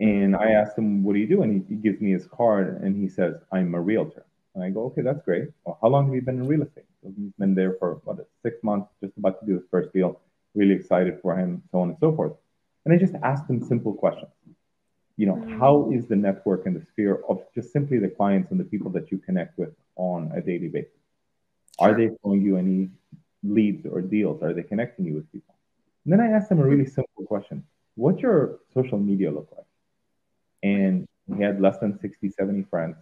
And 0.00 0.34
I 0.34 0.50
asked 0.52 0.76
him, 0.76 1.04
What 1.04 1.14
do 1.14 1.20
you 1.20 1.28
do? 1.28 1.42
And 1.42 1.52
he, 1.52 1.74
he 1.74 1.80
gives 1.80 2.00
me 2.00 2.12
his 2.12 2.26
card 2.26 2.82
and 2.82 2.96
he 2.96 3.08
says, 3.08 3.36
I'm 3.52 3.74
a 3.74 3.80
realtor. 3.80 4.26
And 4.54 4.64
I 4.64 4.70
go, 4.70 4.86
Okay, 4.86 5.02
that's 5.02 5.22
great. 5.24 5.48
Well, 5.64 5.78
how 5.80 5.88
long 5.88 6.06
have 6.06 6.14
you 6.14 6.22
been 6.22 6.40
in 6.40 6.46
real 6.46 6.62
estate? 6.62 6.84
So 7.02 7.12
he's 7.16 7.32
been 7.38 7.54
there 7.54 7.76
for 7.78 8.00
what, 8.04 8.26
six 8.42 8.62
months, 8.62 8.88
just 9.02 9.16
about 9.16 9.40
to 9.40 9.46
do 9.46 9.54
his 9.54 9.64
first 9.70 9.92
deal. 9.92 10.20
Really 10.54 10.74
excited 10.74 11.18
for 11.20 11.36
him, 11.36 11.62
so 11.70 11.80
on 11.80 11.90
and 11.90 11.98
so 11.98 12.14
forth. 12.14 12.32
And 12.84 12.94
I 12.94 12.98
just 12.98 13.14
asked 13.22 13.48
him 13.48 13.62
simple 13.62 13.94
questions. 13.94 14.30
You 15.16 15.26
know, 15.26 15.34
mm-hmm. 15.34 15.58
how 15.58 15.90
is 15.92 16.06
the 16.06 16.16
network 16.16 16.66
and 16.66 16.74
the 16.74 16.84
sphere 16.92 17.20
of 17.28 17.42
just 17.54 17.72
simply 17.72 17.98
the 17.98 18.08
clients 18.08 18.50
and 18.50 18.58
the 18.58 18.64
people 18.64 18.90
that 18.92 19.12
you 19.12 19.18
connect 19.18 19.58
with 19.58 19.74
on 19.96 20.32
a 20.34 20.40
daily 20.40 20.68
basis? 20.68 20.90
Sure. 21.80 21.88
Are 21.88 21.94
they 21.96 22.10
showing 22.22 22.42
you 22.42 22.56
any 22.56 22.90
leads 23.42 23.86
or 23.86 24.00
deals? 24.00 24.42
Are 24.42 24.52
they 24.52 24.62
connecting 24.62 25.04
you 25.04 25.14
with 25.14 25.30
people? 25.30 25.54
And 26.04 26.12
then 26.12 26.20
I 26.20 26.28
asked 26.28 26.50
him 26.50 26.60
a 26.60 26.66
really 26.66 26.86
simple 26.86 27.24
question 27.26 27.64
What's 27.96 28.20
your 28.20 28.58
social 28.72 28.98
media 28.98 29.30
look 29.30 29.48
like? 29.56 29.66
And 30.62 31.06
he 31.26 31.42
had 31.42 31.60
less 31.60 31.78
than 31.78 31.98
60, 32.00 32.30
70 32.30 32.64
friends. 32.64 32.96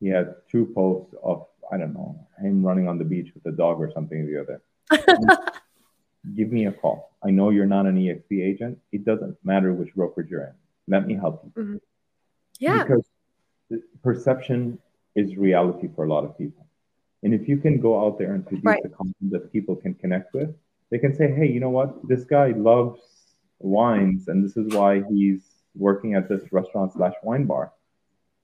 He 0.00 0.08
had 0.08 0.34
two 0.50 0.66
posts 0.74 1.14
of, 1.22 1.46
I 1.72 1.76
don't 1.78 1.94
know, 1.94 2.26
him 2.40 2.64
running 2.64 2.88
on 2.88 2.98
the 2.98 3.04
beach 3.04 3.32
with 3.34 3.46
a 3.52 3.56
dog 3.56 3.80
or 3.80 3.90
something 3.92 4.20
or 4.20 4.26
the 4.26 4.40
other. 4.40 5.52
Give 6.34 6.50
me 6.50 6.66
a 6.66 6.72
call. 6.72 7.16
I 7.22 7.30
know 7.30 7.50
you're 7.50 7.66
not 7.66 7.86
an 7.86 7.96
EXP 7.96 8.42
agent. 8.42 8.78
It 8.92 9.04
doesn't 9.04 9.36
matter 9.44 9.72
which 9.72 9.94
brokerage 9.94 10.30
you're 10.30 10.42
in. 10.42 10.54
Let 10.88 11.06
me 11.06 11.14
help 11.14 11.42
you. 11.44 11.62
Mm-hmm. 11.62 11.76
Yeah. 12.58 12.82
Because 12.82 13.04
perception 14.02 14.78
is 15.14 15.36
reality 15.36 15.88
for 15.94 16.04
a 16.04 16.08
lot 16.08 16.24
of 16.24 16.36
people. 16.36 16.66
And 17.22 17.34
if 17.34 17.48
you 17.48 17.56
can 17.56 17.80
go 17.80 18.04
out 18.04 18.18
there 18.18 18.34
and 18.34 18.46
produce 18.46 18.64
right. 18.64 18.82
the 18.82 18.90
content 18.90 19.30
that 19.30 19.52
people 19.52 19.74
can 19.74 19.94
connect 19.94 20.34
with, 20.34 20.54
they 20.90 20.98
can 20.98 21.14
say, 21.14 21.32
hey, 21.32 21.46
you 21.48 21.60
know 21.60 21.70
what? 21.70 22.06
This 22.06 22.24
guy 22.24 22.48
loves 22.48 23.00
wines, 23.58 24.28
and 24.28 24.44
this 24.44 24.56
is 24.56 24.72
why 24.74 25.02
he's 25.10 25.42
working 25.74 26.14
at 26.14 26.28
this 26.28 26.52
restaurant 26.52 26.92
slash 26.92 27.14
wine 27.22 27.46
bar. 27.46 27.72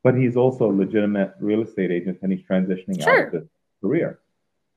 But 0.02 0.16
he's 0.16 0.36
also 0.36 0.70
a 0.70 0.74
legitimate 0.74 1.34
real 1.40 1.62
estate 1.62 1.90
agent 1.90 2.18
and 2.22 2.32
he's 2.32 2.42
transitioning 2.42 3.02
sure. 3.02 3.20
out 3.20 3.26
of 3.26 3.32
this 3.32 3.48
career. 3.80 4.18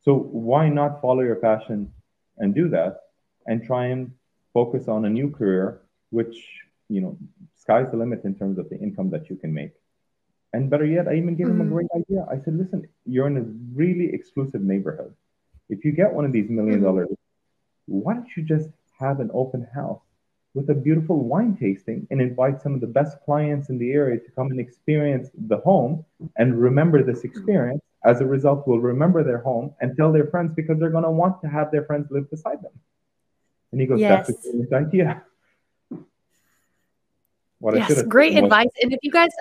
So 0.03 0.15
why 0.15 0.69
not 0.69 1.01
follow 1.01 1.21
your 1.21 1.38
passion 1.38 1.91
and 2.38 2.53
do 2.53 2.69
that 2.69 3.01
and 3.47 3.63
try 3.63 3.88
and 3.88 4.11
focus 4.53 4.88
on 4.88 5.05
a 5.05 5.09
new 5.09 5.32
career, 5.32 5.82
which, 6.11 6.38
you 6.89 7.01
know, 7.01 7.17
sky's 7.55 7.89
the 7.91 7.97
limit 7.97 8.23
in 8.23 8.36
terms 8.36 8.59
of 8.59 8.69
the 8.69 8.78
income 8.78 9.09
that 9.09 9.30
you 9.30 9.36
can 9.36 9.53
make. 9.53 9.71
And 10.53 10.69
better 10.69 10.86
yet, 10.86 11.07
I 11.07 11.15
even 11.15 11.36
gave 11.36 11.47
mm-hmm. 11.47 11.55
him 11.55 11.61
a 11.61 11.63
mm-hmm. 11.63 11.73
great 11.73 11.88
idea. 11.95 12.26
I 12.30 12.38
said, 12.43 12.57
listen, 12.57 12.88
you're 13.05 13.28
in 13.28 13.38
a 13.38 13.45
really 13.76 14.13
exclusive 14.13 14.61
neighborhood. 14.61 15.13
If 15.69 15.84
you 15.84 15.91
get 15.91 16.13
one 16.13 16.26
of 16.26 16.32
these 16.32 16.49
million 16.49 16.76
mm-hmm. 16.76 16.86
dollar, 16.86 17.07
why 17.88 18.13
don't 18.13 18.30
you 18.38 18.43
just 18.43 18.69
have 18.99 19.19
an 19.19 19.32
open 19.34 19.67
house 19.73 20.01
with 20.55 20.69
a 20.69 20.73
beautiful 20.73 21.19
wine 21.19 21.55
tasting 21.55 22.07
and 22.09 22.21
invite 22.21 22.61
some 22.61 22.73
of 22.73 22.81
the 22.81 22.87
best 22.87 23.17
clients 23.25 23.69
in 23.69 23.77
the 23.77 23.91
area 23.91 24.17
to 24.17 24.31
come 24.31 24.49
and 24.51 24.59
experience 24.59 25.29
the 25.47 25.57
home 25.57 26.03
and 26.37 26.59
remember 26.59 27.03
this 27.03 27.23
experience. 27.25 27.81
As 28.05 28.21
a 28.21 28.25
result, 28.25 28.67
will 28.67 28.79
remember 28.79 29.23
their 29.23 29.39
home 29.39 29.73
and 29.81 29.97
tell 29.97 30.11
their 30.11 30.27
friends 30.27 30.53
because 30.55 30.79
they're 30.79 30.91
going 30.91 31.03
to 31.03 31.11
want 31.11 31.41
to 31.41 31.49
have 31.49 31.71
their 31.71 31.83
friends 31.85 32.07
live 32.09 32.29
beside 32.29 32.61
them. 32.61 32.71
And 33.71 33.81
he 33.81 33.87
goes, 33.87 33.99
yes. 33.99 34.27
That's 34.27 34.45
a 34.45 34.51
great 34.51 34.73
idea. 34.73 35.23
What 37.59 37.75
yes, 37.75 38.03
great 38.03 38.37
advice. 38.37 38.69
And 38.81 38.93
if 38.93 38.99
you 39.01 39.11
guys 39.11 39.31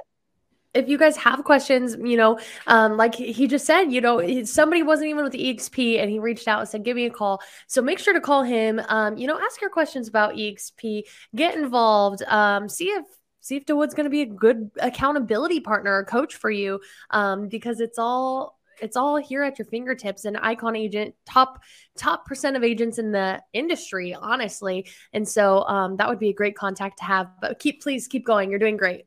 if 0.75 0.89
you 0.89 0.99
guys 0.99 1.17
have 1.17 1.45
questions, 1.45 1.97
you 2.03 2.17
know, 2.17 2.39
um, 2.67 2.97
like 2.97 3.15
he 3.15 3.47
just 3.47 3.65
said, 3.65 3.85
you 3.85 4.01
know, 4.01 4.45
somebody 4.45 4.83
wasn't 4.83 5.09
even 5.09 5.23
with 5.23 5.33
the 5.33 5.55
EXP 5.55 6.01
and 6.01 6.11
he 6.11 6.19
reached 6.19 6.49
out 6.49 6.61
and 6.61 6.69
said, 6.69 6.85
give 6.85 6.97
me 6.97 7.07
a 7.07 7.11
call. 7.11 7.41
So 7.69 7.81
make 7.81 7.99
sure 7.99 8.13
to 8.13 8.21
call 8.21 8.43
him. 8.43 8.81
Um, 8.89 9.17
you 9.17 9.27
know, 9.27 9.39
ask 9.39 9.61
your 9.61 9.71
questions 9.71 10.09
about 10.09 10.35
EXP, 10.35 11.05
get 11.35 11.57
involved, 11.57 12.23
um, 12.25 12.69
see 12.69 12.89
if 12.89 13.05
see 13.41 13.57
if 13.57 13.67
Dawood's 13.67 13.95
going 13.95 14.05
to 14.05 14.11
be 14.11 14.23
a 14.23 14.27
good 14.27 14.71
accountability 14.81 15.61
partner 15.61 15.93
or 15.99 16.05
coach 16.05 16.35
for 16.35 16.51
you 16.51 16.81
um, 17.11 17.49
because 17.49 17.81
it's 17.81 17.99
all 17.99 18.59
it's 18.81 18.97
all 18.97 19.17
here 19.17 19.45
at 19.45 19.59
your 19.59 19.67
fingertips 19.67 20.25
an 20.25 20.35
icon 20.37 20.75
agent 20.75 21.15
top 21.25 21.63
top 21.97 22.27
percent 22.27 22.57
of 22.57 22.65
agents 22.65 22.99
in 22.99 23.13
the 23.13 23.41
industry 23.53 24.15
honestly 24.15 24.85
and 25.13 25.29
so 25.29 25.65
um, 25.69 25.97
that 25.97 26.09
would 26.09 26.19
be 26.19 26.31
a 26.31 26.35
great 26.35 26.57
contact 26.57 26.99
to 26.99 27.05
have 27.05 27.29
but 27.41 27.59
keep 27.61 27.83
please 27.83 28.09
keep 28.09 28.27
going 28.27 28.51
you're 28.51 28.59
doing 28.59 28.77
great 28.77 29.05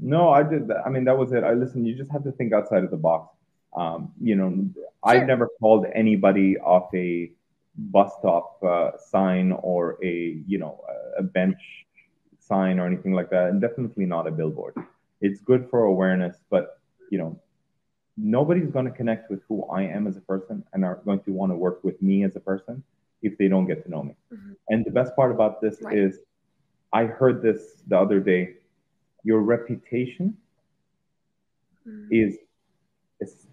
no, 0.00 0.30
I 0.30 0.42
did 0.42 0.68
that. 0.68 0.82
I 0.86 0.90
mean, 0.90 1.04
that 1.04 1.16
was 1.16 1.32
it. 1.32 1.44
I 1.44 1.52
listen. 1.52 1.84
You 1.84 1.94
just 1.94 2.10
have 2.10 2.24
to 2.24 2.32
think 2.32 2.52
outside 2.52 2.84
of 2.84 2.90
the 2.90 2.96
box. 2.96 3.34
Um, 3.76 4.12
you 4.20 4.34
know, 4.34 4.50
sure. 4.74 4.84
I've 5.04 5.26
never 5.26 5.48
called 5.60 5.86
anybody 5.94 6.58
off 6.58 6.92
a 6.94 7.30
bus 7.76 8.12
stop 8.18 8.62
uh, 8.62 8.90
sign 8.98 9.52
or 9.52 9.98
a 10.04 10.42
you 10.46 10.58
know 10.58 10.84
a 11.16 11.22
bench 11.22 11.60
sign 12.38 12.78
or 12.78 12.86
anything 12.86 13.12
like 13.12 13.30
that, 13.30 13.48
and 13.48 13.60
definitely 13.60 14.06
not 14.06 14.26
a 14.26 14.30
billboard. 14.30 14.74
It's 15.20 15.40
good 15.40 15.68
for 15.70 15.84
awareness, 15.84 16.38
but 16.50 16.80
you 17.10 17.18
know, 17.18 17.38
nobody's 18.16 18.70
going 18.70 18.86
to 18.86 18.90
connect 18.90 19.30
with 19.30 19.40
who 19.48 19.64
I 19.64 19.82
am 19.82 20.06
as 20.06 20.16
a 20.16 20.20
person 20.20 20.64
and 20.72 20.84
are 20.84 21.00
going 21.04 21.20
to 21.20 21.32
want 21.32 21.52
to 21.52 21.56
work 21.56 21.84
with 21.84 22.00
me 22.00 22.24
as 22.24 22.36
a 22.36 22.40
person 22.40 22.82
if 23.22 23.36
they 23.36 23.48
don't 23.48 23.66
get 23.66 23.84
to 23.84 23.90
know 23.90 24.02
me. 24.02 24.14
Mm-hmm. 24.32 24.52
And 24.68 24.84
the 24.84 24.90
best 24.90 25.14
part 25.14 25.30
about 25.30 25.60
this 25.60 25.80
right. 25.82 25.96
is, 25.96 26.18
I 26.92 27.04
heard 27.04 27.42
this 27.42 27.82
the 27.86 27.98
other 27.98 28.20
day 28.20 28.54
your 29.24 29.40
reputation 29.40 30.36
mm. 31.86 32.08
is, 32.10 32.38
is 33.20 33.46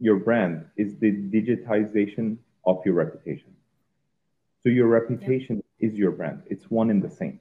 your 0.00 0.16
brand 0.16 0.64
is 0.76 0.96
the 0.98 1.10
digitization 1.10 2.36
of 2.66 2.80
your 2.84 2.94
reputation. 2.94 3.54
So 4.62 4.68
your 4.68 4.88
reputation 4.88 5.62
yeah. 5.78 5.88
is 5.88 5.96
your 5.96 6.10
brand. 6.10 6.42
It's 6.46 6.70
one 6.70 6.90
and 6.90 7.02
the 7.02 7.10
same. 7.10 7.40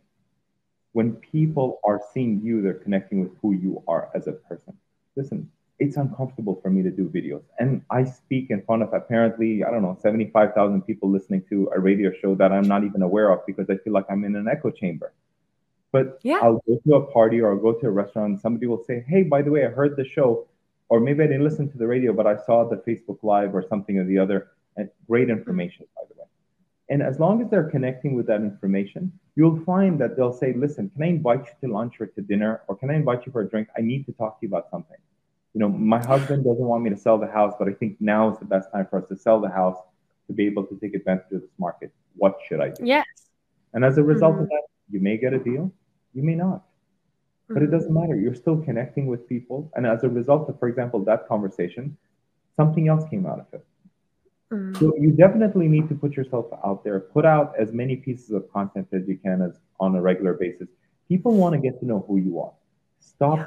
When 0.93 1.13
people 1.15 1.79
are 1.83 2.01
seeing 2.13 2.41
you, 2.41 2.61
they're 2.61 2.73
connecting 2.73 3.21
with 3.21 3.31
who 3.41 3.53
you 3.53 3.83
are 3.87 4.09
as 4.15 4.27
a 4.27 4.31
person. 4.31 4.73
Listen, 5.15 5.51
it's 5.79 5.97
uncomfortable 5.97 6.59
for 6.61 6.69
me 6.69 6.81
to 6.81 6.89
do 6.89 7.07
videos. 7.09 7.43
And 7.59 7.83
I 7.91 8.03
speak 8.03 8.49
in 8.49 8.63
front 8.63 8.81
of 8.81 8.93
apparently, 8.93 9.63
I 9.63 9.69
don't 9.69 9.83
know, 9.83 9.97
75,000 10.01 10.81
people 10.81 11.09
listening 11.09 11.43
to 11.49 11.69
a 11.75 11.79
radio 11.79 12.11
show 12.11 12.33
that 12.35 12.51
I'm 12.51 12.67
not 12.67 12.83
even 12.83 13.03
aware 13.03 13.31
of 13.31 13.45
because 13.45 13.69
I 13.69 13.77
feel 13.77 13.93
like 13.93 14.05
I'm 14.09 14.23
in 14.23 14.35
an 14.35 14.47
echo 14.47 14.71
chamber. 14.71 15.13
But 15.97 16.19
yeah. 16.21 16.39
I'll 16.43 16.61
go 16.67 16.79
to 16.85 16.95
a 16.95 17.11
party 17.11 17.41
or 17.41 17.51
I'll 17.51 17.65
go 17.67 17.73
to 17.73 17.87
a 17.87 17.89
restaurant 17.89 18.33
and 18.33 18.39
somebody 18.39 18.67
will 18.67 18.83
say, 18.83 19.03
Hey, 19.07 19.23
by 19.23 19.41
the 19.41 19.49
way, 19.49 19.65
I 19.65 19.69
heard 19.69 19.95
the 19.97 20.05
show, 20.05 20.47
or 20.89 20.99
maybe 20.99 21.23
I 21.23 21.27
didn't 21.27 21.43
listen 21.43 21.71
to 21.71 21.77
the 21.77 21.87
radio, 21.87 22.13
but 22.13 22.27
I 22.27 22.37
saw 22.45 22.69
the 22.69 22.77
Facebook 22.87 23.17
Live 23.23 23.55
or 23.55 23.63
something 23.67 23.97
or 23.97 24.05
the 24.05 24.19
other. 24.19 24.49
And 24.75 24.89
great 25.07 25.31
information, 25.31 25.87
by 25.95 26.03
the 26.07 26.21
way. 26.21 26.27
And 26.89 27.01
as 27.01 27.19
long 27.19 27.41
as 27.41 27.49
they're 27.49 27.71
connecting 27.75 28.13
with 28.13 28.27
that 28.27 28.41
information, 28.41 29.11
you'll 29.35 29.59
find 29.63 29.99
that 30.01 30.15
they'll 30.15 30.37
say, 30.43 30.53
Listen, 30.53 30.91
can 30.91 31.01
I 31.01 31.07
invite 31.07 31.45
you 31.47 31.67
to 31.67 31.73
lunch 31.73 31.99
or 31.99 32.05
to 32.05 32.21
dinner? 32.21 32.61
Or 32.67 32.75
can 32.75 32.91
I 32.91 32.95
invite 32.95 33.25
you 33.25 33.31
for 33.31 33.41
a 33.41 33.49
drink? 33.49 33.67
I 33.75 33.81
need 33.81 34.05
to 34.05 34.11
talk 34.11 34.39
to 34.39 34.45
you 34.45 34.49
about 34.49 34.69
something. 34.69 34.97
You 35.55 35.61
know, 35.61 35.69
my 35.69 36.01
husband 36.05 36.43
doesn't 36.43 36.67
want 36.71 36.83
me 36.83 36.91
to 36.91 36.97
sell 36.97 37.17
the 37.17 37.31
house, 37.39 37.55
but 37.57 37.67
I 37.67 37.73
think 37.73 37.97
now 37.99 38.31
is 38.31 38.37
the 38.37 38.45
best 38.45 38.71
time 38.71 38.85
for 38.87 38.99
us 39.01 39.07
to 39.09 39.17
sell 39.17 39.41
the 39.41 39.49
house 39.49 39.79
to 40.27 40.33
be 40.33 40.45
able 40.45 40.65
to 40.67 40.77
take 40.79 40.93
advantage 40.93 41.31
of 41.31 41.41
this 41.41 41.49
market. 41.57 41.91
What 42.15 42.37
should 42.47 42.59
I 42.59 42.69
do? 42.69 42.85
Yes. 42.85 43.05
And 43.73 43.83
as 43.83 43.97
a 43.97 44.03
result 44.03 44.35
mm-hmm. 44.35 44.43
of 44.43 44.49
that, 44.49 44.63
you 44.89 44.99
may 44.99 45.17
get 45.17 45.33
a 45.33 45.39
deal, 45.39 45.71
you 46.17 46.23
may 46.23 46.35
not. 46.35 46.63
But 47.49 47.63
it 47.63 47.71
doesn't 47.71 47.93
matter. 47.93 48.15
You're 48.23 48.35
still 48.35 48.57
connecting 48.57 49.05
with 49.07 49.29
people. 49.29 49.71
And 49.75 49.87
as 49.87 50.03
a 50.03 50.09
result 50.09 50.49
of, 50.49 50.59
for 50.59 50.67
example, 50.67 50.99
that 51.05 51.29
conversation, 51.29 51.95
something 52.57 52.89
else 52.89 53.05
came 53.09 53.25
out 53.25 53.39
of 53.39 53.45
it. 53.53 53.65
Mm. 54.51 54.77
So 54.77 54.93
you 54.97 55.11
definitely 55.11 55.69
need 55.69 55.87
to 55.87 55.95
put 55.95 56.17
yourself 56.17 56.47
out 56.65 56.83
there, 56.83 56.99
put 56.99 57.25
out 57.25 57.53
as 57.57 57.71
many 57.71 57.95
pieces 57.95 58.31
of 58.31 58.51
content 58.51 58.87
as 58.91 59.07
you 59.07 59.17
can 59.17 59.41
as 59.41 59.53
on 59.79 59.95
a 59.95 60.01
regular 60.01 60.33
basis. 60.33 60.67
People 61.07 61.33
want 61.37 61.53
to 61.55 61.61
get 61.61 61.79
to 61.79 61.85
know 61.85 62.03
who 62.05 62.17
you 62.17 62.41
are. 62.41 62.51
Stop 62.99 63.37
yeah. 63.37 63.45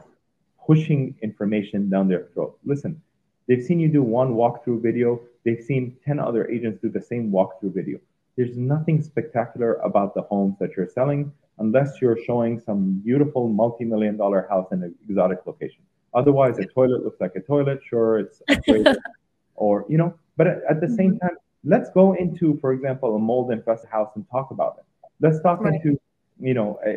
pushing 0.66 1.14
information 1.20 1.90
down 1.90 2.08
their 2.08 2.28
throat. 2.32 2.56
Listen, 2.64 3.02
They've 3.50 3.64
seen 3.64 3.80
you 3.80 3.88
do 3.88 4.04
one 4.04 4.34
walkthrough 4.34 4.80
video. 4.80 5.20
They've 5.44 5.60
seen 5.60 5.96
10 6.06 6.20
other 6.20 6.48
agents 6.48 6.80
do 6.80 6.88
the 6.88 7.02
same 7.02 7.32
walkthrough 7.32 7.74
video. 7.74 7.98
There's 8.36 8.56
nothing 8.56 9.02
spectacular 9.02 9.74
about 9.82 10.14
the 10.14 10.22
homes 10.22 10.54
that 10.60 10.76
you're 10.76 10.86
selling 10.86 11.32
unless 11.60 12.00
you're 12.00 12.18
showing 12.24 12.58
some 12.58 13.00
beautiful 13.04 13.48
multi-million 13.48 14.16
dollar 14.16 14.46
house 14.50 14.68
in 14.72 14.82
an 14.82 14.94
exotic 15.08 15.38
location. 15.46 15.82
Otherwise, 16.12 16.58
a 16.58 16.66
toilet 16.66 17.04
looks 17.04 17.20
like 17.20 17.36
a 17.36 17.40
toilet. 17.40 17.80
Sure, 17.88 18.18
it's 18.18 18.42
or 19.54 19.84
you 19.88 19.96
know, 19.96 20.14
but 20.36 20.46
at, 20.46 20.58
at 20.68 20.80
the 20.80 20.88
same 20.88 21.12
mm-hmm. 21.12 21.28
time, 21.28 21.36
let's 21.64 21.90
go 21.90 22.14
into, 22.14 22.58
for 22.60 22.72
example, 22.72 23.14
a 23.14 23.18
mold 23.18 23.52
infested 23.52 23.90
house 23.90 24.10
and 24.16 24.24
talk 24.30 24.50
about 24.50 24.76
it. 24.78 24.84
Let's 25.20 25.40
talk 25.40 25.60
right. 25.60 25.74
into, 25.74 26.00
you 26.40 26.54
know, 26.54 26.80
a, 26.84 26.96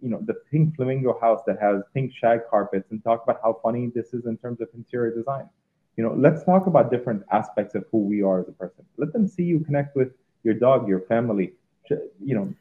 you 0.00 0.08
know, 0.08 0.20
the 0.24 0.34
pink 0.50 0.76
flamingo 0.76 1.18
house 1.20 1.40
that 1.46 1.60
has 1.60 1.82
pink 1.94 2.12
shag 2.14 2.40
carpets 2.50 2.90
and 2.90 3.02
talk 3.04 3.22
about 3.24 3.40
how 3.42 3.58
funny 3.62 3.90
this 3.94 4.14
is 4.14 4.26
in 4.26 4.36
terms 4.38 4.60
of 4.60 4.68
interior 4.74 5.14
design. 5.14 5.48
You 5.96 6.04
know, 6.04 6.14
let's 6.16 6.42
talk 6.44 6.66
about 6.66 6.90
different 6.90 7.22
aspects 7.30 7.74
of 7.74 7.84
who 7.92 7.98
we 7.98 8.22
are 8.22 8.40
as 8.40 8.48
a 8.48 8.52
person. 8.52 8.84
Let 8.96 9.12
them 9.12 9.28
see 9.28 9.42
you 9.42 9.60
connect 9.60 9.94
with 9.94 10.12
your 10.42 10.54
dog, 10.54 10.88
your 10.88 11.00
family. 11.00 11.52
You 11.90 12.34
know, 12.34 12.54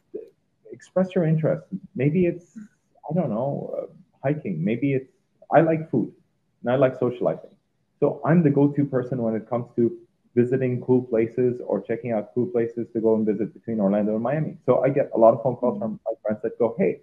express 0.72 1.13
your 1.15 1.26
interest. 1.26 1.63
Maybe 1.95 2.26
it's, 2.26 2.57
I 3.09 3.13
don't 3.13 3.30
know, 3.30 3.76
uh, 3.78 3.86
hiking. 4.24 4.63
Maybe 4.63 4.93
it's, 4.93 5.11
I 5.51 5.61
like 5.61 5.89
food 5.91 6.11
and 6.61 6.72
I 6.72 6.76
like 6.76 6.97
socializing. 6.99 7.55
So 7.99 8.22
I'm 8.26 8.41
the 8.43 8.49
go-to 8.49 8.86
person 8.86 9.22
when 9.22 9.36
it 9.36 9.47
comes 9.49 9.67
to 9.76 9.97
visiting 10.36 10.82
cool 10.82 11.01
places 11.03 11.61
or 11.65 11.82
checking 11.82 12.11
out 12.13 12.34
cool 12.34 12.47
places 12.47 12.88
to 12.93 13.01
go 13.01 13.15
and 13.15 13.26
visit 13.26 13.53
between 13.53 13.80
Orlando 13.80 14.15
and 14.15 14.24
Miami. 14.24 14.57
So 14.65 14.84
I 14.84 14.89
get 14.89 15.11
a 15.13 15.17
lot 15.17 15.34
of 15.34 15.43
phone 15.43 15.55
calls 15.57 15.80
from 15.80 15.99
my 16.05 16.13
friends 16.24 16.41
that 16.43 16.57
go, 16.57 16.76
"Hey, 16.78 17.01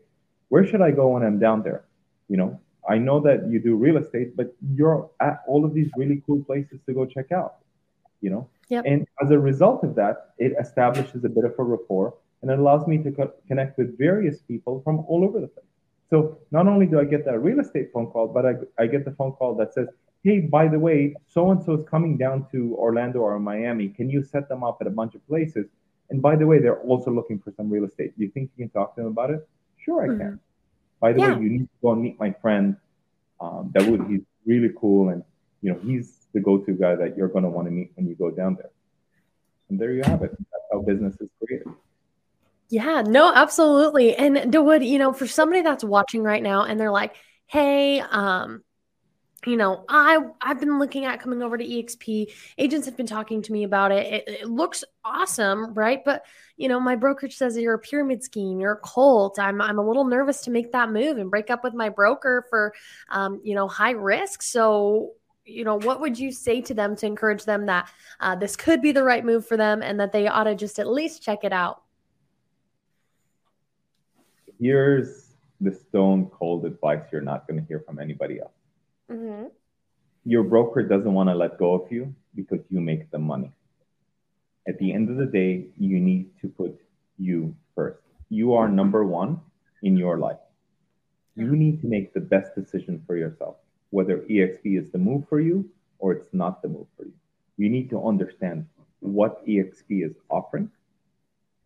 where 0.49 0.65
should 0.65 0.81
I 0.81 0.91
go 0.91 1.09
when 1.09 1.23
I'm 1.23 1.39
down 1.39 1.63
there?" 1.63 1.85
You 2.29 2.39
know, 2.39 2.61
I 2.89 2.97
know 2.99 3.21
that 3.21 3.49
you 3.49 3.61
do 3.61 3.77
real 3.77 3.99
estate, 3.99 4.35
but 4.35 4.55
you're 4.75 5.11
at 5.21 5.43
all 5.47 5.65
of 5.65 5.75
these 5.75 5.91
really 5.97 6.23
cool 6.27 6.43
places 6.45 6.81
to 6.87 6.95
go 6.95 7.05
check 7.05 7.31
out. 7.33 7.57
You 8.21 8.31
know, 8.31 8.49
yep. 8.69 8.85
and 8.87 9.07
as 9.23 9.31
a 9.31 9.39
result 9.39 9.85
of 9.85 9.95
that, 9.97 10.31
it 10.39 10.55
establishes 10.59 11.23
a 11.25 11.29
bit 11.29 11.45
of 11.45 11.55
a 11.59 11.63
rapport 11.63 12.15
and 12.43 12.51
it 12.51 12.59
allows 12.59 12.87
me 12.87 12.99
to 12.99 13.11
co- 13.11 13.33
connect 13.47 13.79
with 13.79 13.99
various 13.99 14.41
people 14.43 14.81
from 14.85 15.01
all 15.09 15.25
over 15.25 15.41
the 15.41 15.49
place. 15.49 15.67
So 16.11 16.39
not 16.51 16.67
only 16.67 16.87
do 16.87 16.99
I 16.99 17.05
get 17.05 17.25
that 17.27 17.39
real 17.41 17.61
estate 17.61 17.91
phone 17.93 18.07
call, 18.07 18.29
but 18.29 18.47
I, 18.47 18.55
I 18.79 18.87
get 18.87 19.05
the 19.05 19.13
phone 19.13 19.33
call 19.33 19.55
that 19.57 19.75
says, 19.75 19.89
hey, 20.25 20.41
by 20.41 20.69
the 20.69 20.79
way, 20.79 21.15
so 21.27 21.51
and 21.51 21.63
so 21.63 21.75
is 21.75 21.85
coming 21.89 22.17
down 22.17 22.47
to 22.53 22.75
Orlando 22.77 23.21
or 23.21 23.39
Miami. 23.39 23.89
Can 23.89 24.09
you 24.11 24.23
set 24.23 24.49
them 24.49 24.65
up 24.65 24.79
at 24.81 24.87
a 24.87 24.91
bunch 24.91 25.15
of 25.15 25.27
places? 25.29 25.67
And 26.11 26.23
by 26.23 26.37
the 26.37 26.47
way, 26.47 26.59
they're 26.59 26.81
also 26.81 27.11
looking 27.11 27.39
for 27.39 27.53
some 27.57 27.71
real 27.71 27.85
estate. 27.85 28.17
Do 28.17 28.25
you 28.25 28.31
think 28.31 28.51
you 28.57 28.65
can 28.65 28.71
talk 28.71 28.95
to 28.95 29.03
them 29.03 29.11
about 29.11 29.31
it? 29.31 29.47
Sure, 29.77 30.03
I 30.03 30.09
mm-hmm. 30.09 30.19
can. 30.19 30.41
By 31.01 31.13
the 31.13 31.21
yeah. 31.21 31.35
way, 31.35 31.43
you 31.43 31.51
need 31.51 31.61
to 31.61 31.79
go 31.83 31.93
and 31.93 32.03
meet 32.03 32.19
my 32.19 32.33
friend 32.43 32.77
um, 33.41 33.71
Dawood. 33.75 34.11
He's 34.11 34.23
really 34.47 34.71
cool, 34.81 35.11
and 35.11 35.23
you 35.61 35.73
know 35.73 35.79
he's 35.85 36.27
the 36.35 36.41
go-to 36.41 36.73
guy 36.73 36.97
that 36.97 37.17
you're 37.17 37.29
going 37.29 37.45
to 37.45 37.51
want 37.51 37.69
to 37.69 37.71
meet 37.71 37.93
when 37.95 38.07
you 38.09 38.15
go 38.15 38.31
down 38.31 38.57
there. 38.57 38.71
And 39.69 39.79
there 39.79 39.93
you 39.93 40.03
have 40.03 40.23
it. 40.23 40.31
That's 40.31 40.65
how 40.73 40.81
business 40.81 41.15
is 41.21 41.29
created. 41.45 41.69
Yeah, 42.71 43.03
no, 43.07 43.33
absolutely. 43.35 44.15
And 44.15 44.37
Dawood, 44.53 44.87
you 44.87 44.99
know, 44.99 45.13
for 45.13 45.27
somebody 45.27 45.63
that's 45.63 45.85
watching 45.85 46.23
right 46.23 46.43
now 46.43 46.65
and 46.65 46.79
they're 46.79 46.91
like, 46.91 47.17
hey, 47.47 48.01
um, 48.01 48.63
you 49.47 49.57
know, 49.57 49.85
I 49.89 50.19
I've 50.43 50.61
been 50.61 50.79
looking 50.79 51.05
at 51.05 51.21
coming 51.21 51.43
over 51.43 51.57
to 51.57 51.65
EXP. 51.65 52.33
Agents 52.59 52.87
have 52.87 52.97
been 52.97 53.07
talking 53.07 53.41
to 53.43 53.53
me 53.53 53.65
about 53.65 53.93
it. 53.93 54.07
It, 54.13 54.29
it 54.43 54.51
looks 54.51 54.85
awesome, 55.05 55.73
right? 55.75 56.05
But 56.05 56.25
you 56.57 56.69
know, 56.69 56.81
my 56.81 56.97
brokerage 56.97 57.37
says 57.37 57.57
you're 57.57 57.75
a 57.75 57.79
pyramid 57.79 58.23
scheme, 58.23 58.61
you're 58.61 58.73
a 58.73 58.81
cult. 58.81 59.39
I'm 59.39 59.63
I'm 59.63 59.79
a 59.79 59.87
little 59.87 60.05
nervous 60.05 60.43
to 60.43 60.51
make 60.51 60.73
that 60.73 60.91
move 60.91 61.19
and 61.19 61.31
break 61.31 61.51
up 61.51 61.65
with 61.65 61.73
my 61.73 61.89
broker 61.89 62.45
for, 62.51 62.75
um, 63.11 63.41
you 63.45 63.55
know, 63.55 63.69
high 63.69 63.93
risk. 63.93 64.43
So, 64.43 65.13
you 65.45 65.65
know, 65.65 65.77
what 65.79 66.01
would 66.01 66.19
you 66.19 66.33
say 66.33 66.61
to 66.63 66.75
them 66.75 66.97
to 66.97 67.07
encourage 67.07 67.45
them 67.45 67.67
that 67.67 67.89
uh, 68.21 68.35
this 68.35 68.57
could 68.57 68.83
be 68.83 68.93
the 68.93 69.05
right 69.05 69.25
move 69.25 69.47
for 69.47 69.57
them 69.57 69.83
and 69.83 70.01
that 70.01 70.13
they 70.13 70.27
ought 70.27 70.45
to 70.45 70.55
just 70.57 70.79
at 70.81 70.89
least 70.89 71.23
check 71.23 71.45
it 71.45 71.53
out? 71.53 71.83
Here's 74.61 75.35
the 75.61 75.73
stone 75.73 76.27
cold 76.27 76.65
advice 76.65 77.03
you're 77.13 77.21
not 77.21 77.47
going 77.49 77.61
to 77.61 77.67
hear 77.67 77.81
from 77.81 77.99
anybody 77.99 78.41
else 78.41 78.53
Mm-hmm. 79.11 79.47
Your 80.25 80.43
broker 80.43 80.83
doesn't 80.83 81.15
want 81.15 81.31
to 81.31 81.35
let 81.35 81.59
go 81.59 81.73
of 81.73 81.91
you 81.91 82.15
because 82.35 82.61
you 82.69 82.81
make 82.81 83.11
the 83.11 83.19
money. 83.19 83.51
At 84.69 84.79
the 84.79 84.93
end 84.93 85.09
of 85.09 85.17
the 85.17 85.25
day, 85.25 85.69
you 85.79 85.99
need 85.99 86.31
to 86.43 86.49
put 86.49 86.79
you 87.17 87.55
first. 87.75 88.01
You 88.29 88.53
are 88.55 88.69
number 88.69 89.05
one 89.07 89.41
in 89.83 89.97
your 89.97 90.19
life. 90.19 90.39
You 91.37 91.57
need 91.57 91.81
to 91.81 91.87
make 91.87 92.13
the 92.13 92.21
best 92.21 92.55
decision 92.55 93.03
for 93.07 93.17
yourself, 93.17 93.57
whether 93.91 94.19
EXP 94.19 94.79
is 94.79 94.91
the 94.91 94.99
move 94.99 95.27
for 95.29 95.41
you 95.41 95.71
or 95.99 96.13
it's 96.13 96.35
not 96.35 96.61
the 96.61 96.69
move 96.69 96.89
for 96.97 97.05
you. 97.07 97.15
You 97.57 97.71
need 97.71 97.89
to 97.91 98.05
understand 98.07 98.67
what 99.01 99.47
EXP 99.47 100.05
is 100.05 100.17
offering, 100.29 100.71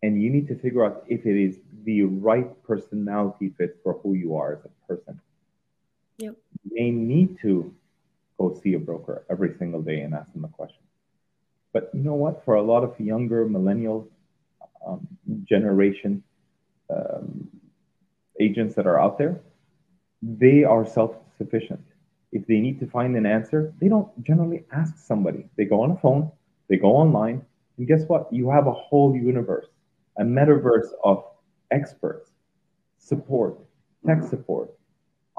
and 0.01 0.21
you 0.21 0.29
need 0.29 0.47
to 0.47 0.55
figure 0.55 0.85
out 0.85 1.03
if 1.07 1.25
it 1.25 1.37
is 1.37 1.59
the 1.83 2.03
right 2.03 2.51
personality 2.63 3.53
fit 3.57 3.77
for 3.83 3.93
who 4.01 4.13
you 4.13 4.35
are 4.35 4.53
as 4.53 4.65
a 4.65 4.87
person. 4.87 5.19
Yep. 6.17 6.35
They 6.75 6.91
need 6.91 7.37
to 7.41 7.73
go 8.37 8.59
see 8.61 8.73
a 8.73 8.79
broker 8.79 9.23
every 9.29 9.55
single 9.57 9.81
day 9.81 10.01
and 10.01 10.13
ask 10.13 10.31
them 10.33 10.45
a 10.45 10.49
question. 10.49 10.83
But 11.71 11.89
you 11.93 12.01
know 12.01 12.13
what? 12.13 12.45
For 12.45 12.55
a 12.55 12.61
lot 12.61 12.83
of 12.83 12.99
younger 12.99 13.45
millennial 13.45 14.07
um, 14.85 15.07
generation 15.43 16.23
um, 16.89 17.49
agents 18.39 18.75
that 18.75 18.85
are 18.85 18.99
out 18.99 19.17
there, 19.17 19.41
they 20.21 20.63
are 20.63 20.85
self-sufficient. 20.85 21.83
If 22.31 22.47
they 22.47 22.59
need 22.59 22.79
to 22.79 22.87
find 22.87 23.15
an 23.15 23.25
answer, 23.25 23.73
they 23.79 23.87
don't 23.87 24.09
generally 24.23 24.65
ask 24.71 24.97
somebody. 24.97 25.45
They 25.57 25.65
go 25.65 25.81
on 25.81 25.91
a 25.91 25.97
phone, 25.97 26.31
they 26.67 26.77
go 26.77 26.95
online, 26.95 27.45
and 27.77 27.87
guess 27.87 28.03
what? 28.07 28.31
You 28.31 28.49
have 28.49 28.67
a 28.67 28.71
whole 28.71 29.15
universe, 29.15 29.67
a 30.17 30.23
metaverse 30.23 30.89
of 31.03 31.23
experts, 31.73 32.29
support, 32.99 33.59
tech 34.05 34.23
support, 34.23 34.69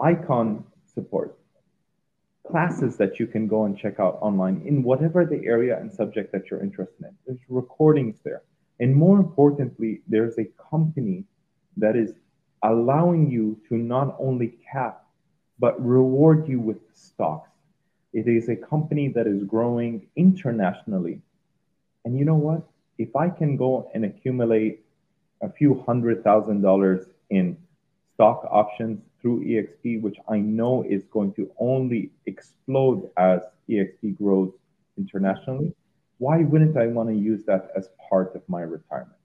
icon 0.03 0.65
support, 0.93 1.39
classes 2.47 2.97
that 2.97 3.19
you 3.19 3.27
can 3.27 3.47
go 3.49 3.65
and 3.65 3.79
check 3.79 3.99
out 3.99 4.19
online 4.21 4.63
in 4.67 4.83
whatever 4.83 5.25
the 5.25 5.47
area 5.47 5.79
and 5.79 5.91
subject 5.91 6.33
that 6.33 6.51
you're 6.51 6.63
interested 6.63 7.05
in. 7.05 7.17
There's 7.27 7.39
recordings 7.49 8.19
there. 8.25 8.43
And 8.81 8.95
more 8.95 9.19
importantly, 9.19 10.03
there's 10.09 10.37
a 10.39 10.51
company 10.71 11.25
that 11.77 11.97
is 11.97 12.13
allowing 12.63 13.31
you 13.31 13.59
to 13.69 13.77
not 13.77 14.17
only 14.19 14.59
cap, 14.71 15.05
but 15.59 15.83
reward 15.85 16.49
you 16.49 16.61
with 16.61 16.79
stocks. 16.93 17.51
It 18.13 18.27
is 18.29 18.49
a 18.49 18.57
company 18.57 19.09
that 19.09 19.27
is 19.27 19.45
growing 19.45 20.07
internationally. 20.17 21.21
And 22.05 22.19
you 22.19 22.25
know 22.25 22.35
what? 22.35 22.63
If 22.99 23.17
I 23.17 23.29
can 23.29 23.57
go 23.57 23.91
and 23.95 24.05
accumulate 24.05 24.84
a 25.43 25.51
few 25.51 25.83
hundred 25.87 26.25
thousand 26.25 26.63
dollars 26.63 27.07
in 27.31 27.57
stock 28.15 28.47
options 28.51 29.01
through 29.21 29.45
EXP, 29.45 30.03
which 30.03 30.17
I 30.29 30.39
know 30.39 30.85
is 30.89 31.05
going 31.05 31.33
to 31.35 31.51
only 31.59 32.11
explode 32.27 33.11
as 33.17 33.41
EXP 33.69 34.19
grows 34.19 34.53
internationally, 34.97 35.75
why 36.19 36.39
wouldn't 36.43 36.77
I 36.77 36.87
want 36.87 37.09
to 37.09 37.15
use 37.15 37.43
that 37.45 37.71
as 37.77 37.89
part 38.09 38.35
of 38.37 38.43
my 38.49 38.61
retirement? 38.63 39.17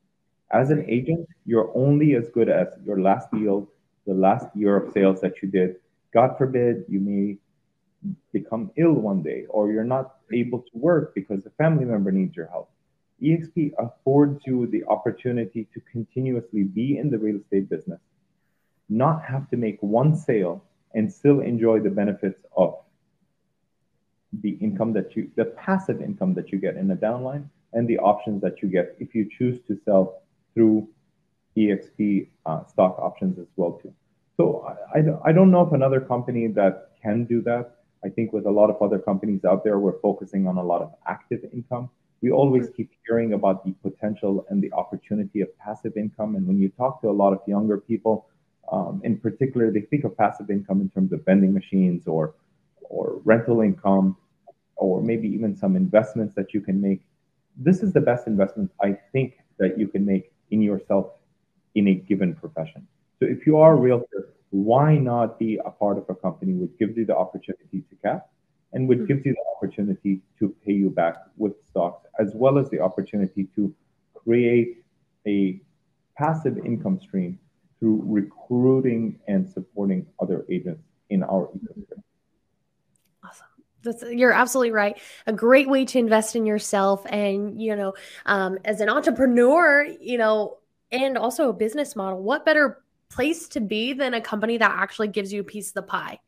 As 0.51 0.72
an 0.72 0.86
agent, 0.89 1.28
you're 1.45 1.72
only 1.76 2.16
as 2.16 2.30
good 2.30 2.49
as 2.49 2.68
your 2.84 2.99
last 2.99 3.32
deal, 3.32 3.70
the 4.07 4.14
last 4.14 4.47
year 4.55 4.76
of 4.78 4.91
sales 4.93 5.22
that 5.22 5.41
you 5.41 5.49
did. 5.49 5.76
God 6.12 6.38
forbid 6.38 6.86
you 6.88 6.99
may 6.99 7.38
become 8.32 8.72
ill 8.78 8.93
one 8.93 9.22
day 9.22 9.45
or 9.49 9.72
you're 9.72 9.84
not 9.84 10.16
able 10.34 10.60
to 10.60 10.72
work 10.74 11.14
because 11.14 11.45
a 11.45 11.51
family 11.51 11.86
member 11.86 12.12
needs 12.12 12.36
your 12.36 12.47
help. 12.47 12.72
EXP 13.24 13.72
affords 13.78 14.41
you 14.45 14.67
the 14.67 14.84
opportunity 14.86 15.67
to 15.74 15.82
continuously 15.91 16.63
be 16.63 16.97
in 16.97 17.09
the 17.09 17.17
real 17.17 17.38
estate 17.38 17.70
business 17.70 17.99
not 18.89 19.24
have 19.24 19.49
to 19.49 19.57
make 19.57 19.78
one 19.82 20.15
sale 20.15 20.63
and 20.95 21.11
still 21.11 21.39
enjoy 21.41 21.80
the 21.80 21.89
benefits 21.89 22.41
of 22.57 22.76
the 24.41 24.51
income 24.61 24.93
that 24.93 25.15
you, 25.15 25.30
the 25.36 25.45
passive 25.45 26.01
income 26.01 26.34
that 26.34 26.51
you 26.51 26.57
get 26.57 26.76
in 26.76 26.88
the 26.88 26.95
downline 26.95 27.45
and 27.74 27.88
the 27.88 27.97
options 27.99 28.41
that 28.41 28.61
you 28.61 28.70
get 28.70 28.95
if 28.99 29.13
you 29.13 29.28
choose 29.38 29.59
to 29.67 29.80
sell 29.86 30.22
through 30.53 30.88
EXP 31.57 32.28
uh, 32.45 32.65
stock 32.65 32.97
options 32.99 33.38
as 33.38 33.47
well 33.55 33.74
too. 33.74 33.93
So 34.38 34.65
I, 34.95 34.99
I, 34.99 35.30
I 35.30 35.32
don't 35.32 35.51
know 35.51 35.61
of 35.61 35.74
another 35.74 35.99
company 35.99 36.47
that 36.47 36.91
can 37.01 37.26
do 37.26 37.41
that. 37.43 37.76
I 38.03 38.09
think 38.09 38.34
with 38.34 38.45
a 38.45 38.51
lot 38.51 38.70
of 38.70 38.82
other 38.82 38.97
companies 38.97 39.43
out 39.45 39.63
there, 39.63 39.78
we're 39.78 39.99
focusing 39.99 40.47
on 40.47 40.57
a 40.57 40.63
lot 40.63 40.82
of 40.82 40.93
active 41.05 41.41
income. 41.53 41.89
We 42.22 42.32
always 42.32 42.70
keep 42.70 42.91
hearing 43.07 43.34
about 43.34 43.63
the 43.65 43.72
potential 43.82 44.45
and 44.49 44.61
the 44.61 44.72
opportunity 44.74 45.41
of 45.41 45.57
passive 45.57 45.95
income. 45.95 46.36
And 46.36 46.45
when 46.45 46.59
you 46.59 46.70
talk 46.70 47.01
to 47.01 47.09
a 47.09 47.11
lot 47.11 47.34
of 47.34 47.39
younger 47.47 47.78
people, 47.78 48.28
um, 48.72 49.01
in 49.03 49.17
particular, 49.17 49.72
they 49.72 49.82
think 49.82 50.03
of 50.03 50.17
passive 50.17 50.49
income 50.49 50.82
in 50.82 50.89
terms 50.89 51.11
of 51.13 51.26
vending 51.26 51.53
machines 51.53 52.07
or 52.07 52.36
or 52.84 53.22
rental 53.24 53.61
income, 53.61 54.17
or 54.76 55.01
maybe 55.01 55.28
even 55.28 55.55
some 55.55 55.76
investments 55.76 56.34
that 56.34 56.53
you 56.53 56.61
can 56.61 56.82
make. 56.82 57.01
This 57.55 57.84
is 57.84 57.93
the 57.93 58.01
best 58.01 58.26
investment 58.26 58.72
I 58.82 58.97
think 59.11 59.38
that 59.59 59.78
you 59.78 59.88
can 59.88 60.05
make 60.05 60.32
in 60.49 60.61
yourself 60.61 61.11
in 61.76 61.88
a 61.89 61.93
given 61.93 62.34
profession. 62.34 62.88
So 63.20 63.26
if 63.26 63.45
you 63.45 63.57
are 63.57 63.74
a 63.74 63.76
realtor, 63.76 64.30
why 64.49 64.97
not 64.97 65.38
be 65.38 65.59
a 65.63 65.70
part 65.70 65.97
of 65.97 66.05
a 66.09 66.15
company 66.15 66.53
which 66.53 66.78
gives 66.80 66.97
you 66.97 67.05
the 67.05 67.15
opportunity 67.15 67.84
to 67.89 67.95
cap 68.03 68.30
and 68.74 68.88
would 68.88 69.07
give 69.07 69.26
you 69.26 69.34
the 69.34 69.43
opportunity 69.55 70.22
to 70.38 70.55
pay 70.65 70.74
you 70.74 70.89
back 70.89 71.15
with 71.38 71.53
stocks, 71.70 72.05
as 72.20 72.34
well 72.36 72.57
as 72.57 72.70
the 72.70 72.80
opportunity 72.80 73.47
to 73.55 73.74
create 74.13 74.84
a 75.28 75.59
passive 76.17 76.57
income 76.59 76.99
stream 76.99 77.39
through 77.80 78.01
recruiting 78.05 79.20
and 79.28 79.49
supporting 79.49 80.05
other 80.22 80.45
agents 80.49 80.84
in 81.09 81.24
our 81.24 81.47
ecosystem. 81.47 82.03
Awesome. 83.24 83.47
That's, 83.82 84.03
you're 84.03 84.34
absolutely 84.34 84.72
right. 84.72 84.99
A 85.28 85.34
great 85.34 85.70
way 85.70 85.86
to 85.86 85.99
invest 85.99 86.36
in 86.36 86.45
yourself, 86.45 87.05
and 87.09 87.61
you 87.61 87.76
know, 87.76 87.93
um, 88.26 88.57
as 88.65 88.82
an 88.82 88.89
entrepreneur, 88.89 89.84
you 89.84 90.17
know, 90.17 90.57
and 90.91 91.17
also 91.17 91.49
a 91.49 91.53
business 91.53 91.95
model. 91.95 92.22
What 92.22 92.45
better 92.45 92.84
place 93.09 93.47
to 93.49 93.59
be 93.59 93.93
than 93.93 94.13
a 94.13 94.22
company 94.22 94.57
that 94.57 94.72
actually 94.72 95.07
gives 95.07 95.32
you 95.32 95.41
a 95.41 95.43
piece 95.43 95.70
of 95.70 95.74
the 95.76 95.84
pie? 95.84 96.20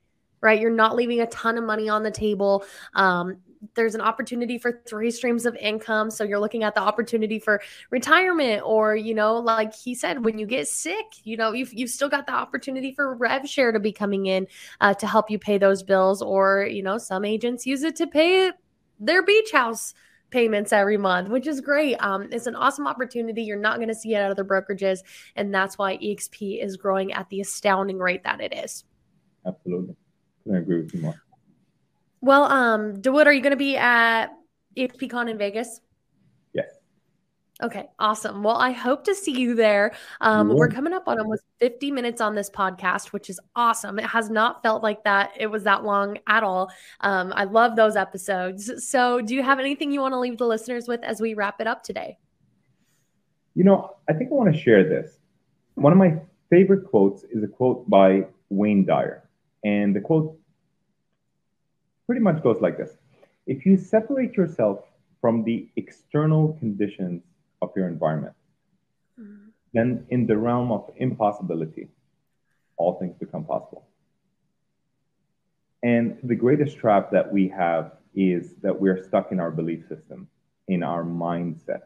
Right? 0.41 0.59
You're 0.59 0.71
not 0.71 0.95
leaving 0.95 1.21
a 1.21 1.27
ton 1.27 1.57
of 1.57 1.63
money 1.63 1.89
on 1.89 2.03
the 2.03 2.11
table. 2.11 2.63
Um, 2.93 3.37
there's 3.75 3.93
an 3.93 4.01
opportunity 4.01 4.57
for 4.57 4.81
three 4.87 5.11
streams 5.11 5.45
of 5.45 5.55
income. 5.55 6.09
So 6.09 6.23
you're 6.23 6.39
looking 6.39 6.63
at 6.63 6.73
the 6.73 6.81
opportunity 6.81 7.39
for 7.39 7.61
retirement, 7.91 8.63
or, 8.65 8.95
you 8.95 9.13
know, 9.13 9.35
like 9.35 9.73
he 9.75 9.93
said, 9.93 10.25
when 10.25 10.39
you 10.39 10.45
get 10.45 10.67
sick, 10.67 11.05
you 11.23 11.37
know, 11.37 11.51
you've, 11.51 11.71
you've 11.73 11.91
still 11.91 12.09
got 12.09 12.25
the 12.25 12.33
opportunity 12.33 12.91
for 12.93 13.15
rev 13.15 13.47
share 13.47 13.71
to 13.71 13.79
be 13.79 13.91
coming 13.91 14.25
in 14.25 14.47
uh, 14.81 14.93
to 14.95 15.07
help 15.07 15.29
you 15.29 15.37
pay 15.37 15.57
those 15.57 15.83
bills. 15.83 16.21
Or, 16.21 16.67
you 16.69 16.81
know, 16.81 16.97
some 16.97 17.23
agents 17.23 17.65
use 17.65 17.83
it 17.83 17.95
to 17.97 18.07
pay 18.07 18.51
their 18.99 19.23
beach 19.23 19.51
house 19.51 19.93
payments 20.31 20.73
every 20.73 20.97
month, 20.97 21.29
which 21.29 21.45
is 21.45 21.61
great. 21.61 21.95
Um, 21.95 22.29
it's 22.31 22.47
an 22.47 22.55
awesome 22.55 22.87
opportunity. 22.87 23.43
You're 23.43 23.59
not 23.59 23.77
going 23.77 23.89
to 23.89 23.95
see 23.95 24.15
it 24.15 24.17
at 24.17 24.31
other 24.31 24.45
brokerages. 24.45 24.99
And 25.35 25.53
that's 25.53 25.77
why 25.77 25.97
EXP 25.97 26.63
is 26.63 26.77
growing 26.77 27.13
at 27.13 27.29
the 27.29 27.41
astounding 27.41 27.99
rate 27.99 28.23
that 28.23 28.41
it 28.41 28.53
is. 28.53 28.85
Absolutely. 29.45 29.95
I 30.51 30.57
agree 30.57 30.81
with 30.81 30.93
you 30.93 31.01
more. 31.01 31.21
Well, 32.21 32.43
um, 32.45 33.01
Dawood, 33.01 33.25
are 33.25 33.33
you 33.33 33.41
going 33.41 33.51
to 33.51 33.57
be 33.57 33.77
at 33.77 34.27
EXPCon 34.77 35.29
in 35.29 35.37
Vegas? 35.37 35.81
Yes. 36.53 36.67
Okay, 37.63 37.89
awesome. 37.99 38.43
Well, 38.43 38.57
I 38.57 38.71
hope 38.71 39.03
to 39.05 39.15
see 39.15 39.31
you 39.31 39.55
there. 39.55 39.93
Um, 40.21 40.49
yeah. 40.49 40.55
We're 40.55 40.67
coming 40.67 40.93
up 40.93 41.07
on 41.07 41.19
almost 41.19 41.43
50 41.59 41.91
minutes 41.91 42.21
on 42.21 42.35
this 42.35 42.49
podcast, 42.49 43.07
which 43.07 43.29
is 43.29 43.39
awesome. 43.55 43.97
It 43.97 44.05
has 44.05 44.29
not 44.29 44.61
felt 44.61 44.83
like 44.83 45.03
that. 45.03 45.31
It 45.35 45.47
was 45.47 45.63
that 45.63 45.83
long 45.83 46.17
at 46.27 46.43
all. 46.43 46.71
Um, 47.01 47.33
I 47.35 47.45
love 47.45 47.75
those 47.75 47.95
episodes. 47.95 48.87
So, 48.87 49.21
do 49.21 49.33
you 49.33 49.41
have 49.41 49.59
anything 49.59 49.91
you 49.91 50.01
want 50.01 50.13
to 50.13 50.19
leave 50.19 50.37
the 50.37 50.47
listeners 50.47 50.87
with 50.87 51.03
as 51.03 51.21
we 51.21 51.33
wrap 51.33 51.59
it 51.59 51.67
up 51.67 51.83
today? 51.83 52.17
You 53.55 53.63
know, 53.63 53.95
I 54.07 54.13
think 54.13 54.31
I 54.31 54.35
want 54.35 54.53
to 54.53 54.59
share 54.59 54.87
this. 54.87 55.19
One 55.75 55.91
of 55.91 55.97
my 55.97 56.19
favorite 56.49 56.85
quotes 56.87 57.23
is 57.23 57.43
a 57.43 57.47
quote 57.47 57.89
by 57.89 58.25
Wayne 58.49 58.85
Dyer. 58.85 59.27
And 59.63 59.95
the 59.95 60.01
quote 60.01 60.37
pretty 62.05 62.21
much 62.21 62.43
goes 62.43 62.59
like 62.61 62.77
this 62.77 62.97
If 63.47 63.65
you 63.65 63.77
separate 63.77 64.33
yourself 64.35 64.79
from 65.19 65.43
the 65.43 65.69
external 65.75 66.53
conditions 66.59 67.23
of 67.61 67.71
your 67.75 67.87
environment, 67.87 68.33
mm-hmm. 69.19 69.49
then 69.73 70.05
in 70.09 70.25
the 70.25 70.37
realm 70.37 70.71
of 70.71 70.89
impossibility, 70.97 71.87
all 72.77 72.97
things 72.99 73.15
become 73.19 73.45
possible. 73.45 73.85
And 75.83 76.17
the 76.23 76.35
greatest 76.35 76.77
trap 76.77 77.11
that 77.11 77.31
we 77.31 77.47
have 77.49 77.93
is 78.15 78.55
that 78.61 78.79
we're 78.79 79.03
stuck 79.03 79.31
in 79.31 79.39
our 79.39 79.51
belief 79.51 79.87
system, 79.87 80.27
in 80.67 80.83
our 80.83 81.03
mindset. 81.03 81.83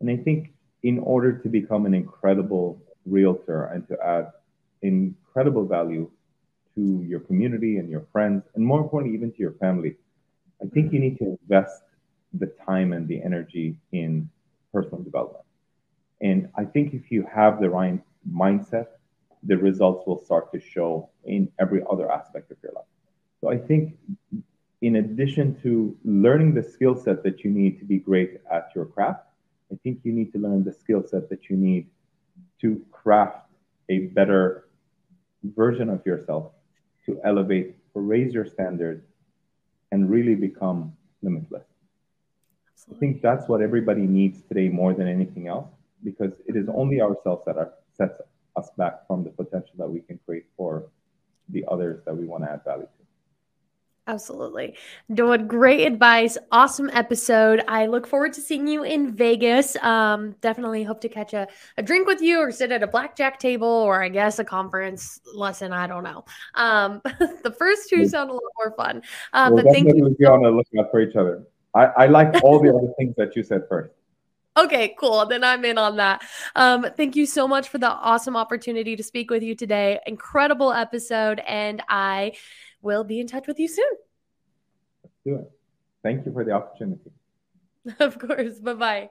And 0.00 0.10
I 0.10 0.16
think 0.16 0.52
in 0.82 0.98
order 1.00 1.32
to 1.38 1.48
become 1.48 1.84
an 1.86 1.94
incredible 1.94 2.80
realtor 3.04 3.64
and 3.64 3.86
to 3.88 3.98
add 4.04 4.30
incredible 4.82 5.66
value 5.66 6.10
to 6.78 7.04
your 7.08 7.20
community 7.20 7.78
and 7.78 7.90
your 7.90 8.06
friends, 8.12 8.44
and 8.54 8.64
more 8.64 8.80
importantly, 8.80 9.16
even 9.18 9.32
to 9.32 9.38
your 9.38 9.56
family. 9.64 9.96
I 10.62 10.66
think 10.66 10.92
you 10.92 11.00
need 11.00 11.18
to 11.18 11.36
invest 11.42 11.82
the 12.32 12.46
time 12.64 12.92
and 12.92 13.08
the 13.08 13.20
energy 13.22 13.76
in 13.92 14.28
personal 14.72 15.02
development. 15.02 15.44
And 16.20 16.48
I 16.56 16.64
think 16.64 16.94
if 16.94 17.10
you 17.10 17.26
have 17.34 17.60
the 17.60 17.68
right 17.70 18.00
mindset, 18.30 18.86
the 19.42 19.56
results 19.56 20.06
will 20.06 20.22
start 20.24 20.52
to 20.52 20.60
show 20.60 21.08
in 21.24 21.48
every 21.58 21.82
other 21.90 22.10
aspect 22.10 22.50
of 22.52 22.58
your 22.62 22.72
life. 22.72 22.90
So 23.40 23.50
I 23.50 23.58
think, 23.58 23.94
in 24.80 24.96
addition 24.96 25.60
to 25.62 25.96
learning 26.04 26.54
the 26.54 26.62
skill 26.62 26.94
set 26.94 27.24
that 27.24 27.42
you 27.42 27.50
need 27.50 27.78
to 27.80 27.84
be 27.84 27.98
great 27.98 28.40
at 28.52 28.70
your 28.74 28.86
craft, 28.86 29.24
I 29.72 29.76
think 29.82 30.00
you 30.04 30.12
need 30.12 30.32
to 30.32 30.38
learn 30.38 30.62
the 30.64 30.72
skill 30.72 31.02
set 31.04 31.28
that 31.30 31.48
you 31.48 31.56
need 31.56 31.86
to 32.60 32.80
craft 32.92 33.46
a 33.88 33.98
better 34.18 34.68
version 35.42 35.88
of 35.88 36.04
yourself 36.06 36.52
to 37.08 37.20
elevate 37.24 37.76
or 37.94 38.02
raise 38.02 38.32
your 38.32 38.46
standards 38.46 39.04
and 39.90 40.10
really 40.10 40.34
become 40.34 40.92
limitless. 41.22 41.64
Absolutely. 42.72 42.96
I 42.96 43.00
think 43.00 43.22
that's 43.22 43.48
what 43.48 43.60
everybody 43.62 44.02
needs 44.02 44.42
today 44.42 44.68
more 44.68 44.92
than 44.94 45.08
anything 45.08 45.48
else 45.48 45.70
because 46.04 46.34
it 46.46 46.54
is 46.54 46.68
only 46.68 47.00
ourselves 47.00 47.42
that 47.46 47.56
are, 47.56 47.72
sets 47.96 48.20
us 48.56 48.70
back 48.76 49.06
from 49.06 49.24
the 49.24 49.30
potential 49.30 49.74
that 49.78 49.90
we 49.90 50.00
can 50.00 50.20
create 50.26 50.46
for 50.56 50.84
the 51.48 51.64
others 51.68 52.02
that 52.04 52.16
we 52.16 52.26
want 52.26 52.44
to 52.44 52.50
add 52.50 52.62
value 52.64 52.86
to. 52.97 52.97
Absolutely. 54.08 54.74
Doing 55.12 55.46
great 55.46 55.86
advice. 55.86 56.38
Awesome 56.50 56.88
episode. 56.94 57.62
I 57.68 57.84
look 57.86 58.06
forward 58.06 58.32
to 58.32 58.40
seeing 58.40 58.66
you 58.66 58.82
in 58.82 59.14
Vegas. 59.14 59.76
Um, 59.76 60.34
definitely 60.40 60.82
hope 60.82 61.02
to 61.02 61.10
catch 61.10 61.34
a, 61.34 61.46
a 61.76 61.82
drink 61.82 62.06
with 62.06 62.22
you 62.22 62.38
or 62.38 62.50
sit 62.50 62.72
at 62.72 62.82
a 62.82 62.86
blackjack 62.86 63.38
table 63.38 63.68
or 63.68 64.02
I 64.02 64.08
guess 64.08 64.38
a 64.38 64.44
conference 64.44 65.20
lesson. 65.34 65.74
I 65.74 65.86
don't 65.86 66.04
know. 66.04 66.24
Um, 66.54 67.02
the 67.04 67.54
first 67.58 67.90
two 67.90 68.08
sound 68.08 68.30
a 68.30 68.32
little 68.32 68.48
more 68.56 68.74
fun. 68.78 69.02
Um, 69.34 69.52
we'll 69.52 69.64
but 69.64 69.74
thank 69.74 69.94
you. 69.94 70.16
be 70.18 70.24
on 70.24 70.42
the 70.42 70.50
lookout 70.50 70.90
for 70.90 71.00
each 71.00 71.14
other. 71.14 71.44
I, 71.74 71.84
I 71.84 72.06
like 72.06 72.42
all 72.42 72.62
the 72.62 72.70
other 72.70 72.94
things 72.98 73.14
that 73.18 73.36
you 73.36 73.42
said 73.42 73.64
first. 73.68 73.92
Okay, 74.58 74.96
cool. 74.98 75.24
Then 75.24 75.44
I'm 75.44 75.64
in 75.64 75.78
on 75.78 75.98
that. 75.98 76.20
Um, 76.56 76.84
thank 76.96 77.14
you 77.14 77.26
so 77.26 77.46
much 77.46 77.68
for 77.68 77.78
the 77.78 77.88
awesome 77.88 78.36
opportunity 78.36 78.96
to 78.96 79.04
speak 79.04 79.30
with 79.30 79.40
you 79.40 79.54
today. 79.54 80.00
Incredible 80.04 80.72
episode. 80.72 81.40
And 81.46 81.80
I 81.88 82.32
we'll 82.82 83.04
be 83.04 83.20
in 83.20 83.26
touch 83.26 83.46
with 83.46 83.58
you 83.58 83.68
soon. 83.68 83.90
Let's 85.02 85.14
do 85.24 85.34
it. 85.36 85.50
Thank 86.02 86.26
you 86.26 86.32
for 86.32 86.44
the 86.44 86.52
opportunity. 86.52 87.10
Of 88.00 88.18
course. 88.18 88.58
Bye 88.58 88.74
bye. 88.74 89.10